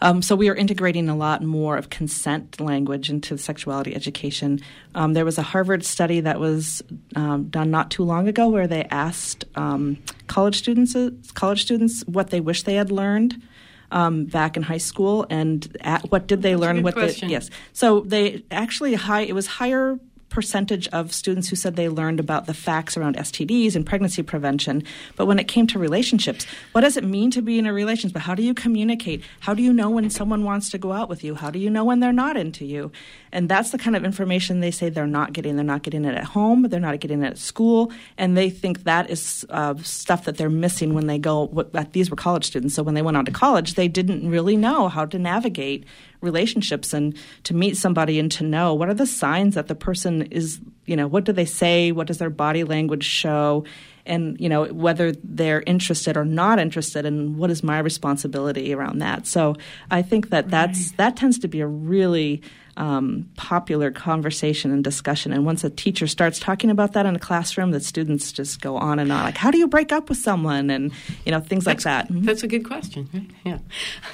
Um, 0.00 0.22
so 0.22 0.36
we 0.36 0.48
are 0.48 0.54
integrating 0.54 1.08
a 1.08 1.16
lot 1.16 1.42
more 1.42 1.76
of 1.76 1.90
consent 1.90 2.60
language 2.60 3.10
into 3.10 3.36
sexuality 3.36 3.94
education. 3.94 4.60
Um, 4.94 5.14
there 5.14 5.24
was 5.24 5.38
a 5.38 5.42
Harvard 5.42 5.84
study 5.84 6.20
that 6.20 6.38
was 6.38 6.82
um, 7.16 7.48
done 7.48 7.70
not 7.70 7.90
too 7.90 8.04
long 8.04 8.28
ago 8.28 8.48
where 8.48 8.66
they 8.66 8.84
asked 8.84 9.44
um, 9.54 9.98
college 10.26 10.56
students 10.58 10.94
college 11.32 11.62
students 11.62 12.02
what 12.06 12.30
they 12.30 12.40
wish 12.40 12.62
they 12.62 12.74
had 12.74 12.90
learned. 12.90 13.42
Um, 13.90 14.26
back 14.26 14.58
in 14.58 14.62
high 14.62 14.76
school, 14.76 15.26
and 15.30 15.66
at, 15.80 16.12
what 16.12 16.26
did 16.26 16.42
they 16.42 16.50
That's 16.50 16.60
learn? 16.60 16.82
what 16.82 16.94
they, 16.94 17.10
yes, 17.26 17.48
so 17.72 18.00
they 18.00 18.44
actually 18.50 18.92
high. 18.92 19.22
It 19.22 19.32
was 19.34 19.46
higher 19.46 19.98
percentage 20.28 20.88
of 20.88 21.12
students 21.12 21.48
who 21.48 21.56
said 21.56 21.76
they 21.76 21.88
learned 21.88 22.20
about 22.20 22.46
the 22.46 22.54
facts 22.54 22.96
around 22.96 23.16
STDs 23.16 23.74
and 23.74 23.84
pregnancy 23.84 24.22
prevention. 24.22 24.82
But 25.16 25.26
when 25.26 25.38
it 25.38 25.48
came 25.48 25.66
to 25.68 25.78
relationships, 25.78 26.46
what 26.72 26.82
does 26.82 26.96
it 26.96 27.04
mean 27.04 27.30
to 27.32 27.42
be 27.42 27.58
in 27.58 27.66
a 27.66 27.72
relationship? 27.72 28.14
But 28.14 28.22
how 28.22 28.34
do 28.34 28.42
you 28.42 28.54
communicate? 28.54 29.22
How 29.40 29.54
do 29.54 29.62
you 29.62 29.72
know 29.72 29.90
when 29.90 30.10
someone 30.10 30.44
wants 30.44 30.70
to 30.70 30.78
go 30.78 30.92
out 30.92 31.08
with 31.08 31.24
you? 31.24 31.34
How 31.34 31.50
do 31.50 31.58
you 31.58 31.70
know 31.70 31.84
when 31.84 32.00
they're 32.00 32.12
not 32.12 32.36
into 32.36 32.64
you? 32.64 32.92
And 33.32 33.48
that's 33.48 33.70
the 33.70 33.78
kind 33.78 33.96
of 33.96 34.04
information 34.04 34.60
they 34.60 34.70
say 34.70 34.88
they're 34.88 35.06
not 35.06 35.32
getting. 35.32 35.56
They're 35.56 35.64
not 35.64 35.82
getting 35.82 36.04
it 36.04 36.14
at 36.14 36.24
home. 36.24 36.62
They're 36.62 36.80
not 36.80 36.98
getting 37.00 37.22
it 37.22 37.26
at 37.26 37.38
school. 37.38 37.92
And 38.16 38.36
they 38.36 38.50
think 38.50 38.84
that 38.84 39.10
is 39.10 39.46
uh, 39.50 39.74
stuff 39.82 40.24
that 40.24 40.36
they're 40.36 40.50
missing 40.50 40.94
when 40.94 41.06
they 41.06 41.18
go. 41.18 41.46
What, 41.46 41.92
these 41.92 42.10
were 42.10 42.16
college 42.16 42.46
students. 42.46 42.74
So 42.74 42.82
when 42.82 42.94
they 42.94 43.02
went 43.02 43.16
on 43.16 43.24
to 43.26 43.32
college, 43.32 43.74
they 43.74 43.88
didn't 43.88 44.28
really 44.28 44.56
know 44.56 44.88
how 44.88 45.04
to 45.06 45.18
navigate 45.18 45.84
relationships 46.20 46.92
and 46.92 47.16
to 47.44 47.54
meet 47.54 47.76
somebody 47.76 48.18
and 48.18 48.30
to 48.32 48.44
know 48.44 48.74
what 48.74 48.88
are 48.88 48.94
the 48.94 49.06
signs 49.06 49.54
that 49.54 49.68
the 49.68 49.74
person 49.74 50.22
is, 50.22 50.60
you 50.86 50.96
know, 50.96 51.06
what 51.06 51.24
do 51.24 51.32
they 51.32 51.44
say? 51.44 51.92
What 51.92 52.06
does 52.06 52.18
their 52.18 52.30
body 52.30 52.64
language 52.64 53.04
show? 53.04 53.64
And, 54.04 54.40
you 54.40 54.48
know, 54.48 54.64
whether 54.64 55.12
they're 55.12 55.62
interested 55.66 56.16
or 56.16 56.24
not 56.24 56.58
interested 56.58 57.04
and 57.04 57.36
what 57.36 57.50
is 57.50 57.62
my 57.62 57.78
responsibility 57.78 58.72
around 58.72 59.00
that. 59.00 59.26
So 59.26 59.56
I 59.90 60.00
think 60.00 60.30
that 60.30 60.48
that's, 60.48 60.92
that 60.92 61.14
tends 61.14 61.38
to 61.40 61.48
be 61.48 61.60
a 61.60 61.66
really 61.66 62.42
um, 62.78 63.28
popular 63.36 63.90
conversation 63.90 64.72
and 64.72 64.82
discussion. 64.82 65.32
And 65.32 65.44
once 65.44 65.62
a 65.62 65.68
teacher 65.68 66.06
starts 66.06 66.38
talking 66.38 66.70
about 66.70 66.94
that 66.94 67.04
in 67.04 67.16
a 67.16 67.18
classroom, 67.18 67.72
the 67.72 67.80
students 67.80 68.32
just 68.32 68.62
go 68.62 68.78
on 68.78 68.98
and 68.98 69.12
on. 69.12 69.24
Like, 69.24 69.36
how 69.36 69.50
do 69.50 69.58
you 69.58 69.68
break 69.68 69.92
up 69.92 70.08
with 70.08 70.18
someone? 70.18 70.70
And, 70.70 70.92
you 71.26 71.32
know, 71.32 71.40
things 71.40 71.64
that's, 71.64 71.84
like 71.84 72.06
that. 72.06 72.12
Mm-hmm. 72.12 72.24
That's 72.24 72.42
a 72.42 72.48
good 72.48 72.64
question. 72.64 73.10
Right? 73.12 73.30
Yeah. 73.44 73.58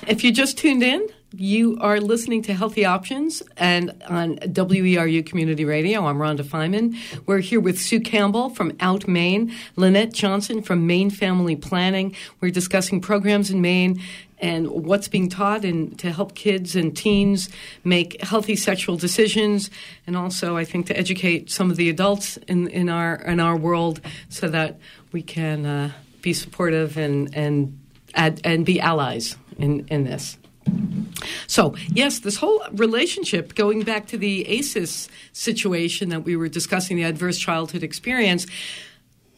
If 0.09 0.25
you 0.25 0.33
just 0.33 0.59
tuned 0.59 0.83
in, 0.83 1.07
you 1.41 1.77
are 1.81 2.01
listening 2.01 2.43
to 2.43 2.55
Healthy 2.55 2.85
Options 2.85 3.43
and 3.57 3.91
on 4.09 4.37
WERU 4.37 5.25
Community 5.27 5.65
Radio. 5.65 6.07
I'm 6.07 6.19
Rhonda 6.19 6.43
Feiman. 6.43 6.97
We're 7.27 7.39
here 7.39 7.61
with 7.61 7.81
Sue 7.81 8.01
Campbell 8.01 8.51
from 8.51 8.77
Out 8.81 9.09
Maine, 9.09 9.53
Lynette 9.77 10.13
Johnson 10.13 10.63
from 10.63 10.87
Maine 10.87 11.11
Family 11.11 11.57
Planning. 11.57 12.15
We're 12.41 12.51
discussing 12.51 13.01
programs 13.01 13.51
in 13.51 13.61
Maine 13.61 14.01
and 14.39 14.69
what's 14.69 15.09
being 15.09 15.29
taught 15.29 15.65
and 15.65 15.99
to 15.99 16.13
help 16.13 16.35
kids 16.35 16.77
and 16.77 16.97
teens 16.97 17.49
make 17.83 18.21
healthy 18.23 18.57
sexual 18.57 18.97
decisions 18.97 19.71
and 20.07 20.17
also 20.17 20.57
I 20.57 20.65
think 20.65 20.87
to 20.87 20.99
educate 20.99 21.51
some 21.51 21.71
of 21.71 21.77
the 21.77 21.89
adults 21.89 22.37
in, 22.49 22.69
in 22.69 22.89
our 22.89 23.17
in 23.17 23.41
our 23.41 23.57
world 23.57 24.01
so 24.29 24.49
that 24.49 24.79
we 25.13 25.23
can 25.23 25.65
uh, 25.65 25.93
be 26.21 26.33
supportive 26.33 26.97
and 26.97 27.35
and 27.35 27.79
and 28.15 28.65
be 28.65 28.81
allies 28.81 29.37
in, 29.59 29.87
in 29.89 30.05
this. 30.05 30.37
So, 31.47 31.77
yes, 31.89 32.21
this 32.21 32.37
whole 32.37 32.63
relationship, 32.73 33.55
going 33.55 33.83
back 33.83 34.07
to 34.09 34.19
the 34.19 34.47
ACEs 34.49 35.09
situation 35.33 36.09
that 36.09 36.25
we 36.25 36.37
were 36.37 36.49
discussing, 36.49 36.97
the 36.97 37.05
adverse 37.05 37.39
childhood 37.39 37.83
experience, 37.83 38.47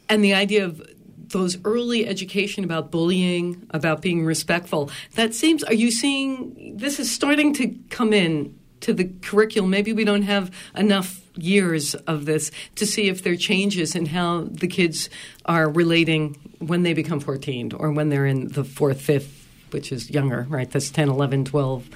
and 0.09 0.22
the 0.22 0.35
idea 0.35 0.64
of 0.64 0.83
those 1.29 1.59
early 1.64 2.07
education 2.07 2.64
about 2.64 2.91
bullying, 2.91 3.66
about 3.70 4.01
being 4.01 4.24
respectful, 4.24 4.91
that 5.14 5.35
seems, 5.35 5.64
are 5.64 5.74
you 5.74 5.91
seeing 5.91 6.77
this 6.77 7.01
is 7.01 7.11
starting 7.11 7.53
to 7.55 7.74
come 7.91 8.12
in 8.12 8.57
to 8.81 8.93
the 8.93 9.11
curriculum? 9.22 9.70
Maybe 9.70 9.93
we 9.93 10.05
don't 10.05 10.22
have 10.22 10.51
enough 10.77 11.20
years 11.37 11.95
of 11.95 12.24
this 12.24 12.51
to 12.77 12.87
see 12.87 13.09
if 13.09 13.22
there 13.22 13.33
are 13.33 13.37
changes 13.37 13.95
in 13.95 14.07
how 14.07 14.47
the 14.51 14.68
kids 14.68 15.11
are 15.45 15.68
relating 15.68 16.37
when 16.59 16.83
they 16.83 16.95
become 16.95 17.20
14 17.20 17.72
or 17.72 17.91
when 17.91 18.09
they're 18.09 18.27
in 18.27 18.49
the 18.49 18.64
fourth, 18.64 19.01
fifth, 19.01 19.45
which 19.77 19.93
is 19.93 20.11
younger, 20.11 20.47
right? 20.49 20.70
That's 20.70 20.89
10, 20.89 21.11
11, 21.11 21.45
12. 21.45 21.91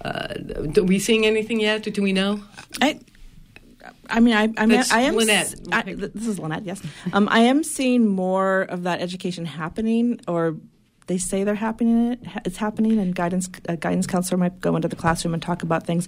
Uh, 0.00 0.34
are 0.76 0.82
we 0.84 1.00
seeing 1.00 1.26
anything 1.26 1.58
yet? 1.58 1.82
Do 1.82 2.00
we 2.00 2.12
know? 2.12 2.40
I, 2.80 3.00
I 4.08 4.20
mean, 4.20 4.34
I, 4.34 4.48
I, 4.56 4.66
mean, 4.66 4.80
I 4.92 5.00
am. 5.00 5.16
Lynette. 5.16 5.56
I, 5.72 5.82
this 5.94 6.28
is 6.28 6.38
Lynette. 6.38 6.64
Yes, 6.64 6.80
um, 7.12 7.28
I 7.28 7.40
am 7.40 7.64
seeing 7.64 8.06
more 8.06 8.62
of 8.62 8.84
that 8.84 9.00
education 9.00 9.44
happening, 9.44 10.20
or 10.28 10.54
they 11.08 11.18
say 11.18 11.42
they're 11.42 11.56
happening. 11.56 12.16
It's 12.44 12.58
happening, 12.58 13.00
and 13.00 13.12
guidance 13.12 13.48
a 13.68 13.76
guidance 13.76 14.06
counselor 14.06 14.38
might 14.38 14.60
go 14.60 14.76
into 14.76 14.86
the 14.86 14.94
classroom 14.94 15.34
and 15.34 15.42
talk 15.42 15.64
about 15.64 15.84
things. 15.84 16.06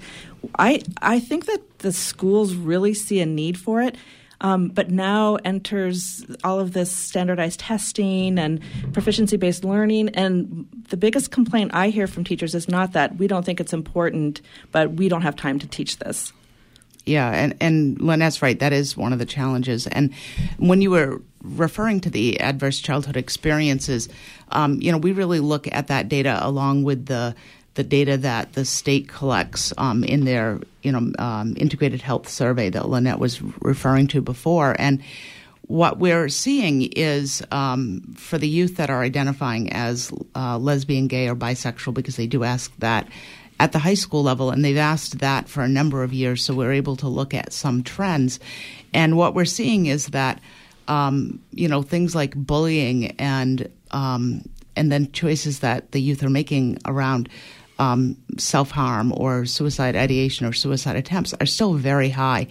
I 0.57 0.83
I 1.03 1.19
think 1.19 1.47
that 1.47 1.81
the 1.81 1.93
schools 1.93 2.55
really 2.55 2.95
see 2.95 3.19
a 3.19 3.27
need 3.27 3.59
for 3.59 3.83
it. 3.83 3.97
Um, 4.41 4.69
but 4.69 4.91
now 4.91 5.37
enters 5.45 6.25
all 6.45 6.61
of 6.61 6.73
this 6.73 6.93
standardized 6.93 7.61
testing 7.61 8.39
and 8.39 8.61
proficiency 8.93 9.37
based 9.37 9.65
learning. 9.65 10.11
And 10.11 10.69
the 10.91 10.97
biggest 10.97 11.31
complaint 11.31 11.73
I 11.75 11.89
hear 11.89 12.07
from 12.07 12.25
teachers 12.25 12.55
is 12.55 12.69
not 12.69 12.93
that 12.93 13.17
we 13.17 13.27
don't 13.27 13.45
think 13.45 13.61
it's 13.61 13.73
important, 13.73 14.41
but 14.71 14.93
we 14.93 15.09
don't 15.09 15.23
have 15.23 15.35
time 15.35 15.59
to 15.59 15.67
teach 15.67 15.99
this. 15.99 16.33
Yeah, 17.09 17.31
and, 17.31 17.57
and 17.61 17.99
Lynette's 18.01 18.43
right. 18.43 18.59
That 18.59 18.75
is 18.75 18.97
one 18.97 19.15
of 19.15 19.19
the 19.19 19.25
challenges. 19.25 19.87
And 19.87 20.13
when 20.59 20.83
you 20.83 20.91
were 20.91 21.23
referring 21.43 22.01
to 22.01 22.11
the 22.11 22.39
adverse 22.41 22.81
childhood 22.81 23.17
experiences, 23.17 24.11
um, 24.53 24.81
you 24.83 24.93
know, 24.93 24.99
we 24.99 25.13
really 25.13 25.41
look 25.41 25.67
at 25.73 25.87
that 25.87 26.09
data 26.09 26.39
along 26.43 26.83
with 26.85 27.07
the 27.07 27.35
the 27.79 27.85
data 27.85 28.17
that 28.17 28.55
the 28.55 28.65
state 28.65 29.07
collects 29.07 29.73
um, 29.79 30.03
in 30.03 30.25
their 30.25 30.59
you 30.83 30.91
know 30.91 31.13
um, 31.21 31.55
integrated 31.57 32.03
health 32.03 32.29
survey 32.29 32.69
that 32.69 32.89
Lynette 32.89 33.21
was 33.21 33.41
referring 33.63 34.09
to 34.09 34.21
before, 34.21 34.75
and 34.81 35.01
what 35.69 36.01
we're 36.01 36.29
seeing 36.29 36.91
is 36.97 37.41
um, 37.53 38.01
for 38.17 38.37
the 38.37 38.49
youth 38.49 38.79
that 38.79 38.91
are 38.91 39.03
identifying 39.03 39.73
as 39.73 40.11
uh, 40.35 40.59
lesbian, 40.59 41.07
gay, 41.07 41.29
or 41.29 41.37
bisexual, 41.37 41.95
because 41.95 42.17
they 42.17 42.27
do 42.27 42.43
ask 42.43 42.75
that 42.79 43.07
at 43.61 43.71
the 43.71 43.79
high 43.79 43.95
school 43.95 44.25
level, 44.25 44.51
and 44.51 44.65
they've 44.65 44.77
asked 44.77 45.21
that 45.21 45.49
for 45.49 45.63
a 45.63 45.69
number 45.69 46.03
of 46.03 46.13
years, 46.13 46.43
so 46.43 46.55
we're 46.55 46.73
able 46.73 46.97
to 46.97 47.07
look 47.07 47.33
at 47.33 47.53
some 47.53 47.85
trends. 47.85 48.41
And 48.93 49.17
what 49.17 49.37
we're 49.37 49.45
seeing 49.45 49.87
is 49.87 50.09
that, 50.09 50.41
um, 50.89 51.41
you 51.53 51.69
know, 51.69 51.83
things 51.83 52.13
like 52.17 52.35
bullying 52.35 53.13
and 53.21 53.71
um, 53.93 54.43
and 54.79 54.93
then 54.93 55.11
choices 55.13 55.59
that 55.61 55.91
the 55.91 56.01
youth 56.01 56.23
are 56.23 56.31
making 56.31 56.79
around 56.87 57.29
um, 57.79 58.17
self 58.37 58.71
harm 58.71 59.13
or 59.17 59.47
suicide 59.47 59.97
ideation 59.97 60.47
or 60.47 60.53
suicide 60.53 60.97
attempts 60.97 61.35
are 61.41 61.47
still 61.47 61.75
very 61.75 62.11
high. 62.11 62.47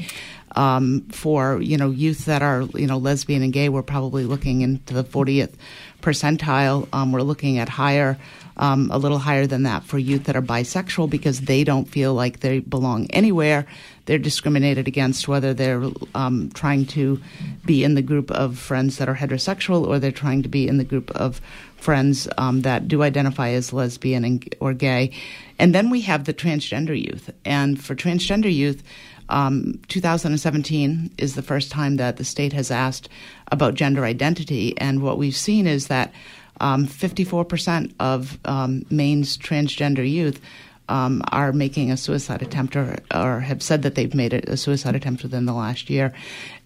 Um, 0.55 1.01
for 1.11 1.61
you 1.61 1.77
know 1.77 1.91
youth 1.91 2.25
that 2.25 2.41
are 2.41 2.63
you 2.73 2.87
know 2.87 2.97
lesbian 2.97 3.43
and 3.43 3.53
gay, 3.53 3.69
we're 3.69 3.83
probably 3.83 4.23
looking 4.25 4.61
into 4.61 4.93
the 4.93 5.03
40th 5.03 5.53
percentile. 6.01 6.87
Um, 6.93 7.11
we're 7.11 7.21
looking 7.21 7.59
at 7.59 7.69
higher, 7.69 8.17
um, 8.57 8.89
a 8.91 8.97
little 8.97 9.19
higher 9.19 9.47
than 9.47 9.63
that 9.63 9.83
for 9.83 9.97
youth 9.97 10.25
that 10.25 10.35
are 10.35 10.41
bisexual 10.41 11.09
because 11.09 11.41
they 11.41 11.63
don't 11.63 11.87
feel 11.87 12.13
like 12.13 12.39
they 12.39 12.59
belong 12.59 13.07
anywhere. 13.11 13.65
They're 14.05 14.17
discriminated 14.17 14.87
against 14.87 15.27
whether 15.27 15.53
they're 15.53 15.83
um, 16.15 16.49
trying 16.53 16.85
to 16.87 17.21
be 17.65 17.83
in 17.83 17.95
the 17.95 18.01
group 18.01 18.31
of 18.31 18.57
friends 18.57 18.97
that 18.97 19.09
are 19.09 19.15
heterosexual 19.15 19.85
or 19.85 19.99
they're 19.99 20.11
trying 20.11 20.43
to 20.43 20.49
be 20.49 20.67
in 20.67 20.77
the 20.77 20.83
group 20.83 21.11
of 21.11 21.41
friends 21.75 22.27
um, 22.37 22.61
that 22.61 22.87
do 22.87 23.03
identify 23.03 23.49
as 23.49 23.73
lesbian 23.73 24.23
and, 24.23 24.55
or 24.59 24.73
gay. 24.73 25.11
And 25.59 25.75
then 25.75 25.89
we 25.89 26.01
have 26.01 26.23
the 26.23 26.33
transgender 26.33 26.99
youth. 26.99 27.29
And 27.45 27.83
for 27.83 27.95
transgender 27.95 28.53
youth, 28.53 28.81
um, 29.29 29.79
2017 29.89 31.11
is 31.17 31.35
the 31.35 31.41
first 31.41 31.69
time 31.69 31.97
that 31.97 32.17
the 32.17 32.23
state 32.23 32.53
has 32.53 32.71
asked 32.71 33.09
about 33.51 33.75
gender 33.75 34.05
identity. 34.05 34.77
And 34.77 35.01
what 35.01 35.17
we've 35.17 35.35
seen 35.35 35.67
is 35.67 35.87
that 35.87 36.13
um, 36.59 36.87
54% 36.87 37.93
of 37.99 38.37
um, 38.45 38.83
Maine's 38.89 39.37
transgender 39.37 40.09
youth 40.09 40.41
um, 40.89 41.21
are 41.31 41.51
making 41.51 41.91
a 41.91 41.97
suicide 41.97 42.41
attempt 42.41 42.75
or, 42.75 42.95
or 43.13 43.41
have 43.41 43.61
said 43.61 43.81
that 43.81 43.95
they've 43.95 44.13
made 44.13 44.33
a, 44.33 44.55
suicide 44.55 44.95
attempt 44.95 45.23
within 45.23 45.45
the 45.45 45.53
last 45.53 45.89
year, 45.89 46.13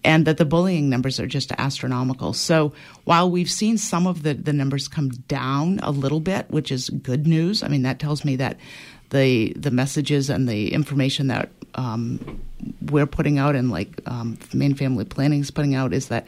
and 0.04 0.26
that 0.26 0.36
the 0.36 0.44
bullying 0.44 0.88
numbers 0.88 1.18
are 1.18 1.26
just 1.26 1.52
astronomical. 1.58 2.32
So 2.32 2.72
while 3.04 3.30
we've 3.30 3.50
seen 3.50 3.78
some 3.78 4.06
of 4.06 4.22
the, 4.22 4.34
the 4.34 4.52
numbers 4.52 4.86
come 4.88 5.08
down 5.08 5.80
a 5.82 5.90
little 5.90 6.20
bit, 6.20 6.50
which 6.50 6.70
is 6.70 6.88
good 6.90 7.26
news, 7.26 7.62
I 7.62 7.68
mean, 7.68 7.82
that 7.82 7.98
tells 7.98 8.24
me 8.24 8.36
that 8.36 8.58
the 9.10 9.52
the 9.54 9.70
messages 9.70 10.30
and 10.30 10.48
the 10.48 10.72
information 10.72 11.26
that 11.26 11.50
um, 11.74 12.40
we're 12.90 13.06
putting 13.06 13.38
out 13.38 13.54
and 13.54 13.70
like 13.70 14.00
um, 14.06 14.38
Maine 14.54 14.74
Family 14.74 15.04
Planning 15.04 15.40
is 15.40 15.50
putting 15.50 15.74
out 15.74 15.92
is 15.92 16.08
that 16.08 16.26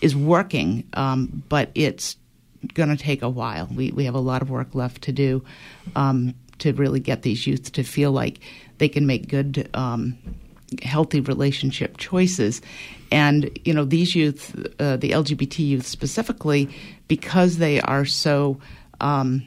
is 0.00 0.16
working, 0.16 0.84
um, 0.94 1.42
but 1.48 1.70
it's 1.74 2.16
going 2.74 2.88
to 2.88 2.96
take 2.96 3.22
a 3.22 3.28
while. 3.28 3.68
We 3.74 3.90
we 3.92 4.04
have 4.04 4.14
a 4.14 4.20
lot 4.20 4.42
of 4.42 4.50
work 4.50 4.74
left 4.74 5.02
to 5.02 5.12
do 5.12 5.44
um, 5.96 6.34
to 6.58 6.72
really 6.72 7.00
get 7.00 7.22
these 7.22 7.46
youth 7.46 7.72
to 7.72 7.82
feel 7.82 8.12
like 8.12 8.40
they 8.78 8.88
can 8.88 9.06
make 9.06 9.28
good, 9.28 9.68
um, 9.74 10.16
healthy 10.82 11.20
relationship 11.20 11.98
choices. 11.98 12.62
And 13.10 13.58
you 13.64 13.74
know, 13.74 13.84
these 13.84 14.14
youth, 14.14 14.54
uh, 14.80 14.96
the 14.96 15.10
LGBT 15.10 15.58
youth 15.58 15.86
specifically, 15.86 16.68
because 17.08 17.58
they 17.58 17.80
are 17.80 18.04
so. 18.04 18.58
Um, 19.00 19.46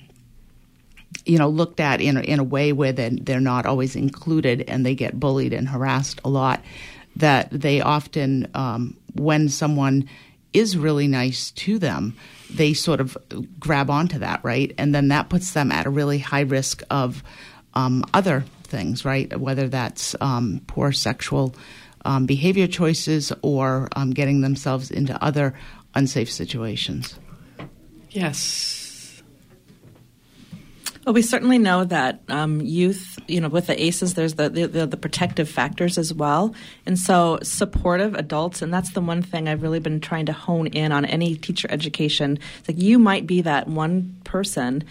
you 1.25 1.37
know, 1.37 1.47
looked 1.47 1.79
at 1.79 2.01
in 2.01 2.17
a, 2.17 2.21
in 2.21 2.39
a 2.39 2.43
way 2.43 2.73
where 2.73 2.91
they're, 2.91 3.09
they're 3.09 3.39
not 3.39 3.65
always 3.65 3.95
included 3.95 4.65
and 4.67 4.85
they 4.85 4.93
get 4.93 5.17
bullied 5.17 5.53
and 5.53 5.69
harassed 5.69 6.19
a 6.25 6.29
lot. 6.29 6.61
That 7.15 7.49
they 7.49 7.79
often, 7.79 8.51
um, 8.53 8.97
when 9.13 9.47
someone 9.47 10.09
is 10.55 10.77
really 10.77 11.07
nice 11.07 11.51
to 11.51 11.77
them, 11.77 12.15
they 12.49 12.73
sort 12.73 13.01
of 13.01 13.17
grab 13.59 13.89
onto 13.89 14.19
that, 14.19 14.43
right? 14.43 14.73
And 14.77 14.95
then 14.95 15.09
that 15.09 15.29
puts 15.29 15.51
them 15.51 15.71
at 15.71 15.85
a 15.85 15.89
really 15.89 16.19
high 16.19 16.41
risk 16.41 16.81
of 16.89 17.23
um, 17.73 18.05
other 18.13 18.45
things, 18.63 19.03
right? 19.03 19.37
Whether 19.39 19.67
that's 19.67 20.15
um, 20.21 20.61
poor 20.67 20.91
sexual 20.91 21.55
um, 22.05 22.25
behavior 22.25 22.67
choices 22.67 23.33
or 23.41 23.89
um, 23.95 24.11
getting 24.11 24.41
themselves 24.41 24.91
into 24.91 25.21
other 25.23 25.53
unsafe 25.93 26.31
situations. 26.31 27.19
Yes. 28.11 28.84
Well, 31.05 31.13
we 31.13 31.21
certainly 31.21 31.59
know 31.59 31.83
that 31.83 32.21
um, 32.29 32.61
youth, 32.61 33.19
you 33.27 33.39
know, 33.39 33.47
with 33.47 33.67
the 33.67 33.79
ACEs, 33.79 34.15
there's 34.15 34.33
the, 34.33 34.49
the, 34.49 34.87
the 34.87 34.97
protective 34.97 35.47
factors 35.47 35.99
as 35.99 36.11
well, 36.11 36.55
and 36.87 36.97
so 36.97 37.37
supportive 37.43 38.15
adults, 38.15 38.63
and 38.63 38.73
that's 38.73 38.89
the 38.93 39.01
one 39.01 39.21
thing 39.21 39.47
I've 39.47 39.61
really 39.61 39.79
been 39.79 39.99
trying 39.99 40.25
to 40.25 40.33
hone 40.33 40.65
in 40.65 40.91
on 40.91 41.05
any 41.05 41.35
teacher 41.35 41.67
education. 41.69 42.39
It's 42.57 42.69
like 42.69 42.81
you 42.81 42.97
might 42.97 43.27
be 43.27 43.41
that 43.41 43.67
one 43.67 44.19
person 44.23 44.83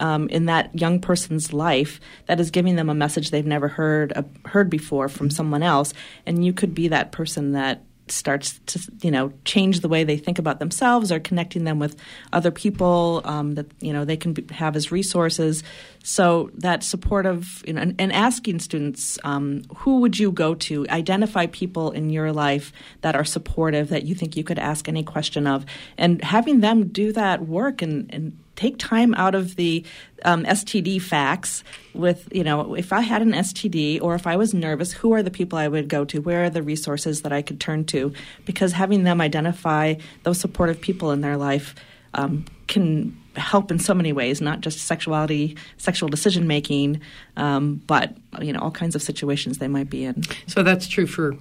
um, 0.00 0.28
in 0.30 0.46
that 0.46 0.76
young 0.76 1.00
person's 1.00 1.52
life 1.52 2.00
that 2.26 2.40
is 2.40 2.50
giving 2.50 2.74
them 2.74 2.90
a 2.90 2.94
message 2.94 3.30
they've 3.30 3.46
never 3.46 3.68
heard 3.68 4.12
uh, 4.16 4.22
heard 4.46 4.70
before 4.70 5.08
from 5.08 5.30
someone 5.30 5.62
else, 5.62 5.94
and 6.26 6.44
you 6.44 6.52
could 6.52 6.74
be 6.74 6.88
that 6.88 7.12
person 7.12 7.52
that 7.52 7.84
starts 8.12 8.58
to 8.66 8.80
you 9.02 9.10
know 9.10 9.32
change 9.44 9.80
the 9.80 9.88
way 9.88 10.04
they 10.04 10.16
think 10.16 10.38
about 10.38 10.58
themselves 10.58 11.10
or 11.10 11.20
connecting 11.20 11.64
them 11.64 11.78
with 11.78 11.96
other 12.32 12.50
people 12.50 13.22
um, 13.24 13.54
that 13.54 13.66
you 13.80 13.92
know 13.92 14.04
they 14.04 14.16
can 14.16 14.32
be, 14.32 14.46
have 14.54 14.76
as 14.76 14.92
resources. 14.92 15.62
So 16.02 16.50
that 16.54 16.82
supportive 16.82 17.62
you 17.66 17.72
know 17.72 17.82
and, 17.82 17.94
and 17.98 18.12
asking 18.12 18.60
students 18.60 19.18
um, 19.24 19.62
who 19.76 20.00
would 20.00 20.18
you 20.18 20.32
go 20.32 20.54
to? 20.54 20.86
Identify 20.88 21.46
people 21.46 21.90
in 21.90 22.10
your 22.10 22.32
life 22.32 22.72
that 23.02 23.14
are 23.14 23.24
supportive 23.24 23.88
that 23.88 24.04
you 24.04 24.14
think 24.14 24.36
you 24.36 24.44
could 24.44 24.58
ask 24.58 24.88
any 24.88 25.02
question 25.02 25.46
of. 25.46 25.64
And 25.98 26.22
having 26.22 26.60
them 26.60 26.88
do 26.88 27.12
that 27.12 27.46
work 27.46 27.82
and, 27.82 28.12
and 28.12 28.36
take 28.56 28.76
time 28.78 29.14
out 29.14 29.34
of 29.34 29.56
the 29.56 29.84
um, 30.24 30.44
STD 30.44 31.00
facts 31.00 31.64
with, 31.94 32.28
you 32.32 32.44
know, 32.44 32.74
if 32.74 32.92
I 32.92 33.00
had 33.00 33.22
an 33.22 33.32
STD 33.32 34.00
or 34.02 34.14
if 34.14 34.26
I 34.26 34.36
was 34.36 34.52
nervous, 34.54 34.92
who 34.92 35.12
are 35.12 35.22
the 35.22 35.30
people 35.30 35.58
I 35.58 35.68
would 35.68 35.88
go 35.88 36.04
to? 36.06 36.20
Where 36.20 36.44
are 36.44 36.50
the 36.50 36.62
resources 36.62 37.22
that 37.22 37.32
I 37.32 37.42
could 37.42 37.60
turn 37.60 37.84
to? 37.86 38.12
Because 38.44 38.72
having 38.72 39.04
them 39.04 39.20
identify 39.20 39.94
those 40.22 40.38
supportive 40.38 40.80
people 40.80 41.10
in 41.10 41.20
their 41.20 41.36
life 41.36 41.74
um, 42.14 42.44
can 42.66 43.16
help 43.36 43.70
in 43.70 43.78
so 43.78 43.94
many 43.94 44.12
ways, 44.12 44.40
not 44.40 44.60
just 44.60 44.80
sexuality, 44.80 45.56
sexual 45.78 46.08
decision 46.08 46.46
making, 46.48 47.00
um, 47.36 47.76
but 47.86 48.16
you 48.40 48.52
know 48.52 48.58
all 48.58 48.72
kinds 48.72 48.96
of 48.96 49.02
situations 49.02 49.58
they 49.58 49.68
might 49.68 49.88
be 49.88 50.04
in. 50.04 50.22
So 50.48 50.64
that's 50.64 50.88
true 50.88 51.06
for 51.06 51.36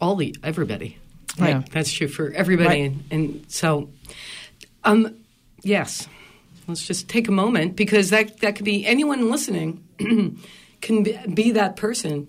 all 0.00 0.16
the 0.16 0.34
everybody, 0.42 0.96
right? 1.38 1.50
Yeah. 1.56 1.62
That's 1.70 1.92
true 1.92 2.08
for 2.08 2.30
everybody, 2.32 2.68
Right. 2.68 2.90
and, 2.90 3.04
and 3.10 3.44
so, 3.52 3.90
um, 4.84 5.14
yes, 5.62 6.08
let's 6.66 6.86
just 6.86 7.08
take 7.08 7.28
a 7.28 7.32
moment 7.32 7.76
because 7.76 8.10
that 8.10 8.40
that 8.40 8.56
could 8.56 8.64
be 8.64 8.86
anyone 8.86 9.30
listening 9.30 9.82
can 10.80 11.02
be, 11.02 11.18
be 11.32 11.50
that 11.52 11.76
person. 11.76 12.26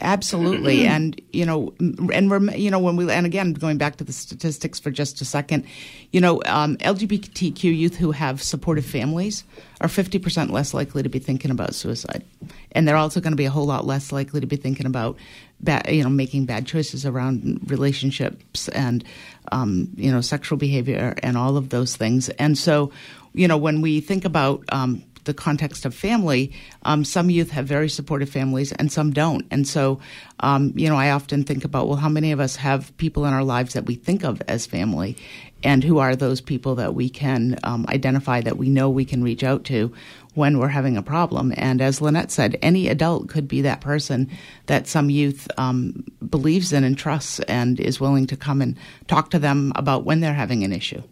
Absolutely, 0.00 0.86
and 0.86 1.20
you 1.32 1.44
know, 1.44 1.74
and 1.80 2.30
rem- 2.30 2.54
you 2.54 2.70
know 2.70 2.78
when 2.78 2.96
we 2.96 3.10
and 3.10 3.26
again 3.26 3.52
going 3.52 3.78
back 3.78 3.96
to 3.96 4.04
the 4.04 4.12
statistics 4.12 4.78
for 4.78 4.90
just 4.90 5.20
a 5.20 5.24
second, 5.24 5.64
you 6.12 6.20
know, 6.20 6.42
um, 6.46 6.76
LGBTQ 6.78 7.76
youth 7.76 7.96
who 7.96 8.12
have 8.12 8.42
supportive 8.42 8.86
families 8.86 9.44
are 9.80 9.88
fifty 9.88 10.18
percent 10.18 10.52
less 10.52 10.74
likely 10.74 11.02
to 11.02 11.08
be 11.08 11.18
thinking 11.18 11.50
about 11.50 11.74
suicide, 11.74 12.24
and 12.72 12.86
they're 12.86 12.96
also 12.96 13.20
going 13.20 13.32
to 13.32 13.36
be 13.36 13.46
a 13.46 13.50
whole 13.50 13.66
lot 13.66 13.86
less 13.86 14.12
likely 14.12 14.40
to 14.40 14.46
be 14.46 14.56
thinking 14.56 14.86
about, 14.86 15.16
bad, 15.62 15.90
you 15.90 16.02
know, 16.02 16.10
making 16.10 16.46
bad 16.46 16.66
choices 16.66 17.04
around 17.06 17.60
relationships 17.70 18.68
and, 18.68 19.04
um, 19.52 19.88
you 19.96 20.10
know, 20.10 20.20
sexual 20.20 20.58
behavior 20.58 21.14
and 21.22 21.36
all 21.36 21.56
of 21.56 21.68
those 21.68 21.96
things. 21.96 22.28
And 22.30 22.56
so, 22.56 22.92
you 23.34 23.46
know, 23.48 23.56
when 23.56 23.80
we 23.80 24.00
think 24.00 24.24
about 24.24 24.64
um, 24.70 25.04
the 25.24 25.34
context 25.34 25.84
of 25.84 25.94
family, 25.94 26.52
um, 26.84 27.04
some 27.04 27.30
youth 27.30 27.50
have 27.50 27.66
very 27.66 27.88
supportive 27.88 28.28
families 28.28 28.72
and 28.72 28.90
some 28.90 29.12
don't. 29.12 29.46
And 29.50 29.66
so, 29.66 30.00
um, 30.40 30.72
you 30.76 30.88
know, 30.88 30.96
I 30.96 31.10
often 31.10 31.44
think 31.44 31.64
about, 31.64 31.88
well, 31.88 31.98
how 31.98 32.08
many 32.08 32.32
of 32.32 32.40
us 32.40 32.56
have 32.56 32.96
people 32.96 33.26
in 33.26 33.32
our 33.32 33.44
lives 33.44 33.74
that 33.74 33.86
we 33.86 33.94
think 33.94 34.24
of 34.24 34.42
as 34.48 34.66
family? 34.66 35.16
And 35.62 35.84
who 35.84 35.98
are 35.98 36.16
those 36.16 36.40
people 36.40 36.74
that 36.76 36.94
we 36.94 37.08
can 37.08 37.58
um, 37.64 37.84
identify 37.88 38.40
that 38.40 38.56
we 38.56 38.68
know 38.68 38.88
we 38.88 39.04
can 39.04 39.22
reach 39.22 39.44
out 39.44 39.64
to 39.64 39.92
when 40.34 40.58
we're 40.58 40.68
having 40.68 40.96
a 40.96 41.02
problem? 41.02 41.52
And 41.56 41.80
as 41.82 42.00
Lynette 42.00 42.30
said, 42.30 42.58
any 42.62 42.88
adult 42.88 43.28
could 43.28 43.46
be 43.46 43.60
that 43.62 43.80
person 43.80 44.30
that 44.66 44.86
some 44.86 45.10
youth 45.10 45.48
um, 45.58 46.04
believes 46.28 46.72
in 46.72 46.84
and 46.84 46.96
trusts 46.96 47.40
and 47.40 47.78
is 47.78 48.00
willing 48.00 48.26
to 48.28 48.36
come 48.36 48.62
and 48.62 48.76
talk 49.06 49.30
to 49.30 49.38
them 49.38 49.72
about 49.76 50.04
when 50.04 50.20
they're 50.20 50.34
having 50.34 50.64
an 50.64 50.72
issue. 50.72 51.02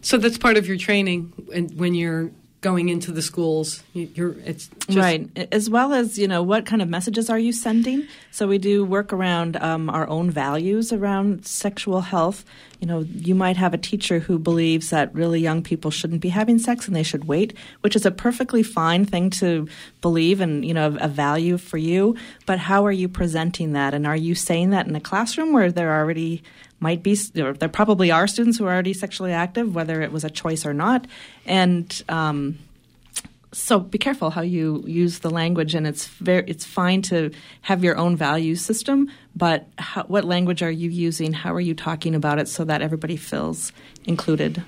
So 0.00 0.18
that's 0.18 0.36
part 0.36 0.56
of 0.56 0.66
your 0.66 0.76
training 0.76 1.32
and 1.54 1.78
when 1.78 1.94
you're 1.94 2.30
going 2.64 2.88
into 2.88 3.12
the 3.12 3.20
schools. 3.20 3.82
You- 3.92 4.08
You're 4.14 4.36
it's 4.46 4.68
just, 4.86 4.98
right. 4.98 5.28
As 5.52 5.68
well 5.68 5.92
as 5.92 6.18
you 6.18 6.26
know 6.26 6.42
what 6.42 6.64
kind 6.64 6.80
of 6.80 6.88
messages 6.88 7.28
are 7.28 7.38
you 7.38 7.52
sending? 7.52 8.08
So 8.30 8.48
we 8.48 8.56
do 8.58 8.84
work 8.84 9.12
around 9.12 9.56
um, 9.56 9.90
our 9.90 10.08
own 10.08 10.30
values 10.30 10.90
around 10.92 11.46
sexual 11.46 12.00
health. 12.00 12.42
You 12.80 12.86
know 12.88 13.00
you 13.28 13.34
might 13.34 13.56
have 13.58 13.74
a 13.74 13.78
teacher 13.78 14.18
who 14.18 14.38
believes 14.38 14.90
that 14.90 15.14
really 15.14 15.40
young 15.40 15.62
people 15.62 15.90
shouldn't 15.90 16.22
be 16.22 16.30
having 16.30 16.58
sex 16.58 16.86
and 16.86 16.94
they 16.96 17.02
should 17.02 17.24
wait 17.26 17.54
which 17.82 17.96
is 17.96 18.04
a 18.04 18.10
perfectly 18.10 18.62
fine 18.62 19.04
thing 19.06 19.30
to 19.40 19.66
believe 20.02 20.40
and 20.40 20.64
you 20.64 20.74
know 20.74 20.96
a 21.00 21.08
value 21.08 21.56
for 21.58 21.78
you. 21.78 22.16
But 22.46 22.58
how 22.58 22.84
are 22.86 22.92
you 23.02 23.08
presenting 23.08 23.72
that? 23.74 23.94
And 23.94 24.06
are 24.06 24.16
you 24.16 24.34
saying 24.34 24.70
that 24.70 24.86
in 24.86 24.96
a 24.96 25.00
classroom 25.00 25.52
where 25.52 25.70
they're 25.70 25.98
already 26.00 26.42
might 26.86 27.02
be 27.02 27.14
or 27.44 27.52
there 27.54 27.74
probably 27.80 28.10
are 28.10 28.26
students 28.34 28.56
who 28.58 28.64
are 28.66 28.74
already 28.76 28.94
sexually 29.04 29.32
active 29.32 29.74
whether 29.74 29.96
it 30.06 30.12
was 30.12 30.24
a 30.24 30.32
choice 30.42 30.62
or 30.66 30.74
not 30.74 31.06
and 31.46 32.02
um, 32.08 32.58
so 33.54 33.78
be 33.78 33.98
careful 33.98 34.30
how 34.30 34.42
you 34.42 34.82
use 34.86 35.20
the 35.20 35.30
language, 35.30 35.74
and 35.74 35.86
it's 35.86 36.06
very 36.06 36.44
it's 36.46 36.64
fine 36.64 37.02
to 37.02 37.30
have 37.62 37.84
your 37.84 37.96
own 37.96 38.16
value 38.16 38.56
system, 38.56 39.10
but 39.34 39.66
how, 39.78 40.02
what 40.04 40.24
language 40.24 40.62
are 40.62 40.70
you 40.70 40.90
using? 40.90 41.32
How 41.32 41.54
are 41.54 41.60
you 41.60 41.74
talking 41.74 42.14
about 42.14 42.38
it 42.38 42.48
so 42.48 42.64
that 42.64 42.82
everybody 42.82 43.16
feels 43.16 43.72
included? 44.04 44.62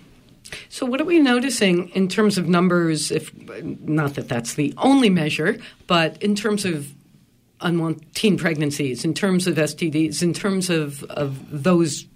So, 0.69 0.87
what 0.87 1.01
are 1.01 1.05
we 1.05 1.19
noticing 1.19 1.89
in 1.91 2.09
terms 2.09 2.39
of 2.39 2.49
numbers? 2.49 3.11
If 3.11 3.33
not 3.63 4.15
that 4.15 4.29
that's 4.29 4.55
the 4.55 4.73
only 4.79 5.11
measure, 5.11 5.59
but 5.87 6.23
in 6.23 6.35
terms 6.37 6.65
of 6.65 6.93
unwanted 7.61 8.15
teen 8.15 8.37
pregnancies, 8.37 9.05
in 9.05 9.15
terms 9.15 9.47
of 9.47 9.57
STDs, 9.57 10.23
in 10.23 10.33
terms 10.35 10.71
of 10.71 11.03
of 11.05 11.39
those, 11.51 12.07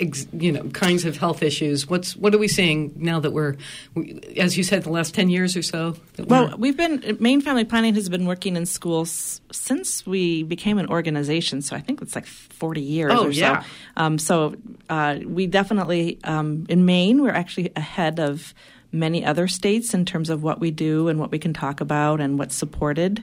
ex, 0.00 0.26
you 0.32 0.50
know, 0.52 0.64
kinds 0.70 1.04
of 1.04 1.16
health 1.16 1.42
issues. 1.42 1.88
What's 1.88 2.16
what 2.16 2.34
are 2.34 2.38
we 2.38 2.48
seeing 2.48 2.92
now 2.96 3.20
that 3.20 3.32
we're, 3.32 3.56
we, 3.94 4.20
as 4.36 4.56
you 4.56 4.64
said, 4.64 4.82
the 4.84 4.90
last 4.90 5.14
ten 5.14 5.28
years 5.30 5.56
or 5.56 5.62
so? 5.62 5.96
Well, 6.18 6.54
we've 6.58 6.76
been 6.76 7.16
Maine 7.20 7.40
Family 7.40 7.64
Planning 7.64 7.94
has 7.94 8.08
been 8.08 8.26
working 8.26 8.56
in 8.56 8.66
schools 8.66 9.40
since 9.52 10.06
we 10.06 10.42
became 10.42 10.78
an 10.78 10.88
organization. 10.88 11.62
So 11.62 11.76
I 11.76 11.80
think 11.80 12.02
it's 12.02 12.14
like 12.14 12.26
forty 12.26 12.82
years 12.82 13.12
Oh, 13.14 13.26
or 13.26 13.30
yeah. 13.30 13.62
so. 13.62 13.66
Um, 13.96 14.18
so 14.18 14.54
uh, 14.88 15.18
we 15.24 15.46
definitely 15.46 16.18
um, 16.24 16.66
in 16.68 16.84
Maine 16.84 17.22
we're 17.22 17.30
actually 17.30 17.72
ahead 17.76 18.18
of 18.20 18.54
many 18.90 19.22
other 19.24 19.46
states 19.46 19.92
in 19.92 20.04
terms 20.06 20.30
of 20.30 20.42
what 20.42 20.60
we 20.60 20.70
do 20.70 21.08
and 21.08 21.20
what 21.20 21.30
we 21.30 21.38
can 21.38 21.52
talk 21.52 21.80
about 21.82 22.20
and 22.20 22.38
what's 22.38 22.54
supported. 22.54 23.22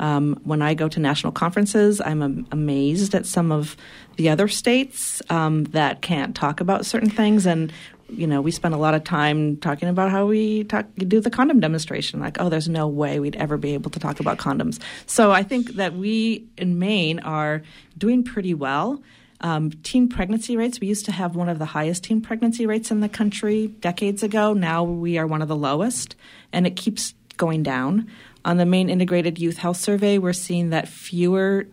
Um, 0.00 0.40
when 0.44 0.62
I 0.62 0.74
go 0.74 0.88
to 0.88 1.00
national 1.00 1.32
conferences, 1.32 2.00
I'm 2.00 2.22
am- 2.22 2.46
amazed 2.50 3.14
at 3.14 3.26
some 3.26 3.52
of 3.52 3.76
the 4.16 4.28
other 4.28 4.48
states 4.48 5.22
um, 5.30 5.64
that 5.64 6.02
can't 6.02 6.34
talk 6.34 6.60
about 6.60 6.86
certain 6.86 7.10
things. 7.10 7.46
And 7.46 7.72
you 8.12 8.26
know, 8.26 8.40
we 8.40 8.50
spend 8.50 8.74
a 8.74 8.78
lot 8.78 8.94
of 8.94 9.04
time 9.04 9.56
talking 9.56 9.88
about 9.88 10.10
how 10.10 10.26
we 10.26 10.64
talk, 10.64 10.86
do 10.96 11.20
the 11.20 11.30
condom 11.30 11.60
demonstration. 11.60 12.20
Like, 12.20 12.40
oh, 12.40 12.48
there's 12.48 12.68
no 12.68 12.86
way 12.86 13.18
we'd 13.20 13.36
ever 13.36 13.56
be 13.56 13.74
able 13.74 13.90
to 13.90 13.98
talk 13.98 14.20
about 14.20 14.38
condoms. 14.38 14.80
So 15.06 15.30
I 15.30 15.42
think 15.42 15.74
that 15.76 15.94
we 15.94 16.46
in 16.58 16.78
Maine 16.78 17.20
are 17.20 17.62
doing 17.96 18.22
pretty 18.22 18.54
well. 18.54 19.02
Um, 19.40 19.70
teen 19.82 20.08
pregnancy 20.08 20.56
rates, 20.56 20.78
we 20.78 20.86
used 20.86 21.06
to 21.06 21.12
have 21.12 21.34
one 21.34 21.48
of 21.48 21.58
the 21.58 21.64
highest 21.64 22.04
teen 22.04 22.20
pregnancy 22.20 22.66
rates 22.66 22.90
in 22.90 23.00
the 23.00 23.08
country 23.08 23.66
decades 23.66 24.22
ago. 24.22 24.52
Now 24.52 24.84
we 24.84 25.18
are 25.18 25.26
one 25.26 25.42
of 25.42 25.48
the 25.48 25.56
lowest, 25.56 26.14
and 26.52 26.66
it 26.66 26.76
keeps 26.76 27.14
going 27.36 27.62
down. 27.62 28.08
On 28.44 28.56
the 28.56 28.66
Maine 28.66 28.90
Integrated 28.90 29.38
Youth 29.38 29.58
Health 29.58 29.76
Survey, 29.76 30.18
we're 30.18 30.32
seeing 30.32 30.70
that 30.70 30.88
fewer 30.88 31.66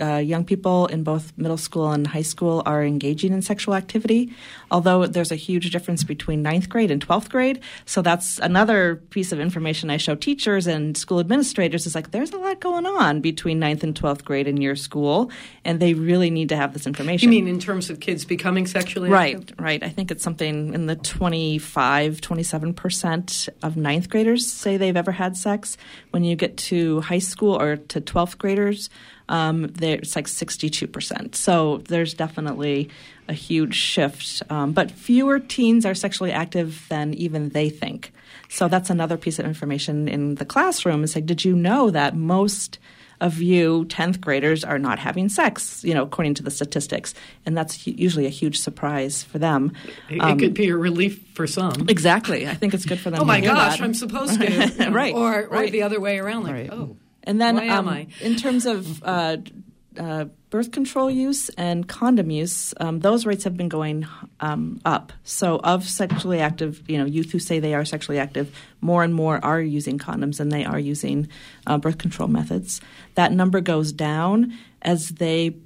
uh, 0.00 0.16
young 0.16 0.44
people 0.44 0.86
in 0.86 1.02
both 1.02 1.32
middle 1.36 1.56
school 1.56 1.90
and 1.92 2.06
high 2.06 2.22
school 2.22 2.62
are 2.66 2.84
engaging 2.84 3.32
in 3.32 3.42
sexual 3.42 3.74
activity, 3.74 4.32
although 4.70 5.06
there's 5.06 5.32
a 5.32 5.36
huge 5.36 5.70
difference 5.70 6.04
between 6.04 6.42
ninth 6.42 6.68
grade 6.68 6.90
and 6.90 7.06
12th 7.06 7.30
grade. 7.30 7.60
So 7.84 8.02
that's 8.02 8.38
another 8.38 8.96
piece 9.10 9.32
of 9.32 9.40
information 9.40 9.90
I 9.90 9.96
show 9.96 10.14
teachers 10.14 10.66
and 10.66 10.96
school 10.96 11.20
administrators 11.20 11.86
is 11.86 11.94
like 11.94 12.10
there's 12.10 12.32
a 12.32 12.38
lot 12.38 12.60
going 12.60 12.86
on 12.86 13.20
between 13.20 13.58
ninth 13.58 13.82
and 13.82 13.94
12th 13.94 14.24
grade 14.24 14.48
in 14.48 14.56
your 14.58 14.76
school, 14.76 15.30
and 15.64 15.80
they 15.80 15.94
really 15.94 16.30
need 16.30 16.48
to 16.50 16.56
have 16.56 16.72
this 16.72 16.86
information. 16.86 17.32
You 17.32 17.42
mean 17.42 17.54
in 17.54 17.60
terms 17.60 17.90
of 17.90 18.00
kids 18.00 18.24
becoming 18.24 18.66
sexually 18.66 19.10
right, 19.10 19.36
active? 19.36 19.60
Right, 19.60 19.82
I 19.82 19.88
think 19.88 20.10
it's 20.10 20.22
something 20.22 20.74
in 20.74 20.86
the 20.86 20.96
25, 20.96 22.20
27% 22.20 23.48
of 23.62 23.76
ninth 23.76 24.08
graders 24.08 24.46
say 24.50 24.76
they've 24.76 24.96
ever 24.96 25.12
had 25.12 25.36
sex. 25.36 25.76
When 26.10 26.24
you 26.24 26.36
get 26.36 26.56
to 26.56 27.00
high 27.02 27.18
school 27.18 27.60
or 27.60 27.76
to 27.76 28.00
12th 28.00 28.38
graders, 28.38 28.90
um, 29.28 29.72
it's 29.80 30.16
like 30.16 30.26
62%. 30.26 31.34
So 31.34 31.78
there's 31.88 32.14
definitely 32.14 32.90
a 33.28 33.32
huge 33.32 33.74
shift. 33.74 34.42
Um, 34.50 34.72
but 34.72 34.90
fewer 34.90 35.40
teens 35.40 35.84
are 35.84 35.94
sexually 35.94 36.32
active 36.32 36.84
than 36.88 37.14
even 37.14 37.48
they 37.50 37.70
think. 37.70 38.12
So 38.48 38.68
that's 38.68 38.90
another 38.90 39.16
piece 39.16 39.38
of 39.38 39.46
information 39.46 40.08
in 40.08 40.36
the 40.36 40.44
classroom. 40.44 41.02
It's 41.02 41.16
like, 41.16 41.26
did 41.26 41.44
you 41.44 41.56
know 41.56 41.90
that 41.90 42.14
most 42.14 42.78
of 43.20 43.40
you 43.40 43.86
10th 43.86 44.20
graders 44.20 44.62
are 44.64 44.78
not 44.78 44.98
having 44.98 45.28
sex, 45.28 45.82
you 45.84 45.94
know, 45.94 46.02
according 46.02 46.34
to 46.34 46.42
the 46.42 46.50
statistics. 46.50 47.14
And 47.44 47.56
that's 47.56 47.86
usually 47.86 48.26
a 48.26 48.30
huge 48.30 48.58
surprise 48.58 49.22
for 49.22 49.38
them. 49.38 49.72
It 50.10 50.20
um, 50.20 50.38
could 50.38 50.54
be 50.54 50.68
a 50.68 50.76
relief 50.76 51.26
for 51.34 51.46
some. 51.46 51.88
Exactly. 51.88 52.46
I 52.46 52.54
think 52.54 52.74
it's 52.74 52.84
good 52.84 53.00
for 53.00 53.10
them 53.10 53.22
oh 53.22 53.24
my 53.24 53.40
gosh, 53.40 53.78
that. 53.78 53.84
I'm 53.84 53.94
supposed 53.94 54.40
to. 54.40 54.90
right. 54.90 55.14
Or, 55.14 55.44
or 55.44 55.48
right. 55.48 55.72
the 55.72 55.82
other 55.82 56.00
way 56.00 56.18
around, 56.18 56.44
like, 56.44 56.52
right. 56.52 56.70
oh. 56.70 56.96
And 57.26 57.40
then, 57.40 57.68
um, 57.68 58.06
in 58.20 58.36
terms 58.36 58.66
of 58.66 59.02
uh, 59.02 59.38
uh, 59.98 60.26
birth 60.50 60.70
control 60.70 61.10
use 61.10 61.48
and 61.50 61.88
condom 61.88 62.30
use, 62.30 62.72
um, 62.78 63.00
those 63.00 63.26
rates 63.26 63.44
have 63.44 63.56
been 63.56 63.68
going 63.68 64.06
um, 64.40 64.80
up. 64.84 65.12
So, 65.24 65.58
of 65.62 65.84
sexually 65.84 66.40
active, 66.40 66.88
you 66.88 66.98
know, 66.98 67.04
youth 67.04 67.32
who 67.32 67.38
say 67.38 67.58
they 67.58 67.74
are 67.74 67.84
sexually 67.84 68.18
active, 68.18 68.56
more 68.80 69.02
and 69.02 69.12
more 69.12 69.44
are 69.44 69.60
using 69.60 69.98
condoms 69.98 70.38
and 70.38 70.52
they 70.52 70.64
are 70.64 70.78
using 70.78 71.28
uh, 71.66 71.78
birth 71.78 71.98
control 71.98 72.28
methods. 72.28 72.80
That 73.16 73.32
number 73.32 73.60
goes 73.60 73.92
down 73.92 74.56
as 74.82 75.08
they 75.08 75.56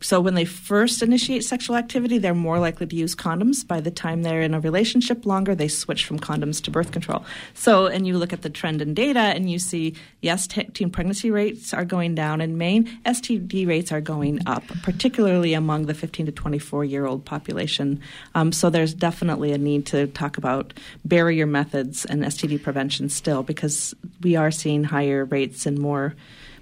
so 0.00 0.20
when 0.20 0.34
they 0.34 0.44
first 0.44 1.02
initiate 1.02 1.44
sexual 1.44 1.74
activity, 1.76 2.18
they're 2.18 2.34
more 2.34 2.58
likely 2.58 2.86
to 2.86 2.96
use 2.96 3.14
condoms. 3.14 3.66
By 3.66 3.80
the 3.80 3.90
time 3.90 4.22
they're 4.22 4.42
in 4.42 4.52
a 4.52 4.60
relationship 4.60 5.24
longer, 5.24 5.54
they 5.54 5.68
switch 5.68 6.04
from 6.04 6.18
condoms 6.18 6.62
to 6.64 6.70
birth 6.70 6.92
control. 6.92 7.24
So, 7.54 7.86
and 7.86 8.06
you 8.06 8.18
look 8.18 8.32
at 8.32 8.42
the 8.42 8.50
trend 8.50 8.82
in 8.82 8.92
data 8.92 9.18
and 9.18 9.50
you 9.50 9.58
see, 9.58 9.94
yes, 10.20 10.46
t- 10.46 10.64
teen 10.64 10.90
pregnancy 10.90 11.30
rates 11.30 11.72
are 11.72 11.84
going 11.84 12.14
down 12.14 12.42
in 12.42 12.58
Maine. 12.58 12.86
STD 13.06 13.66
rates 13.66 13.90
are 13.90 14.02
going 14.02 14.40
up, 14.46 14.64
particularly 14.82 15.54
among 15.54 15.86
the 15.86 15.94
15 15.94 16.26
to 16.26 16.32
24 16.32 16.84
year 16.84 17.06
old 17.06 17.24
population. 17.24 18.00
Um, 18.34 18.52
so 18.52 18.68
there's 18.68 18.92
definitely 18.92 19.52
a 19.52 19.58
need 19.58 19.86
to 19.86 20.08
talk 20.08 20.36
about 20.36 20.74
barrier 21.06 21.46
methods 21.46 22.04
and 22.04 22.22
STD 22.22 22.62
prevention 22.62 23.08
still 23.08 23.42
because 23.42 23.94
we 24.20 24.36
are 24.36 24.50
seeing 24.50 24.84
higher 24.84 25.24
rates 25.24 25.64
and 25.64 25.78
more 25.78 26.14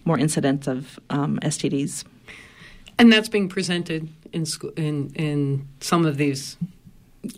more 0.07 0.18
incidents 0.18 0.66
of 0.66 1.01
um, 1.09 1.39
STDs. 1.41 2.05
And 2.99 3.12
that's 3.12 3.28
being 3.28 3.49
presented 3.49 4.09
in 4.32 4.47
school, 4.47 4.70
in 4.76 5.11
in 5.14 5.68
some 5.80 6.07
of 6.07 6.16
these 6.16 6.57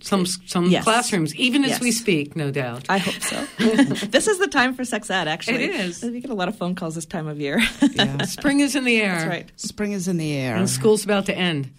some 0.02 0.26
some 0.26 0.66
Yes. 0.68 0.82
classrooms, 0.84 1.34
even 1.36 1.62
as 1.64 1.70
Yes. 1.70 1.80
we 1.80 1.92
speak, 1.92 2.34
no 2.36 2.50
doubt. 2.50 2.84
I 2.88 2.98
hope 2.98 3.22
so. 3.22 3.46
this 4.06 4.26
is 4.26 4.38
the 4.38 4.48
time 4.48 4.74
for 4.74 4.84
sex 4.84 5.08
ed, 5.10 5.28
actually. 5.28 5.64
It 5.64 5.70
is. 5.76 6.02
We 6.02 6.20
get 6.20 6.30
a 6.30 6.34
lot 6.34 6.48
of 6.48 6.56
phone 6.58 6.74
calls 6.74 6.94
this 6.96 7.06
time 7.06 7.26
of 7.28 7.40
year. 7.40 7.60
Yeah. 7.92 8.22
Spring 8.24 8.60
is 8.60 8.74
in 8.74 8.84
the 8.84 9.00
air. 9.00 9.14
That's 9.14 9.28
right. 9.28 9.52
Spring 9.56 9.92
is 9.92 10.08
in 10.08 10.16
the 10.16 10.32
air. 10.36 10.56
And 10.56 10.68
school's 10.68 11.04
about 11.04 11.26
to 11.26 11.36
end. 11.38 11.70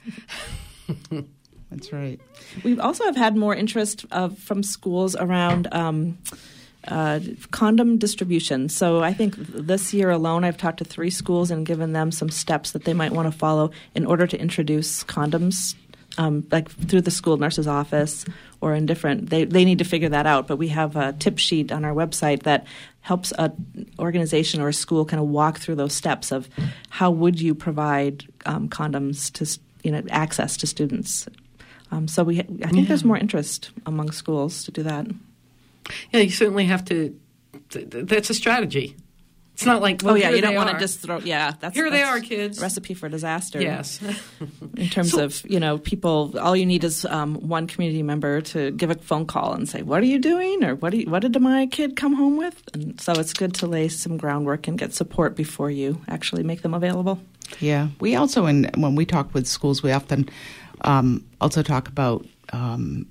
That's 1.69 1.91
right. 1.91 2.19
We 2.63 2.79
also 2.79 3.03
have 3.05 3.17
had 3.17 3.35
more 3.35 3.53
interest 3.53 4.05
uh, 4.11 4.29
from 4.29 4.63
schools 4.63 5.15
around 5.15 5.67
um, 5.73 6.17
uh, 6.87 7.19
condom 7.51 7.97
distribution. 7.97 8.69
So 8.69 9.03
I 9.03 9.13
think 9.13 9.35
this 9.37 9.93
year 9.93 10.09
alone, 10.09 10.43
I've 10.43 10.57
talked 10.57 10.79
to 10.79 10.85
three 10.85 11.09
schools 11.09 11.51
and 11.51 11.65
given 11.65 11.93
them 11.93 12.11
some 12.11 12.29
steps 12.29 12.71
that 12.71 12.83
they 12.83 12.93
might 12.93 13.11
want 13.11 13.31
to 13.31 13.37
follow 13.37 13.71
in 13.95 14.05
order 14.05 14.27
to 14.27 14.39
introduce 14.39 15.03
condoms. 15.03 15.75
Um, 16.19 16.47
like 16.51 16.71
through 16.71 17.01
the 17.01 17.11
school 17.11 17.37
nurse's 17.37 17.67
office 17.67 18.25
or 18.59 18.73
in 18.73 18.87
different 18.87 19.29
they, 19.29 19.43
they 19.43 19.63
need 19.63 19.77
to 19.77 19.83
figure 19.83 20.09
that 20.09 20.25
out 20.25 20.47
but 20.47 20.57
we 20.57 20.69
have 20.69 20.95
a 20.95 21.13
tip 21.13 21.37
sheet 21.37 21.71
on 21.71 21.85
our 21.85 21.93
website 21.93 22.41
that 22.41 22.65
helps 23.01 23.31
an 23.33 23.91
organization 23.99 24.59
or 24.59 24.67
a 24.67 24.73
school 24.73 25.05
kind 25.05 25.21
of 25.21 25.27
walk 25.27 25.59
through 25.59 25.75
those 25.75 25.93
steps 25.93 26.31
of 26.31 26.49
how 26.89 27.11
would 27.11 27.39
you 27.39 27.53
provide 27.53 28.25
um, 28.47 28.67
condoms 28.67 29.31
to 29.33 29.59
you 29.83 29.91
know 29.91 30.01
access 30.09 30.57
to 30.57 30.65
students 30.65 31.27
um, 31.91 32.07
so 32.07 32.23
we 32.23 32.39
I 32.39 32.69
think 32.69 32.87
there's 32.87 33.03
more 33.03 33.17
interest 33.17 33.71
among 33.85 34.11
schools 34.11 34.63
to 34.65 34.71
do 34.71 34.83
that. 34.83 35.07
Yeah, 36.11 36.21
you 36.21 36.29
certainly 36.31 36.65
have 36.65 36.85
to. 36.85 37.19
Th- 37.69 37.89
th- 37.89 38.05
that's 38.05 38.29
a 38.29 38.33
strategy. 38.33 38.95
It's 39.53 39.65
not 39.65 39.81
like 39.81 40.03
well, 40.03 40.13
oh 40.13 40.17
yeah, 40.17 40.29
you 40.29 40.39
don't 40.41 40.53
want 40.53 40.69
to 40.69 40.77
just 40.77 40.99
throw. 40.99 41.17
Yeah, 41.17 41.53
that's 41.59 41.75
Here 41.75 41.89
they 41.89 42.03
are, 42.03 42.19
kids. 42.19 42.61
Recipe 42.61 42.93
for 42.93 43.09
disaster. 43.09 43.59
Yes. 43.59 43.99
In 44.77 44.87
terms 44.89 45.13
So- 45.13 45.23
of 45.23 45.41
you 45.49 45.59
know 45.59 45.79
people, 45.79 46.37
all 46.39 46.55
you 46.55 46.65
need 46.67 46.83
is 46.83 47.05
um, 47.05 47.33
one 47.35 47.65
community 47.65 48.03
member 48.03 48.41
to 48.41 48.69
give 48.69 48.91
a 48.91 48.95
phone 48.95 49.25
call 49.25 49.53
and 49.53 49.67
say, 49.67 49.81
"What 49.81 50.01
are 50.03 50.05
you 50.05 50.19
doing?" 50.19 50.63
or 50.63 50.75
"What 50.75 50.91
do 50.91 50.99
you, 50.99 51.09
what 51.09 51.23
did 51.23 51.41
my 51.41 51.65
kid 51.65 51.95
come 51.95 52.13
home 52.13 52.37
with?" 52.37 52.61
And 52.75 53.01
so 53.01 53.13
it's 53.13 53.33
good 53.33 53.55
to 53.55 53.65
lay 53.65 53.87
some 53.87 54.17
groundwork 54.17 54.67
and 54.67 54.77
get 54.77 54.93
support 54.93 55.35
before 55.35 55.71
you 55.71 55.99
actually 56.07 56.43
make 56.43 56.61
them 56.61 56.75
available. 56.75 57.19
Yeah, 57.59 57.87
we 57.99 58.15
also, 58.15 58.45
in 58.45 58.69
when 58.75 58.93
we 58.93 59.05
talk 59.07 59.33
with 59.33 59.47
schools, 59.47 59.81
we 59.81 59.91
often 59.91 60.29
um, 60.81 61.25
also 61.41 61.63
talk 61.63 61.87
about 61.87 62.27
um, 62.53 63.07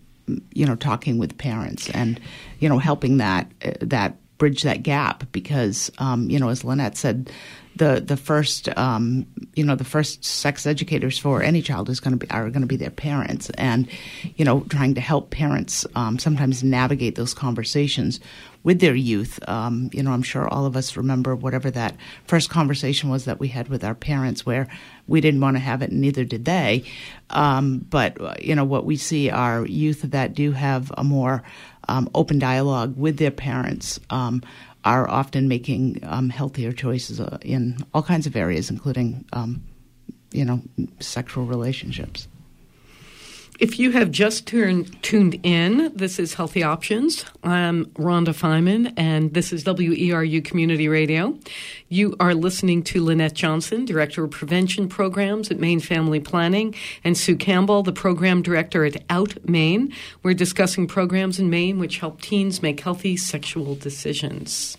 you 0.53 0.66
know 0.66 0.77
talking 0.77 1.18
with 1.18 1.37
parents 1.39 1.91
and 1.91 2.20
you 2.59 2.68
know 2.68 2.79
helping 2.79 3.18
that 3.18 3.51
that 3.81 4.16
bridge 4.39 4.62
that 4.62 4.83
gap 4.83 5.24
because 5.33 5.91
um, 5.99 6.29
you 6.31 6.39
know 6.39 6.49
as 6.49 6.64
Lynette 6.64 6.97
said. 6.97 7.31
The 7.77 8.01
the 8.01 8.16
first 8.16 8.68
um, 8.77 9.27
you 9.55 9.64
know 9.64 9.77
the 9.77 9.85
first 9.85 10.24
sex 10.24 10.66
educators 10.66 11.18
for 11.18 11.43
any 11.43 11.62
child 11.62 11.89
is 11.89 12.01
going 12.01 12.18
to 12.18 12.27
be 12.27 12.31
are 12.31 12.49
going 12.51 12.62
to 12.62 12.66
be 12.66 12.77
their 12.77 12.91
parents 12.91 13.51
and 13.51 13.89
you 14.37 14.45
know 14.45 14.61
trying 14.68 14.95
to 14.95 15.01
help 15.01 15.31
parents 15.31 15.87
um, 15.95 16.18
sometimes 16.18 16.64
navigate 16.64 17.14
those 17.16 17.35
conversations 17.35 18.20
with 18.66 18.81
their 18.81 18.97
youth. 18.97 19.39
Um, 19.49 19.91
you 19.93 20.03
know, 20.03 20.11
I'm 20.11 20.24
sure 20.24 20.49
all 20.49 20.66
of 20.66 20.77
us 20.77 20.97
remember 20.97 21.37
whatever 21.37 21.70
that 21.70 21.95
first 22.27 22.51
conversation 22.51 23.09
was 23.09 23.24
that 23.27 23.39
we 23.39 23.47
had 23.47 23.68
with 23.68 23.85
our 23.85 23.95
parents, 23.95 24.45
where 24.45 24.66
we 25.07 25.20
didn't 25.20 25.41
want 25.41 25.57
to 25.57 25.61
have 25.61 25.83
it, 25.83 25.93
and 25.93 26.01
neither 26.01 26.24
did 26.24 26.45
they. 26.45 26.83
Um, 27.31 27.79
but 27.79 28.20
uh, 28.20 28.35
you 28.41 28.57
know, 28.57 28.64
what 28.64 28.85
we 28.85 28.97
see 28.97 29.31
are 29.31 29.64
youth 29.64 30.03
that 30.03 30.35
do 30.35 30.51
have 30.51 30.93
a 30.99 31.05
more 31.05 31.45
um, 31.87 32.11
open 32.12 32.41
dialogue 32.41 32.97
with 32.97 33.18
their 33.18 33.31
parents. 33.31 34.01
Are 34.87 35.11
often 35.11 35.49
making 35.49 35.99
um, 36.05 36.30
healthier 36.30 36.70
choices 36.70 37.18
uh, 37.18 37.39
in 37.43 37.78
all 37.93 38.05
kinds 38.05 38.28
of 38.28 38.37
areas, 38.37 38.70
including, 38.70 39.24
um, 39.32 39.64
you 40.30 40.45
know, 40.45 40.62
sexual 41.01 41.45
relationships. 41.45 42.28
If 43.59 43.78
you 43.78 43.92
have 43.92 44.11
just 44.11 44.46
turned, 44.46 45.02
tuned 45.02 45.40
in, 45.42 45.90
this 45.94 46.18
is 46.18 46.34
Healthy 46.34 46.62
Options. 46.62 47.24
I'm 47.42 47.86
Rhonda 47.94 48.34
Feiman, 48.34 48.92
and 48.98 49.32
this 49.32 49.50
is 49.50 49.64
WERU 49.64 50.44
Community 50.44 50.88
Radio. 50.88 51.38
You 51.88 52.16
are 52.20 52.34
listening 52.34 52.82
to 52.82 53.02
Lynette 53.02 53.32
Johnson, 53.32 53.86
Director 53.86 54.24
of 54.24 54.30
Prevention 54.30 54.90
Programs 54.90 55.50
at 55.50 55.59
Maine 55.59 55.80
Family 55.80 56.20
Planning, 56.20 56.74
and 57.02 57.16
Sue 57.16 57.34
Campbell, 57.34 57.82
the 57.82 57.94
Program 57.94 58.42
Director 58.42 58.84
at 58.84 59.02
Out 59.09 59.48
Maine. 59.48 59.90
We're 60.22 60.34
discussing 60.34 60.86
programs 60.86 61.38
in 61.38 61.48
Maine 61.48 61.78
which 61.78 61.96
help 61.96 62.20
teens 62.20 62.61
make 62.61 62.80
healthy 62.80 63.16
sexual 63.16 63.74
decisions. 63.74 64.76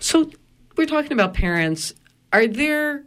So, 0.00 0.30
we're 0.76 0.84
talking 0.84 1.12
about 1.12 1.32
parents. 1.32 1.94
Are 2.30 2.46
there 2.46 3.04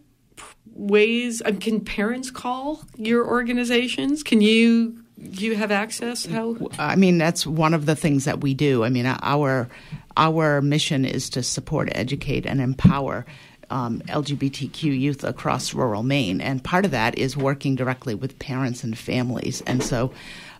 ways 0.74 1.41
um, 1.45 1.57
can 1.57 1.80
parents 1.80 2.32
call 2.32 2.84
your 2.97 3.28
organizations 3.28 4.24
can 4.24 4.41
you 4.41 5.03
do 5.32 5.45
you 5.45 5.55
have 5.55 5.71
access 5.71 6.26
how 6.26 6.57
I 6.78 6.95
mean, 6.95 7.17
that's 7.17 7.45
one 7.47 7.74
of 7.74 7.86
the 7.86 7.95
things 7.95 8.26
that 8.26 8.41
we 8.41 8.53
do. 8.53 8.84
I 8.84 8.89
mean, 8.89 9.05
our 9.05 9.69
our 10.17 10.61
mission 10.61 11.05
is 11.05 11.30
to 11.32 11.43
support, 11.43 11.89
educate, 11.93 12.45
and 12.45 12.61
empower 12.61 13.26
um, 13.69 14.01
LGBTQ 14.07 14.99
youth 14.99 15.24
across 15.24 15.74
rural 15.74 16.03
Maine, 16.03 16.41
and 16.41 16.63
part 16.63 16.86
of 16.86 16.91
that 16.91 17.17
is 17.17 17.38
working 17.38 17.76
directly 17.76 18.15
with 18.15 18.38
parents 18.39 18.84
and 18.84 18.97
families. 18.97 19.61
And 19.65 19.82
so, 19.82 20.13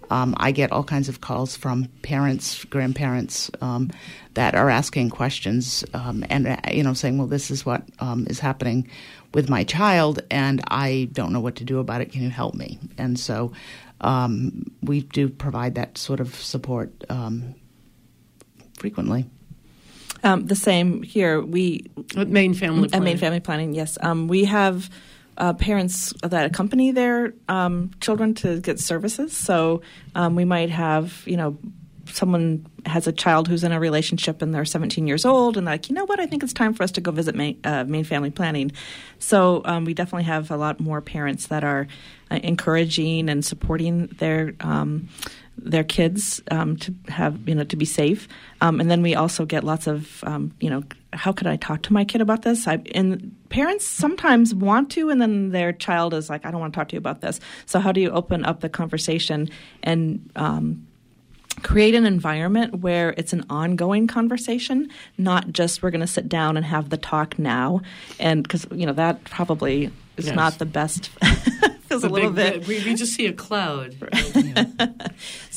um, 0.10 0.34
I 0.38 0.52
get 0.52 0.72
all 0.72 0.84
kinds 0.84 1.10
of 1.10 1.22
calls 1.22 1.56
from 1.56 1.86
parents, 2.02 2.64
grandparents 2.66 3.52
um, 3.62 3.92
that 4.36 4.56
are 4.56 4.70
asking 4.70 5.10
questions 5.10 5.84
um, 5.94 6.24
and 6.30 6.48
uh, 6.48 6.58
you 6.72 6.84
know 6.84 6.94
saying, 6.94 7.18
"Well, 7.18 7.28
this 7.28 7.52
is 7.52 7.66
what 7.66 7.84
um, 8.00 8.28
is 8.30 8.40
happening 8.40 8.88
with 9.34 9.50
my 9.50 9.64
child, 9.64 10.22
and 10.30 10.62
I 10.68 11.10
don't 11.12 11.34
know 11.34 11.40
what 11.40 11.56
to 11.56 11.64
do 11.64 11.80
about 11.80 12.02
it. 12.02 12.12
Can 12.12 12.22
you 12.22 12.30
help 12.30 12.56
me?" 12.56 12.80
And 12.98 13.20
so 13.20 13.52
um, 14.02 14.72
we 14.82 15.02
do 15.02 15.30
provide 15.30 15.76
that 15.76 15.98
sort 15.98 16.20
of 16.20 16.36
support 16.36 16.92
um, 17.10 17.56
frequently. 18.78 19.26
Um, 20.24 20.46
the 20.46 20.56
same 20.56 21.04
here. 21.04 21.42
We 21.42 21.92
at 22.16 22.28
Maine 22.28 22.54
Family 22.54 22.86
at 22.86 22.92
Planning. 22.92 23.04
Maine 23.04 23.18
Family 23.18 23.40
Planning. 23.40 23.74
Yes, 23.74 23.98
um, 24.02 24.28
we 24.28 24.46
have 24.46 24.90
uh, 25.38 25.54
parents 25.54 26.14
that 26.22 26.46
accompany 26.46 26.92
their 26.92 27.34
um, 27.50 27.92
children 28.00 28.34
to 28.36 28.60
get 28.60 28.80
services. 28.80 29.36
So 29.36 29.82
um, 30.16 30.36
we 30.36 30.46
might 30.46 30.70
have, 30.70 31.24
you 31.26 31.38
know, 31.38 31.58
someone 32.14 32.66
has 32.86 33.08
a 33.08 33.12
child 33.12 33.48
who's 33.48 33.64
in 33.64 33.72
a 33.72 33.80
relationship 33.80 34.42
and 34.42 34.54
they're 34.54 34.66
17 34.66 35.08
years 35.08 35.26
old 35.26 35.58
and 35.58 35.66
they're 35.66 35.74
like, 35.74 35.90
you 35.90 35.96
know 35.96 36.06
what, 36.06 36.20
I 36.20 36.28
think 36.28 36.44
it's 36.44 36.54
time 36.54 36.74
for 36.74 36.84
us 36.84 36.92
to 36.92 37.02
go 37.02 37.12
visit 37.12 37.34
Maine, 37.34 37.60
uh, 37.64 37.84
Maine 37.86 38.04
Family 38.04 38.30
Planning. 38.30 38.72
So 39.20 39.62
um, 39.66 39.84
we 39.84 39.94
definitely 39.94 40.26
have 40.26 40.52
a 40.52 40.58
lot 40.58 40.80
more 40.80 41.02
parents 41.02 41.48
that 41.48 41.64
are 41.64 41.88
uh, 42.30 42.40
encouraging 42.44 43.30
and 43.30 43.44
supporting 43.44 44.08
their 44.08 44.54
um, 44.60 45.10
their 45.56 45.84
kids 45.84 46.42
um, 46.50 46.78
to 46.78 46.94
have 47.10 47.48
you 47.48 47.56
know 47.56 47.64
to 47.64 47.76
be 47.76 47.86
safe. 47.86 48.28
Um, 48.62 48.80
and 48.80 48.90
then 48.90 49.02
we 49.02 49.16
also 49.16 49.46
get 49.46 49.64
lots 49.64 49.88
of 49.88 50.24
um, 50.24 50.54
you 50.60 50.70
know 50.70 50.84
how 51.14 51.32
could 51.32 51.48
I 51.48 51.56
talk 51.56 51.84
to 51.84 51.94
my 51.94 52.06
kid 52.06 52.22
about 52.22 52.42
this? 52.42 52.68
I, 52.68 52.82
and 52.94 53.36
parents 53.50 53.86
sometimes 53.86 54.54
want 54.54 54.92
to, 54.92 55.10
and 55.10 55.22
then 55.22 55.50
their 55.50 55.72
child 55.72 56.14
is 56.14 56.30
like, 56.30 56.46
I 56.46 56.52
don't 56.52 56.60
want 56.60 56.74
to 56.74 56.78
talk 56.78 56.90
to 56.90 56.94
you 56.94 57.00
about 57.00 57.22
this. 57.22 57.40
So 57.66 57.80
how 57.80 57.92
do 57.92 58.02
you 58.02 58.10
open 58.10 58.44
up 58.46 58.62
the 58.62 58.70
conversation 58.70 59.50
and 59.84 60.32
um, 60.36 60.88
create 61.62 61.96
an 61.96 62.06
environment 62.06 62.80
where 62.80 63.12
it's 63.18 63.34
an 63.34 63.46
ongoing 63.50 64.08
conversation, 64.08 64.90
not 65.18 65.52
just 65.52 65.84
we're 65.84 65.92
going 65.92 66.02
to 66.02 66.08
sit 66.08 66.28
down 66.28 66.58
and 66.58 66.66
have 66.66 66.90
the 66.90 66.98
talk 66.98 67.38
now, 67.38 67.82
and 68.20 68.44
because 68.44 68.66
you 68.72 68.86
know 68.86 68.94
that 68.94 69.24
probably 69.26 69.92
is 70.18 70.28
Yes. 70.28 70.36
not 70.36 70.60
the 70.60 70.66
best. 70.66 71.10
A, 71.94 72.08
A 72.08 72.10
little 72.10 72.32
bit. 72.32 72.68
We, 72.68 72.84
we 72.84 72.96
just 72.96 73.14
see 73.14 73.28
a 73.28 73.34
cloud. 73.34 73.96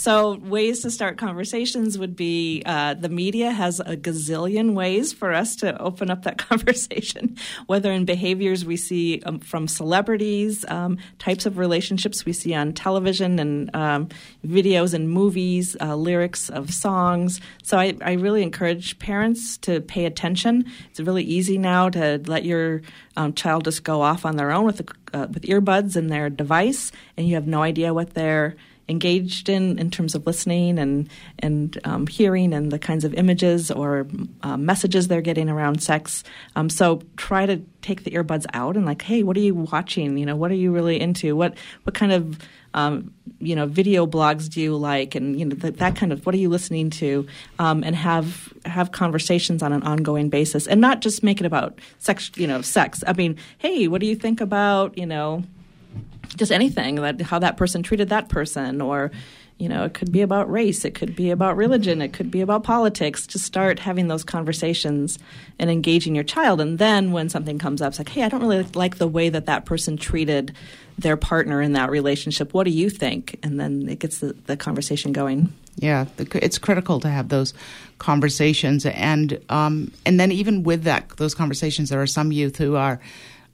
So, 0.07 0.37
ways 0.37 0.82
to 0.82 0.91
start 0.91 1.16
conversations 1.16 1.99
would 1.99 2.14
be 2.14 2.62
uh, 2.66 2.95
the 2.95 3.09
media 3.09 3.51
has 3.51 3.80
a 3.80 3.97
gazillion 3.97 4.74
ways 4.74 5.12
for 5.12 5.32
us 5.32 5.57
to 5.57 5.76
open 5.80 6.11
up 6.11 6.24
that 6.24 6.39
conversation, 6.49 7.37
whether 7.66 7.91
in 7.91 8.05
behaviors 8.05 8.64
we 8.64 8.76
see 8.76 9.22
um, 9.22 9.41
from 9.41 9.66
celebrities, 9.66 10.64
um, 10.68 10.99
types 11.18 11.47
of 11.47 11.59
relationships 11.59 12.24
we 12.24 12.32
see 12.32 12.55
on 12.55 12.72
television 12.72 13.39
and 13.39 13.74
um, 13.74 14.09
videos 14.47 14.93
and 14.93 15.11
movies, 15.11 15.76
uh, 15.80 15.97
lyrics 15.97 16.51
of 16.51 16.72
songs. 16.72 17.41
So, 17.62 17.78
I, 17.78 17.97
I 18.03 18.12
really 18.12 18.43
encourage 18.43 18.99
parents 18.99 19.57
to 19.59 19.80
pay 19.80 20.05
attention. 20.05 20.66
It's 20.91 21.01
really 21.01 21.24
easy 21.24 21.59
now 21.59 21.89
to 21.89 22.20
let 22.26 22.45
your 22.45 22.82
um, 23.16 23.32
child 23.32 23.64
just 23.64 23.82
go 23.82 24.03
off 24.03 24.26
on 24.26 24.37
their 24.37 24.53
own 24.53 24.66
with, 24.66 24.76
the, 24.76 24.95
uh, 25.17 25.27
with 25.33 25.45
earbuds 25.45 25.97
and 25.97 26.11
their 26.11 26.29
device, 26.29 26.93
and 27.17 27.27
you 27.27 27.35
have 27.35 27.47
no 27.47 27.62
idea 27.62 27.95
what 27.95 28.14
they're 28.14 28.57
engaged 28.89 29.49
in 29.49 29.78
in 29.78 29.91
terms 29.91 30.14
of 30.14 30.26
listening 30.26 30.78
and 30.78 31.09
and 31.41 31.78
um, 31.84 32.07
hearing 32.07 32.53
and 32.53 32.70
the 32.70 32.78
kinds 32.78 33.05
of 33.05 33.14
images 33.14 33.70
or 33.70 34.07
um, 34.43 34.64
messages 34.64 35.09
they're 35.09 35.20
getting 35.20 35.49
around 35.49 35.82
sex. 35.82 36.22
Um, 36.55 36.70
so 36.70 37.03
try 37.16 37.47
to 37.47 37.61
take 37.82 38.05
the 38.05 38.12
earbuds 38.12 38.47
out 38.55 38.76
and 38.76 38.87
like, 38.87 39.03
hey, 39.03 39.22
what 39.22 39.37
are 39.37 39.41
you 39.41 39.55
watching? 39.55 40.16
You 40.16 40.26
know, 40.26 40.37
what 40.37 40.51
are 40.51 40.57
you 40.57 40.72
really 40.72 41.01
into? 41.01 41.37
What 41.37 41.57
what 41.84 41.95
kind 41.95 42.12
of 42.12 42.39
um, 42.74 43.12
you 43.39 43.57
know 43.57 43.66
video 43.66 44.07
blogs 44.07 44.49
do 44.49 44.61
you 44.61 44.76
like? 44.76 45.14
And 45.14 45.39
you 45.39 45.45
know 45.47 45.57
th- 45.57 45.74
that 45.74 45.97
kind 45.97 46.12
of 46.12 46.24
what 46.24 46.34
are 46.34 46.39
you 46.39 46.49
listening 46.49 46.91
to? 46.91 47.26
Um, 47.59 47.82
and 47.82 47.97
have 47.97 48.53
have 48.64 48.93
conversations 48.93 49.62
on 49.62 49.72
an 49.72 49.82
ongoing 49.82 50.28
basis, 50.28 50.66
and 50.66 50.80
not 50.80 51.01
just 51.01 51.22
make 51.22 51.41
it 51.41 51.47
about 51.47 51.78
sex. 51.99 52.30
You 52.37 52.47
know, 52.47 52.62
sex. 52.62 53.03
I 53.07 53.14
mean, 53.14 53.37
hey, 53.59 53.89
what 53.89 54.01
do 54.01 54.07
you 54.07 54.16
think 54.16 54.41
about 54.41 54.97
you 54.97 55.07
know? 55.07 55.43
Just 56.37 56.53
anything 56.53 56.97
that 56.97 57.20
how 57.20 57.39
that 57.39 57.57
person 57.57 57.83
treated 57.83 58.09
that 58.09 58.29
person 58.29 58.81
or 58.81 59.11
you 59.59 59.68
know 59.68 59.85
it 59.85 59.95
could 59.95 60.12
be 60.12 60.22
about 60.22 60.51
race 60.51 60.85
it 60.85 60.95
could 60.95 61.16
be 61.16 61.31
about 61.31 61.57
religion 61.57 62.03
it 62.03 62.12
could 62.12 62.31
be 62.31 62.41
about 62.41 62.62
politics 62.62 63.27
to 63.27 63.39
start 63.39 63.79
having 63.79 64.09
those 64.09 64.24
conversations 64.24 65.18
and 65.59 65.70
engaging 65.70 66.14
your 66.14 66.24
child. 66.24 66.61
And 66.61 66.79
then 66.79 67.12
when 67.12 67.29
something 67.29 67.59
comes 67.59 67.81
up 67.81 67.91
it's 67.91 67.99
like 67.99 68.09
hey 68.11 68.22
i 68.22 68.29
don't 68.29 68.43
really 68.43 68.64
like 68.74 68.99
the 68.99 69.09
way 69.09 69.29
that 69.29 69.47
that 69.47 69.64
person 69.64 69.97
treated 69.97 70.55
their 70.99 71.16
partner 71.16 71.61
in 71.61 71.72
that 71.74 71.91
relationship. 71.91 72.55
What 72.55 72.64
do 72.64 72.70
you 72.70 72.89
think? 72.89 73.39
And 73.43 73.61
then 73.61 73.89
it 73.89 73.99
gets 73.99 74.18
the, 74.18 74.35
the 74.47 74.57
conversation 74.57 75.12
going. 75.12 75.53
Yeah, 75.77 76.07
it's 76.18 76.59
critical 76.59 77.01
to 77.01 77.09
have 77.09 77.29
those 77.29 77.53
conversations, 77.99 78.87
and 78.87 79.39
um, 79.51 79.93
and 80.07 80.18
then 80.18 80.33
even 80.33 80.62
with 80.62 80.85
that, 80.85 81.11
those 81.18 81.35
conversations, 81.35 81.91
there 81.91 82.01
are 82.01 82.07
some 82.07 82.33
youth 82.33 82.57
who 82.57 82.77
are 82.77 82.99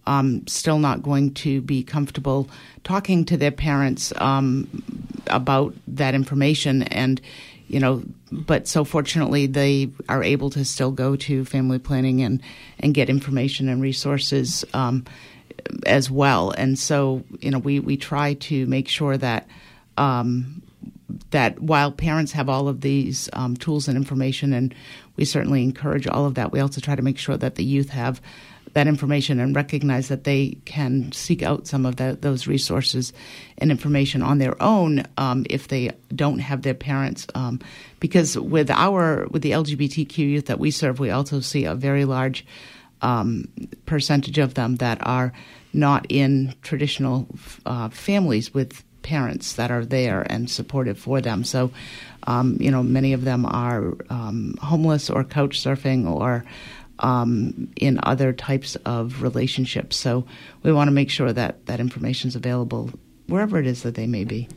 um, 0.06 0.46
still 0.46 0.78
not 0.78 1.02
going 1.02 1.34
to 1.34 1.60
be 1.60 1.82
comfortable 1.82 2.48
talking 2.84 3.24
to 3.26 3.36
their 3.36 3.50
parents 3.50 4.12
um, 4.16 4.68
about 5.28 5.74
that 5.86 6.14
information, 6.14 6.82
and 6.84 7.20
you 7.68 7.80
know, 7.80 8.02
but 8.30 8.68
so 8.68 8.84
fortunately, 8.84 9.46
they 9.46 9.88
are 10.08 10.22
able 10.22 10.50
to 10.50 10.64
still 10.64 10.90
go 10.90 11.16
to 11.16 11.44
family 11.44 11.78
planning 11.78 12.22
and 12.22 12.42
and 12.80 12.94
get 12.94 13.08
information 13.08 13.68
and 13.68 13.80
resources. 13.82 14.64
Um, 14.74 15.04
as 15.86 16.10
well, 16.10 16.50
and 16.50 16.78
so 16.78 17.22
you 17.40 17.50
know, 17.50 17.58
we 17.58 17.78
we 17.78 17.96
try 17.96 18.34
to 18.34 18.66
make 18.66 18.88
sure 18.88 19.16
that 19.16 19.46
um, 19.96 20.62
that 21.30 21.60
while 21.60 21.92
parents 21.92 22.32
have 22.32 22.48
all 22.48 22.68
of 22.68 22.80
these 22.80 23.28
um, 23.32 23.56
tools 23.56 23.88
and 23.88 23.96
information, 23.96 24.52
and 24.52 24.74
we 25.16 25.24
certainly 25.24 25.62
encourage 25.62 26.06
all 26.06 26.26
of 26.26 26.34
that, 26.34 26.52
we 26.52 26.60
also 26.60 26.80
try 26.80 26.96
to 26.96 27.02
make 27.02 27.18
sure 27.18 27.36
that 27.36 27.54
the 27.56 27.64
youth 27.64 27.90
have 27.90 28.20
that 28.74 28.86
information 28.86 29.38
and 29.38 29.54
recognize 29.54 30.08
that 30.08 30.24
they 30.24 30.56
can 30.64 31.12
seek 31.12 31.42
out 31.42 31.66
some 31.66 31.84
of 31.84 31.96
the, 31.96 32.16
those 32.20 32.46
resources 32.46 33.12
and 33.58 33.70
information 33.70 34.22
on 34.22 34.38
their 34.38 34.60
own 34.62 35.04
um, 35.18 35.44
if 35.50 35.68
they 35.68 35.90
don't 36.14 36.38
have 36.38 36.62
their 36.62 36.74
parents. 36.74 37.26
Um, 37.34 37.60
because 38.00 38.38
with 38.38 38.70
our 38.70 39.26
with 39.30 39.42
the 39.42 39.52
LGBTQ 39.52 40.18
youth 40.18 40.46
that 40.46 40.58
we 40.58 40.70
serve, 40.70 40.98
we 40.98 41.10
also 41.10 41.40
see 41.40 41.64
a 41.64 41.74
very 41.74 42.04
large 42.04 42.46
um, 43.02 43.48
percentage 43.84 44.38
of 44.38 44.54
them 44.54 44.76
that 44.76 44.98
are 45.06 45.32
not 45.72 46.06
in 46.08 46.54
traditional 46.62 47.26
uh, 47.66 47.88
families 47.88 48.54
with 48.54 48.84
parents 49.02 49.54
that 49.54 49.70
are 49.70 49.84
there 49.84 50.22
and 50.30 50.48
supportive 50.48 50.98
for 50.98 51.20
them. 51.20 51.44
So, 51.44 51.72
um, 52.26 52.56
you 52.60 52.70
know, 52.70 52.82
many 52.82 53.12
of 53.12 53.24
them 53.24 53.44
are 53.44 53.94
um, 54.10 54.54
homeless 54.62 55.10
or 55.10 55.24
couch 55.24 55.60
surfing 55.60 56.08
or 56.08 56.44
um, 56.98 57.70
in 57.76 57.98
other 58.02 58.32
types 58.32 58.76
of 58.84 59.22
relationships. 59.22 59.96
So, 59.96 60.26
we 60.62 60.72
want 60.72 60.88
to 60.88 60.92
make 60.92 61.10
sure 61.10 61.32
that 61.32 61.66
that 61.66 61.80
information 61.80 62.28
is 62.28 62.36
available 62.36 62.90
wherever 63.26 63.58
it 63.58 63.66
is 63.66 63.82
that 63.82 63.94
they 63.94 64.06
may 64.06 64.24
be. 64.24 64.48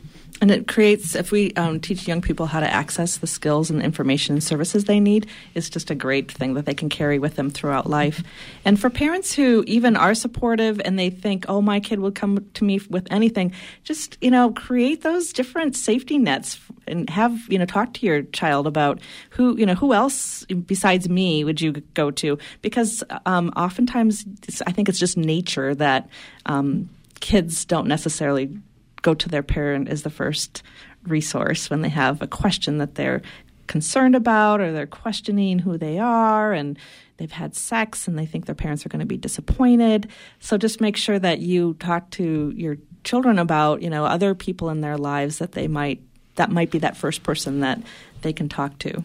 And 0.41 0.51
it 0.51 0.67
creates, 0.67 1.15
if 1.15 1.31
we 1.31 1.53
um, 1.53 1.79
teach 1.79 2.07
young 2.07 2.21
people 2.21 2.45
how 2.45 2.59
to 2.59 2.71
access 2.71 3.17
the 3.17 3.27
skills 3.27 3.69
and 3.69 3.81
information 3.81 4.35
and 4.35 4.43
services 4.43 4.83
they 4.83 4.99
need, 4.99 5.27
it's 5.53 5.69
just 5.69 5.89
a 5.89 5.95
great 5.95 6.29
thing 6.29 6.55
that 6.55 6.65
they 6.65 6.73
can 6.73 6.89
carry 6.89 7.19
with 7.19 7.35
them 7.35 7.49
throughout 7.49 7.89
life. 7.89 8.21
And 8.65 8.79
for 8.79 8.89
parents 8.89 9.33
who 9.33 9.63
even 9.65 9.95
are 9.95 10.13
supportive 10.13 10.81
and 10.83 10.99
they 10.99 11.09
think, 11.09 11.45
oh, 11.47 11.61
my 11.61 11.79
kid 11.79 11.99
will 11.99 12.11
come 12.11 12.45
to 12.55 12.63
me 12.65 12.81
with 12.89 13.07
anything, 13.09 13.53
just, 13.83 14.17
you 14.19 14.29
know, 14.29 14.51
create 14.51 15.03
those 15.03 15.31
different 15.31 15.75
safety 15.75 16.17
nets 16.17 16.59
and 16.85 17.09
have, 17.09 17.39
you 17.49 17.57
know, 17.57 17.65
talk 17.65 17.93
to 17.93 18.05
your 18.05 18.23
child 18.23 18.67
about 18.67 18.99
who, 19.29 19.57
you 19.57 19.65
know, 19.65 19.73
who 19.73 19.93
else 19.93 20.43
besides 20.65 21.07
me 21.07 21.45
would 21.45 21.61
you 21.61 21.71
go 21.93 22.11
to? 22.11 22.37
Because 22.61 23.03
um, 23.25 23.53
oftentimes 23.55 24.25
I 24.67 24.73
think 24.73 24.89
it's 24.89 24.99
just 24.99 25.17
nature 25.17 25.73
that 25.75 26.09
um, 26.45 26.89
kids 27.21 27.63
don't 27.63 27.87
necessarily 27.87 28.59
go 29.05 29.13
to 29.13 29.29
their 29.29 29.43
parent 29.43 29.87
as 29.87 30.01
the 30.01 30.09
first 30.09 30.63
resource 31.03 31.69
when 31.69 31.83
they 31.83 31.89
have 31.89 32.23
a 32.23 32.27
question 32.27 32.79
that 32.79 32.95
they're 32.95 33.21
concerned 33.67 34.15
about 34.15 34.59
or 34.59 34.71
they're 34.73 34.87
questioning 34.87 35.59
who 35.59 35.77
they 35.77 35.99
are 35.99 36.53
and 36.53 36.77
they've 37.17 37.31
had 37.31 37.55
sex 37.55 38.07
and 38.07 38.17
they 38.17 38.25
think 38.25 38.47
their 38.47 38.55
parents 38.55 38.83
are 38.83 38.89
going 38.89 38.99
to 38.99 39.05
be 39.05 39.15
disappointed. 39.15 40.09
So 40.39 40.57
just 40.57 40.81
make 40.81 40.97
sure 40.97 41.19
that 41.19 41.39
you 41.39 41.75
talk 41.75 42.09
to 42.11 42.51
your 42.55 42.77
children 43.03 43.37
about, 43.37 43.83
you 43.83 43.91
know, 43.91 44.05
other 44.05 44.33
people 44.33 44.71
in 44.71 44.81
their 44.81 44.97
lives 44.97 45.37
that 45.37 45.51
they 45.51 45.67
might 45.67 46.01
that 46.33 46.51
might 46.51 46.71
be 46.71 46.79
that 46.79 46.97
first 46.97 47.21
person 47.21 47.59
that 47.59 47.79
they 48.21 48.33
can 48.33 48.49
talk 48.49 48.77
to. 48.79 49.03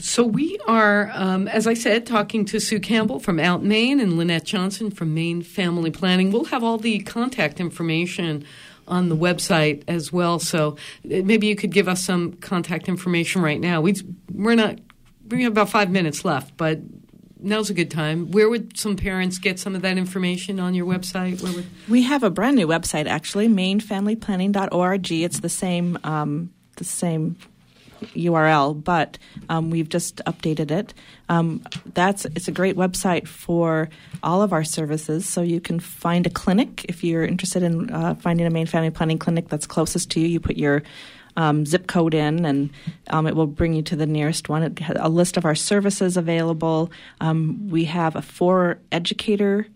So 0.00 0.24
we 0.24 0.58
are, 0.66 1.10
um, 1.14 1.48
as 1.48 1.66
I 1.66 1.74
said, 1.74 2.06
talking 2.06 2.44
to 2.46 2.60
Sue 2.60 2.80
Campbell 2.80 3.20
from 3.20 3.38
Out 3.38 3.62
Maine 3.62 4.00
and 4.00 4.16
Lynette 4.16 4.44
Johnson 4.44 4.90
from 4.90 5.14
Maine 5.14 5.42
Family 5.42 5.90
Planning. 5.90 6.32
We'll 6.32 6.46
have 6.46 6.64
all 6.64 6.78
the 6.78 7.00
contact 7.00 7.60
information 7.60 8.44
on 8.86 9.08
the 9.08 9.16
website 9.16 9.82
as 9.88 10.12
well. 10.12 10.38
So 10.38 10.76
uh, 11.04 11.22
maybe 11.24 11.46
you 11.46 11.56
could 11.56 11.72
give 11.72 11.88
us 11.88 12.04
some 12.04 12.34
contact 12.34 12.88
information 12.88 13.42
right 13.42 13.60
now. 13.60 13.80
We 13.80 13.94
we're 14.32 14.54
not 14.54 14.78
we 15.28 15.42
have 15.44 15.52
about 15.52 15.70
five 15.70 15.90
minutes 15.90 16.24
left, 16.24 16.56
but 16.56 16.80
now's 17.40 17.70
a 17.70 17.74
good 17.74 17.90
time. 17.90 18.30
Where 18.30 18.48
would 18.48 18.76
some 18.76 18.96
parents 18.96 19.38
get 19.38 19.58
some 19.58 19.74
of 19.74 19.82
that 19.82 19.96
information 19.96 20.60
on 20.60 20.74
your 20.74 20.86
website? 20.86 21.42
Would 21.42 21.66
We 21.88 22.02
have 22.02 22.22
a 22.22 22.30
brand 22.30 22.56
new 22.56 22.66
website 22.66 23.06
actually, 23.06 23.48
mainefamilyplanning.org. 23.48 25.12
It's 25.12 25.40
the 25.40 25.48
same 25.48 25.98
um, 26.04 26.52
the 26.76 26.84
same 26.84 27.36
URL, 28.08 28.82
but 28.82 29.18
um, 29.48 29.70
we've 29.70 29.88
just 29.88 30.16
updated 30.26 30.70
it. 30.70 30.94
Um, 31.28 31.62
that's 31.94 32.24
it's 32.26 32.48
a 32.48 32.52
great 32.52 32.76
website 32.76 33.26
for 33.26 33.88
all 34.22 34.42
of 34.42 34.52
our 34.52 34.64
services. 34.64 35.26
So 35.26 35.42
you 35.42 35.60
can 35.60 35.80
find 35.80 36.26
a 36.26 36.30
clinic 36.30 36.84
if 36.88 37.02
you're 37.02 37.24
interested 37.24 37.62
in 37.62 37.90
uh, 37.90 38.14
finding 38.14 38.46
a 38.46 38.50
Maine 38.50 38.66
Family 38.66 38.90
Planning 38.90 39.18
clinic 39.18 39.48
that's 39.48 39.66
closest 39.66 40.10
to 40.12 40.20
you. 40.20 40.26
You 40.26 40.40
put 40.40 40.56
your 40.56 40.82
um, 41.36 41.66
zip 41.66 41.86
code 41.86 42.14
in, 42.14 42.44
and 42.44 42.70
um, 43.08 43.26
it 43.26 43.34
will 43.34 43.46
bring 43.46 43.74
you 43.74 43.82
to 43.82 43.96
the 43.96 44.06
nearest 44.06 44.48
one. 44.48 44.62
It 44.62 44.78
has 44.80 44.96
a 45.00 45.08
list 45.08 45.36
of 45.36 45.44
our 45.44 45.54
services 45.54 46.16
available. 46.16 46.90
Um, 47.20 47.68
we 47.68 47.84
have 47.84 48.16
a 48.16 48.22
for 48.22 48.78
educator 48.92 49.66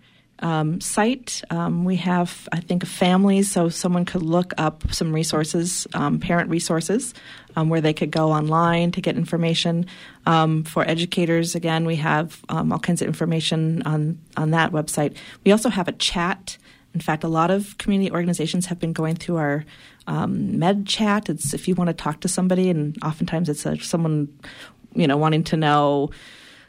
um, 0.40 0.80
site. 0.80 1.42
Um, 1.50 1.84
we 1.84 1.96
have, 1.96 2.48
I 2.52 2.60
think, 2.60 2.86
families, 2.86 3.50
so 3.50 3.68
someone 3.68 4.04
could 4.04 4.22
look 4.22 4.52
up 4.58 4.92
some 4.92 5.12
resources, 5.12 5.86
um, 5.94 6.20
parent 6.20 6.50
resources, 6.50 7.14
um, 7.56 7.68
where 7.68 7.80
they 7.80 7.92
could 7.92 8.10
go 8.10 8.30
online 8.32 8.92
to 8.92 9.00
get 9.00 9.16
information. 9.16 9.86
Um, 10.26 10.64
for 10.64 10.86
educators, 10.86 11.54
again, 11.54 11.84
we 11.84 11.96
have 11.96 12.40
um, 12.48 12.72
all 12.72 12.78
kinds 12.78 13.02
of 13.02 13.08
information 13.08 13.82
on 13.82 14.18
on 14.36 14.50
that 14.50 14.72
website. 14.72 15.16
We 15.44 15.52
also 15.52 15.68
have 15.68 15.88
a 15.88 15.92
chat. 15.92 16.58
In 16.94 17.00
fact, 17.00 17.24
a 17.24 17.28
lot 17.28 17.50
of 17.50 17.76
community 17.78 18.10
organizations 18.10 18.66
have 18.66 18.78
been 18.78 18.92
going 18.92 19.16
through 19.16 19.36
our 19.36 19.64
med 20.26 20.86
chat. 20.86 21.28
It's 21.28 21.52
if 21.52 21.68
you 21.68 21.74
want 21.74 21.88
to 21.88 21.94
talk 21.94 22.20
to 22.20 22.28
somebody, 22.28 22.70
and 22.70 22.96
oftentimes 23.02 23.48
it's 23.48 23.66
a, 23.66 23.76
someone, 23.78 24.28
you 24.94 25.06
know, 25.06 25.16
wanting 25.16 25.44
to 25.44 25.56
know. 25.56 26.10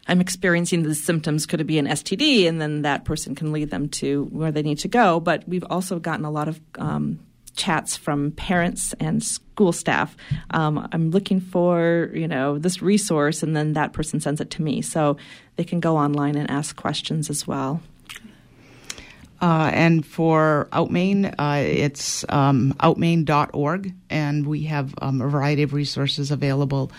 I'm 0.09 0.21
experiencing 0.21 0.83
the 0.83 0.95
symptoms. 0.95 1.45
Could 1.45 1.61
it 1.61 1.65
be 1.65 1.77
an 1.77 1.85
STD? 1.85 2.47
And 2.47 2.59
then 2.59 2.81
that 2.81 3.05
person 3.05 3.35
can 3.35 3.51
lead 3.51 3.69
them 3.69 3.89
to 3.89 4.25
where 4.31 4.51
they 4.51 4.63
need 4.63 4.79
to 4.79 4.87
go. 4.87 5.19
But 5.19 5.47
we've 5.47 5.65
also 5.69 5.99
gotten 5.99 6.25
a 6.25 6.31
lot 6.31 6.47
of 6.47 6.59
um, 6.79 7.19
chats 7.55 7.95
from 7.95 8.31
parents 8.31 8.93
and 8.99 9.23
school 9.23 9.71
staff. 9.71 10.17
Um, 10.49 10.87
I'm 10.91 11.11
looking 11.11 11.39
for 11.39 12.09
you 12.13 12.27
know 12.27 12.57
this 12.57 12.81
resource, 12.81 13.43
and 13.43 13.55
then 13.55 13.73
that 13.73 13.93
person 13.93 14.19
sends 14.19 14.41
it 14.41 14.49
to 14.51 14.63
me, 14.63 14.81
so 14.81 15.17
they 15.57 15.63
can 15.63 15.79
go 15.79 15.95
online 15.95 16.35
and 16.35 16.49
ask 16.49 16.75
questions 16.75 17.29
as 17.29 17.45
well. 17.45 17.81
Uh, 19.41 19.71
and 19.73 20.05
for 20.05 20.67
Out 20.73 20.91
Maine, 20.91 21.25
uh, 21.25 21.63
it's 21.65 22.25
um, 22.27 22.75
outmaine.org, 22.81 23.93
and 24.09 24.45
we 24.45 24.63
have 24.63 24.93
um, 25.01 25.21
a 25.21 25.27
variety 25.27 25.63
of 25.63 25.73
resources 25.73 26.29
available 26.29 26.91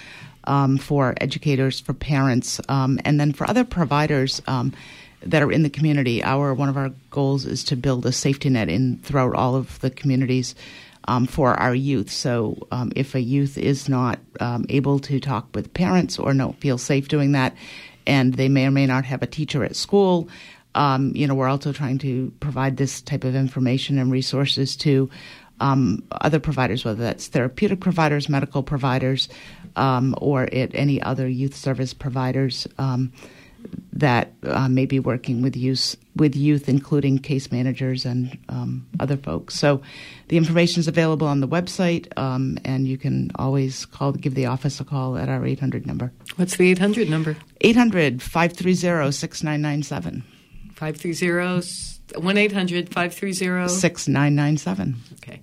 um, 0.45 0.79
for 0.79 1.15
educators, 1.21 1.81
for 1.81 1.93
parents, 1.93 2.61
um, 2.69 3.01
and 3.05 3.21
then 3.21 3.33
for 3.33 3.49
other 3.49 3.65
providers 3.65 4.41
um, 4.47 4.73
that 5.23 5.43
are 5.43 5.53
in 5.53 5.63
the 5.63 5.71
community. 5.71 6.23
Our 6.23 6.55
one 6.55 6.69
of 6.69 6.77
our 6.77 6.91
goals 7.11 7.45
is 7.45 7.65
to 7.65 7.77
build 7.77 8.07
a 8.07 8.13
safety 8.13 8.49
net 8.49 8.69
in 8.69 8.99
throughout 8.99 9.35
all 9.35 9.55
of 9.55 9.79
the 9.81 9.91
communities. 9.91 10.55
Um, 11.07 11.27
for 11.27 11.55
our 11.55 11.75
youth. 11.75 12.11
So, 12.11 12.69
um, 12.71 12.93
if 12.95 13.15
a 13.15 13.23
youth 13.23 13.57
is 13.57 13.89
not 13.89 14.21
um, 14.39 14.67
able 14.69 14.99
to 15.01 15.19
talk 15.19 15.49
with 15.55 15.73
parents 15.73 16.19
or 16.19 16.35
don't 16.35 16.61
feel 16.61 16.77
safe 16.77 17.09
doing 17.09 17.33
that, 17.33 17.57
and 18.07 18.35
they 18.35 18.51
may 18.51 18.67
or 18.67 18.71
may 18.71 18.85
not 18.85 19.07
have 19.07 19.23
a 19.23 19.27
teacher 19.27 19.65
at 19.65 19.77
school, 19.77 20.29
um, 20.75 21.13
you 21.15 21.27
know, 21.27 21.35
we're 21.35 21.49
also 21.49 21.73
trying 21.73 21.99
to 21.99 22.33
provide 22.41 22.77
this 22.77 23.01
type 23.01 23.25
of 23.25 23.35
information 23.35 23.99
and 23.99 24.13
resources 24.13 24.77
to 24.77 25.11
um, 25.61 26.03
other 26.13 26.41
providers, 26.41 26.85
whether 26.85 27.03
that's 27.03 27.29
therapeutic 27.29 27.81
providers, 27.81 28.29
medical 28.29 28.63
providers, 28.63 29.29
um, 29.77 30.15
or 30.19 30.45
it, 30.45 30.73
any 30.75 31.01
other 31.03 31.29
youth 31.29 31.55
service 31.55 31.95
providers 31.95 32.67
um, 32.79 33.13
that 33.93 34.33
uh, 34.45 34.69
may 34.69 34.87
be 34.87 34.99
working 34.99 35.43
with 35.43 35.55
youth, 35.55 35.97
with 36.17 36.35
youth, 36.35 36.69
including 36.69 37.19
case 37.19 37.53
managers 37.53 38.07
and 38.07 38.39
um, 38.49 38.87
other 38.99 39.17
folks. 39.17 39.55
So, 39.55 39.83
the 40.29 40.37
information 40.37 40.81
is 40.81 40.89
available 40.89 41.27
on 41.27 41.41
the 41.41 41.49
website, 41.49 42.07
um, 42.17 42.59
and 42.65 42.89
you 42.89 42.97
can 42.97 43.31
always 43.35 43.85
call, 43.85 44.13
give 44.13 44.35
the 44.35 44.47
office 44.47 44.81
a 44.81 44.85
call 44.85 45.19
at 45.19 45.29
our 45.29 45.45
800 45.45 45.87
number. 45.87 46.13
what's 46.37 46.57
the 46.57 46.71
800 46.71 47.11
number? 47.11 47.37
800 47.61 48.23
530 48.23 49.13
6997. 49.13 50.25
530 50.75 52.00
1 52.17 52.37
800 52.37 52.93
530 52.93 53.69
6997. 53.69 54.97
Okay. 55.15 55.41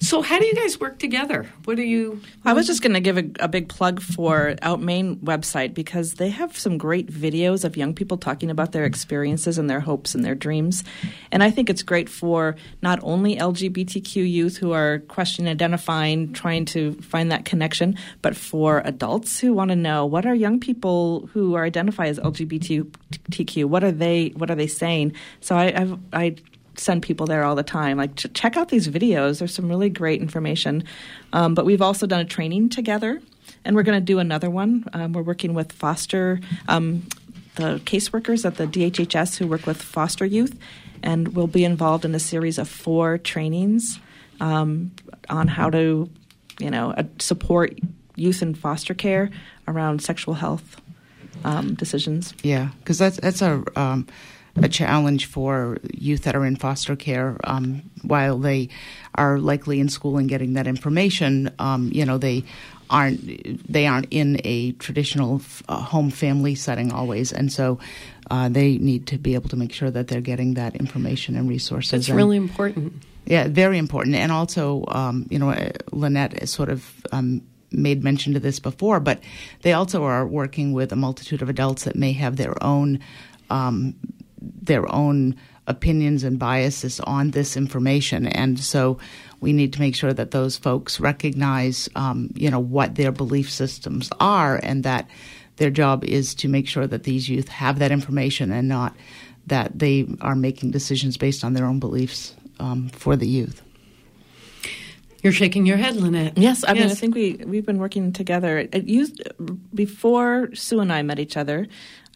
So, 0.00 0.22
how 0.22 0.38
do 0.38 0.46
you 0.46 0.54
guys 0.54 0.80
work 0.80 0.98
together? 0.98 1.46
What 1.64 1.76
do 1.76 1.82
you. 1.82 2.20
I 2.44 2.52
was 2.52 2.66
just 2.66 2.82
going 2.82 2.94
to 2.94 3.00
give 3.00 3.18
a, 3.18 3.24
a 3.40 3.48
big 3.48 3.68
plug 3.68 4.00
for 4.00 4.56
Out 4.62 4.80
Maine 4.80 5.16
website 5.16 5.74
because 5.74 6.14
they 6.14 6.30
have 6.30 6.58
some 6.58 6.78
great 6.78 7.08
videos 7.08 7.64
of 7.64 7.76
young 7.76 7.94
people 7.94 8.16
talking 8.16 8.50
about 8.50 8.72
their 8.72 8.84
experiences 8.84 9.58
and 9.58 9.68
their 9.68 9.80
hopes 9.80 10.14
and 10.14 10.24
their 10.24 10.34
dreams. 10.34 10.84
And 11.30 11.42
I 11.42 11.50
think 11.50 11.70
it's 11.70 11.82
great 11.82 12.08
for 12.08 12.56
not 12.82 12.98
only 13.02 13.36
LGBTQ 13.36 14.30
youth 14.30 14.56
who 14.56 14.72
are 14.72 15.00
questioning, 15.08 15.50
identifying, 15.50 16.32
trying 16.32 16.64
to 16.66 16.94
find 17.02 17.30
that 17.30 17.44
connection, 17.44 17.96
but 18.22 18.36
for 18.36 18.82
adults 18.84 19.38
who 19.38 19.52
want 19.52 19.70
to 19.70 19.76
know 19.76 20.06
what 20.06 20.26
are 20.26 20.34
young 20.34 20.58
people 20.58 21.28
who 21.32 21.54
are 21.54 21.64
identify 21.64 22.06
as 22.06 22.18
LGBTQ, 22.18 23.64
what 23.66 23.84
are 23.84 23.92
they, 23.92 24.28
what 24.36 24.50
are 24.50 24.54
they 24.54 24.66
saying? 24.66 25.12
So 25.40 25.56
I, 25.56 25.72
I've, 25.74 25.98
I 26.12 26.36
send 26.76 27.02
people 27.02 27.26
there 27.26 27.44
all 27.44 27.54
the 27.54 27.62
time. 27.62 27.96
Like, 27.96 28.16
ch- 28.16 28.32
check 28.34 28.56
out 28.56 28.68
these 28.68 28.88
videos. 28.88 29.38
There's 29.38 29.54
some 29.54 29.68
really 29.68 29.90
great 29.90 30.20
information. 30.20 30.84
Um, 31.32 31.54
but 31.54 31.64
we've 31.64 31.82
also 31.82 32.06
done 32.06 32.20
a 32.20 32.24
training 32.24 32.70
together, 32.70 33.20
and 33.64 33.74
we're 33.74 33.82
going 33.82 34.00
to 34.00 34.04
do 34.04 34.18
another 34.18 34.50
one. 34.50 34.84
Um, 34.92 35.12
we're 35.12 35.22
working 35.22 35.54
with 35.54 35.72
foster, 35.72 36.40
um, 36.68 37.02
the 37.56 37.80
caseworkers 37.84 38.44
at 38.44 38.56
the 38.56 38.66
DHHS 38.66 39.38
who 39.38 39.46
work 39.46 39.66
with 39.66 39.82
foster 39.82 40.24
youth, 40.24 40.58
and 41.02 41.34
we'll 41.34 41.46
be 41.48 41.64
involved 41.64 42.04
in 42.04 42.14
a 42.14 42.20
series 42.20 42.58
of 42.58 42.68
four 42.68 43.18
trainings 43.18 43.98
um, 44.40 44.92
on 45.28 45.48
how 45.48 45.70
to, 45.70 46.08
you 46.60 46.70
know, 46.70 46.92
uh, 46.92 47.02
support 47.18 47.76
youth 48.14 48.42
in 48.42 48.54
foster 48.54 48.94
care 48.94 49.30
around 49.66 50.02
sexual 50.02 50.34
health 50.34 50.80
um, 51.44 51.74
decisions. 51.74 52.34
Yeah, 52.42 52.70
because 52.80 52.98
that's 52.98 53.18
that's 53.18 53.42
a 53.42 53.62
um, 53.76 54.06
a 54.62 54.68
challenge 54.68 55.26
for 55.26 55.78
youth 55.92 56.22
that 56.22 56.34
are 56.34 56.44
in 56.44 56.56
foster 56.56 56.96
care. 56.96 57.36
Um, 57.44 57.82
while 58.02 58.38
they 58.38 58.68
are 59.14 59.38
likely 59.38 59.80
in 59.80 59.88
school 59.88 60.18
and 60.18 60.28
getting 60.28 60.54
that 60.54 60.66
information, 60.66 61.50
um, 61.58 61.90
you 61.92 62.04
know 62.04 62.18
they 62.18 62.44
aren't 62.90 63.70
they 63.70 63.86
aren't 63.86 64.08
in 64.10 64.40
a 64.44 64.72
traditional 64.72 65.40
uh, 65.68 65.76
home 65.76 66.10
family 66.10 66.54
setting 66.54 66.92
always, 66.92 67.32
and 67.32 67.52
so. 67.52 67.78
Uh, 68.30 68.46
they 68.46 68.76
need 68.76 69.06
to 69.06 69.16
be 69.16 69.32
able 69.32 69.48
to 69.48 69.56
make 69.56 69.72
sure 69.72 69.90
that 69.90 70.08
they're 70.08 70.20
getting 70.20 70.52
that 70.52 70.76
information 70.76 71.34
and 71.34 71.48
resources. 71.48 71.94
It's 71.94 72.10
really 72.10 72.36
important. 72.36 72.92
yeah, 73.24 73.48
very 73.48 73.78
important. 73.78 74.16
And 74.16 74.30
also, 74.30 74.84
um, 74.88 75.26
you 75.30 75.38
know, 75.38 75.56
Lynette 75.92 76.46
sort 76.46 76.68
of 76.68 76.92
um, 77.10 77.40
made 77.70 78.04
mention 78.04 78.34
to 78.34 78.40
this 78.40 78.60
before, 78.60 79.00
but 79.00 79.20
they 79.62 79.72
also 79.72 80.04
are 80.04 80.26
working 80.26 80.72
with 80.72 80.92
a 80.92 80.96
multitude 80.96 81.42
of 81.42 81.48
adults 81.48 81.84
that 81.84 81.96
may 81.96 82.12
have 82.12 82.36
their 82.36 82.62
own 82.62 83.00
um, 83.50 83.94
their 84.40 84.90
own 84.92 85.36
opinions 85.66 86.24
and 86.24 86.38
biases 86.38 86.98
on 87.00 87.32
this 87.32 87.56
information, 87.56 88.26
and 88.26 88.58
so 88.58 88.98
we 89.40 89.52
need 89.52 89.72
to 89.72 89.80
make 89.80 89.94
sure 89.94 90.12
that 90.12 90.30
those 90.30 90.56
folks 90.56 90.98
recognize, 90.98 91.88
um, 91.94 92.30
you 92.34 92.50
know, 92.50 92.58
what 92.58 92.94
their 92.96 93.12
belief 93.12 93.50
systems 93.50 94.10
are, 94.18 94.58
and 94.62 94.84
that 94.84 95.08
their 95.56 95.70
job 95.70 96.04
is 96.04 96.34
to 96.36 96.48
make 96.48 96.66
sure 96.66 96.86
that 96.86 97.04
these 97.04 97.28
youth 97.28 97.48
have 97.48 97.78
that 97.80 97.90
information 97.90 98.50
and 98.50 98.68
not 98.68 98.96
that 99.46 99.78
they 99.78 100.06
are 100.20 100.34
making 100.34 100.70
decisions 100.70 101.16
based 101.16 101.44
on 101.44 101.54
their 101.54 101.66
own 101.66 101.78
beliefs 101.78 102.34
um, 102.60 102.88
for 102.90 103.16
the 103.16 103.26
youth. 103.26 103.62
You're 105.22 105.32
shaking 105.32 105.66
your 105.66 105.76
head, 105.76 105.96
Lynette. 105.96 106.38
Yes, 106.38 106.64
I 106.66 106.74
mean, 106.74 106.84
I 106.84 106.94
think 106.94 107.14
we 107.14 107.34
we've 107.44 107.66
been 107.66 107.78
working 107.78 108.12
together. 108.12 108.58
It 108.58 108.84
used 108.84 109.20
before 109.74 110.54
Sue 110.54 110.78
and 110.78 110.92
I 110.92 111.02
met 111.02 111.18
each 111.18 111.36
other. 111.36 111.66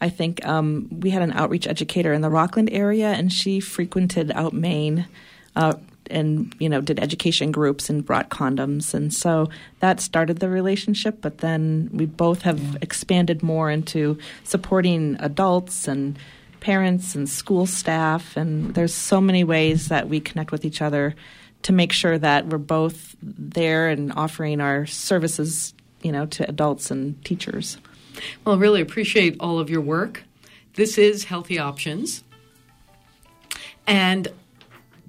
I 0.03 0.09
think 0.09 0.45
um, 0.45 0.89
we 0.91 1.11
had 1.11 1.21
an 1.21 1.31
outreach 1.31 1.65
educator 1.65 2.11
in 2.11 2.19
the 2.19 2.29
Rockland 2.29 2.69
area, 2.73 3.13
and 3.13 3.31
she 3.31 3.61
frequented 3.61 4.33
out 4.35 4.51
Maine, 4.51 5.07
uh, 5.55 5.75
and 6.11 6.53
you 6.59 6.67
know 6.67 6.81
did 6.81 6.99
education 6.99 7.53
groups 7.53 7.89
and 7.89 8.05
brought 8.05 8.29
condoms, 8.29 8.93
and 8.93 9.13
so 9.13 9.47
that 9.79 10.01
started 10.01 10.39
the 10.39 10.49
relationship. 10.49 11.21
But 11.21 11.37
then 11.37 11.89
we 11.93 12.05
both 12.05 12.41
have 12.41 12.77
expanded 12.81 13.41
more 13.41 13.71
into 13.71 14.17
supporting 14.43 15.15
adults 15.21 15.87
and 15.87 16.19
parents 16.59 17.15
and 17.15 17.29
school 17.29 17.65
staff, 17.65 18.35
and 18.35 18.75
there's 18.75 18.93
so 18.93 19.21
many 19.21 19.45
ways 19.45 19.87
that 19.87 20.09
we 20.09 20.19
connect 20.19 20.51
with 20.51 20.65
each 20.65 20.81
other 20.81 21.15
to 21.61 21.71
make 21.71 21.93
sure 21.93 22.17
that 22.17 22.47
we're 22.47 22.57
both 22.57 23.15
there 23.21 23.87
and 23.87 24.11
offering 24.17 24.59
our 24.59 24.85
services, 24.85 25.73
you 26.01 26.11
know, 26.11 26.25
to 26.25 26.45
adults 26.49 26.91
and 26.91 27.23
teachers. 27.23 27.77
Well, 28.45 28.57
really 28.57 28.81
appreciate 28.81 29.35
all 29.39 29.59
of 29.59 29.69
your 29.69 29.81
work. 29.81 30.23
This 30.75 30.97
is 30.97 31.25
Healthy 31.25 31.59
Options. 31.59 32.23
And 33.85 34.27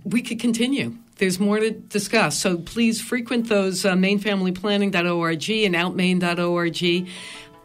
we 0.05 0.22
could 0.22 0.40
continue. 0.40 0.96
There's 1.16 1.38
more 1.38 1.61
to 1.61 1.70
discuss. 1.70 2.38
So 2.38 2.59
please 2.59 3.00
frequent 3.00 3.48
those 3.48 3.84
uh, 3.84 3.94
mainefamilyplanning.org 3.94 5.50
and 5.50 5.76
outmaine.org. 5.76 7.09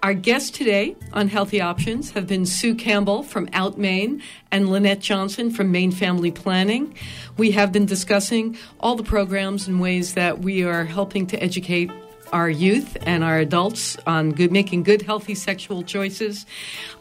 Our 0.01 0.13
guests 0.13 0.49
today 0.51 0.95
on 1.11 1.27
Healthy 1.27 1.59
Options 1.59 2.11
have 2.11 2.25
been 2.25 2.45
Sue 2.45 2.73
Campbell 2.73 3.21
from 3.21 3.49
Out 3.51 3.77
Maine 3.77 4.21
and 4.49 4.69
Lynette 4.69 5.01
Johnson 5.01 5.51
from 5.51 5.73
Maine 5.73 5.91
Family 5.91 6.31
Planning. 6.31 6.95
We 7.35 7.51
have 7.51 7.73
been 7.73 7.85
discussing 7.85 8.57
all 8.79 8.95
the 8.95 9.03
programs 9.03 9.67
and 9.67 9.81
ways 9.81 10.13
that 10.13 10.39
we 10.39 10.63
are 10.63 10.85
helping 10.85 11.27
to 11.27 11.43
educate 11.43 11.91
our 12.31 12.49
youth 12.49 12.97
and 13.01 13.23
our 13.23 13.39
adults 13.39 13.97
on 14.05 14.31
good, 14.31 14.51
making 14.51 14.83
good, 14.83 15.01
healthy 15.01 15.35
sexual 15.35 15.83
choices. 15.83 16.45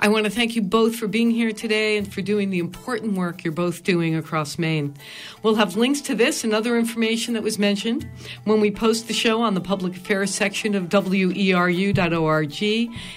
I 0.01 0.09
want 0.09 0.25
to 0.25 0.31
thank 0.31 0.57
you 0.57 0.63
both 0.63 0.97
for 0.97 1.09
being 1.09 1.31
here 1.31 1.53
today 1.53 1.97
and 1.97 2.13
for 2.13 2.23
doing 2.23 2.51
the 2.51 2.59
important 2.59 3.15
work 3.15 3.45
you're 3.45 3.53
both 3.53 3.85
doing 3.85 4.15
across 4.17 4.59
Maine. 4.59 4.95
We'll 5.43 5.57
have 5.57 5.77
links 5.77 6.01
to 6.03 6.15
this 6.15 6.45
and 6.45 6.53
other 6.53 6.79
information 6.79 7.35
that 7.35 7.43
was 7.43 7.59
mentioned 7.59 8.09
when 8.45 8.61
we 8.61 8.71
post 8.71 9.09
the 9.09 9.15
show 9.15 9.43
on 9.43 9.55
the 9.55 9.61
public 9.61 9.97
affairs 9.97 10.35
section 10.35 10.75
of 10.75 10.85
weru.org. 10.85 12.63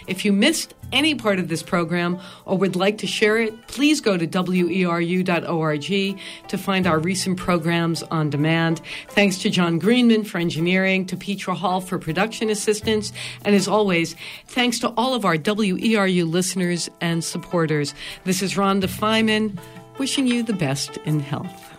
If 0.07 0.26
you 0.26 0.34
missed 0.34 0.74
any 0.91 1.16
part 1.16 1.39
of 1.39 1.47
this 1.47 1.64
program 1.64 2.20
or 2.45 2.57
would 2.57 2.76
like 2.76 2.97
to 2.97 3.07
share 3.07 3.38
it, 3.38 3.68
please 3.68 4.01
go 4.01 4.18
to 4.18 4.28
weru.org 4.28 6.20
to 6.49 6.57
find 6.57 6.88
our 6.88 6.99
recent 6.99 7.38
programs 7.38 8.03
on 8.03 8.30
demand. 8.30 8.82
Thanks 9.09 9.38
to 9.39 9.49
John 9.49 9.80
Greenman 9.80 10.24
for 10.24 10.38
engineering, 10.38 11.05
to 11.05 11.16
Petra 11.16 11.55
Hall 11.55 11.80
for 11.82 11.97
production 12.02 12.49
assistance, 12.49 13.14
and 13.45 13.56
as 13.56 13.68
always, 13.68 14.16
thanks 14.47 14.80
to 14.80 14.89
all 14.97 15.14
of 15.14 15.24
our 15.24 15.38
WERU 15.38 16.30
listeners 16.30 16.89
and 16.99 17.24
supporters. 17.24 17.93
This 18.26 18.41
is 18.41 18.56
Rhonda 18.56 18.88
Feiman 18.88 19.58
wishing 19.97 20.28
you 20.28 20.43
the 20.43 20.54
best 20.54 20.97
in 21.06 21.20
health. 21.20 21.72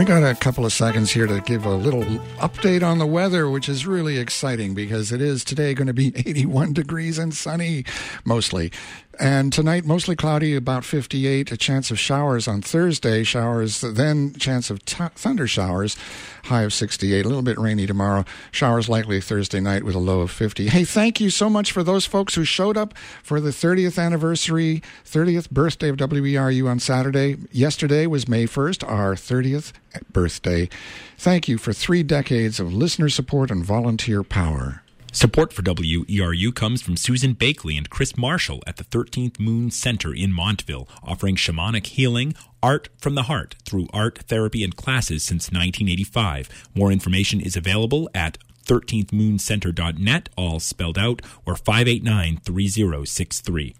We 0.00 0.06
got 0.06 0.22
a 0.22 0.34
couple 0.34 0.64
of 0.64 0.72
seconds 0.72 1.10
here 1.10 1.26
to 1.26 1.42
give 1.42 1.66
a 1.66 1.74
little 1.74 2.04
update 2.38 2.82
on 2.82 2.98
the 2.98 3.06
weather, 3.06 3.50
which 3.50 3.68
is 3.68 3.86
really 3.86 4.16
exciting 4.16 4.72
because 4.72 5.12
it 5.12 5.20
is 5.20 5.44
today 5.44 5.74
going 5.74 5.88
to 5.88 5.92
be 5.92 6.06
81 6.16 6.72
degrees 6.72 7.18
and 7.18 7.34
sunny 7.34 7.84
mostly. 8.24 8.72
And 9.20 9.52
tonight, 9.52 9.84
mostly 9.84 10.16
cloudy, 10.16 10.56
about 10.56 10.82
58. 10.82 11.52
A 11.52 11.56
chance 11.58 11.90
of 11.90 11.98
showers 11.98 12.48
on 12.48 12.62
Thursday. 12.62 13.22
Showers, 13.22 13.82
then 13.82 14.32
chance 14.32 14.70
of 14.70 14.82
t- 14.86 15.04
thunder 15.14 15.46
showers. 15.46 15.98
High 16.44 16.62
of 16.62 16.72
68. 16.72 17.26
A 17.26 17.28
little 17.28 17.42
bit 17.42 17.58
rainy 17.58 17.86
tomorrow. 17.86 18.24
Showers 18.50 18.88
likely 18.88 19.20
Thursday 19.20 19.60
night 19.60 19.84
with 19.84 19.94
a 19.94 19.98
low 19.98 20.20
of 20.20 20.30
50. 20.30 20.68
Hey, 20.68 20.84
thank 20.84 21.20
you 21.20 21.28
so 21.28 21.50
much 21.50 21.70
for 21.70 21.82
those 21.82 22.06
folks 22.06 22.34
who 22.34 22.44
showed 22.44 22.78
up 22.78 22.96
for 23.22 23.40
the 23.40 23.50
30th 23.50 24.02
anniversary, 24.02 24.82
30th 25.04 25.50
birthday 25.50 25.90
of 25.90 25.98
WERU 25.98 26.66
on 26.66 26.80
Saturday. 26.80 27.36
Yesterday 27.52 28.06
was 28.06 28.26
May 28.26 28.46
1st, 28.46 28.88
our 28.88 29.14
30th 29.16 29.74
birthday. 30.10 30.70
Thank 31.18 31.46
you 31.46 31.58
for 31.58 31.74
three 31.74 32.02
decades 32.02 32.58
of 32.58 32.72
listener 32.72 33.10
support 33.10 33.50
and 33.50 33.62
volunteer 33.62 34.22
power. 34.22 34.82
Support 35.12 35.52
for 35.52 35.62
WERU 35.62 36.54
comes 36.54 36.80
from 36.80 36.96
Susan 36.96 37.34
Bakley 37.34 37.76
and 37.76 37.90
Chris 37.90 38.16
Marshall 38.16 38.62
at 38.64 38.76
the 38.76 38.84
13th 38.84 39.40
Moon 39.40 39.68
Center 39.70 40.14
in 40.14 40.32
Montville, 40.32 40.88
offering 41.02 41.34
shamanic 41.34 41.86
healing, 41.86 42.34
art 42.62 42.88
from 42.98 43.16
the 43.16 43.24
heart 43.24 43.56
through 43.64 43.88
art 43.92 44.18
therapy 44.28 44.62
and 44.62 44.76
classes 44.76 45.24
since 45.24 45.48
1985. 45.48 46.68
More 46.76 46.92
information 46.92 47.40
is 47.40 47.56
available 47.56 48.08
at 48.14 48.38
13thmooncenter.net, 48.66 50.28
all 50.36 50.60
spelled 50.60 50.98
out, 50.98 51.22
or 51.44 51.56
589 51.56 52.36
3063. 52.44 53.74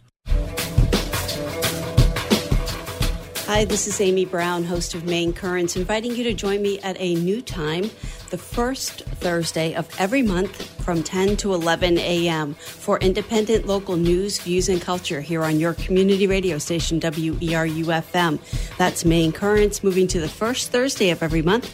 Hi, 3.47 3.65
this 3.65 3.87
is 3.87 4.01
Amy 4.01 4.25
Brown, 4.25 4.65
host 4.65 4.95
of 4.95 5.05
Maine 5.05 5.33
Currents, 5.33 5.77
inviting 5.77 6.15
you 6.17 6.25
to 6.25 6.35
join 6.35 6.61
me 6.61 6.81
at 6.81 6.97
a 7.01 7.15
new 7.15 7.41
time 7.41 7.91
the 8.31 8.39
first 8.39 9.03
Thursday 9.03 9.75
of 9.75 9.89
every 9.99 10.23
month 10.23 10.63
from 10.83 11.03
10 11.03 11.37
to 11.39 11.53
11 11.53 11.99
a.m. 11.99 12.55
for 12.55 12.99
independent 12.99 13.67
local 13.67 13.97
news, 13.97 14.39
views, 14.39 14.69
and 14.69 14.81
culture 14.81 15.21
here 15.21 15.43
on 15.43 15.59
your 15.61 15.75
community 15.75 16.27
radio 16.27 16.57
station, 16.59 17.01
WERU 17.01 17.85
FM. 17.85 18.39
That's 18.79 19.05
Maine 19.05 19.33
Currents, 19.33 19.85
moving 19.85 20.07
to 20.09 20.21
the 20.21 20.29
first 20.29 20.71
Thursday 20.71 21.11
of 21.11 21.23
every 21.23 21.43
month. 21.43 21.69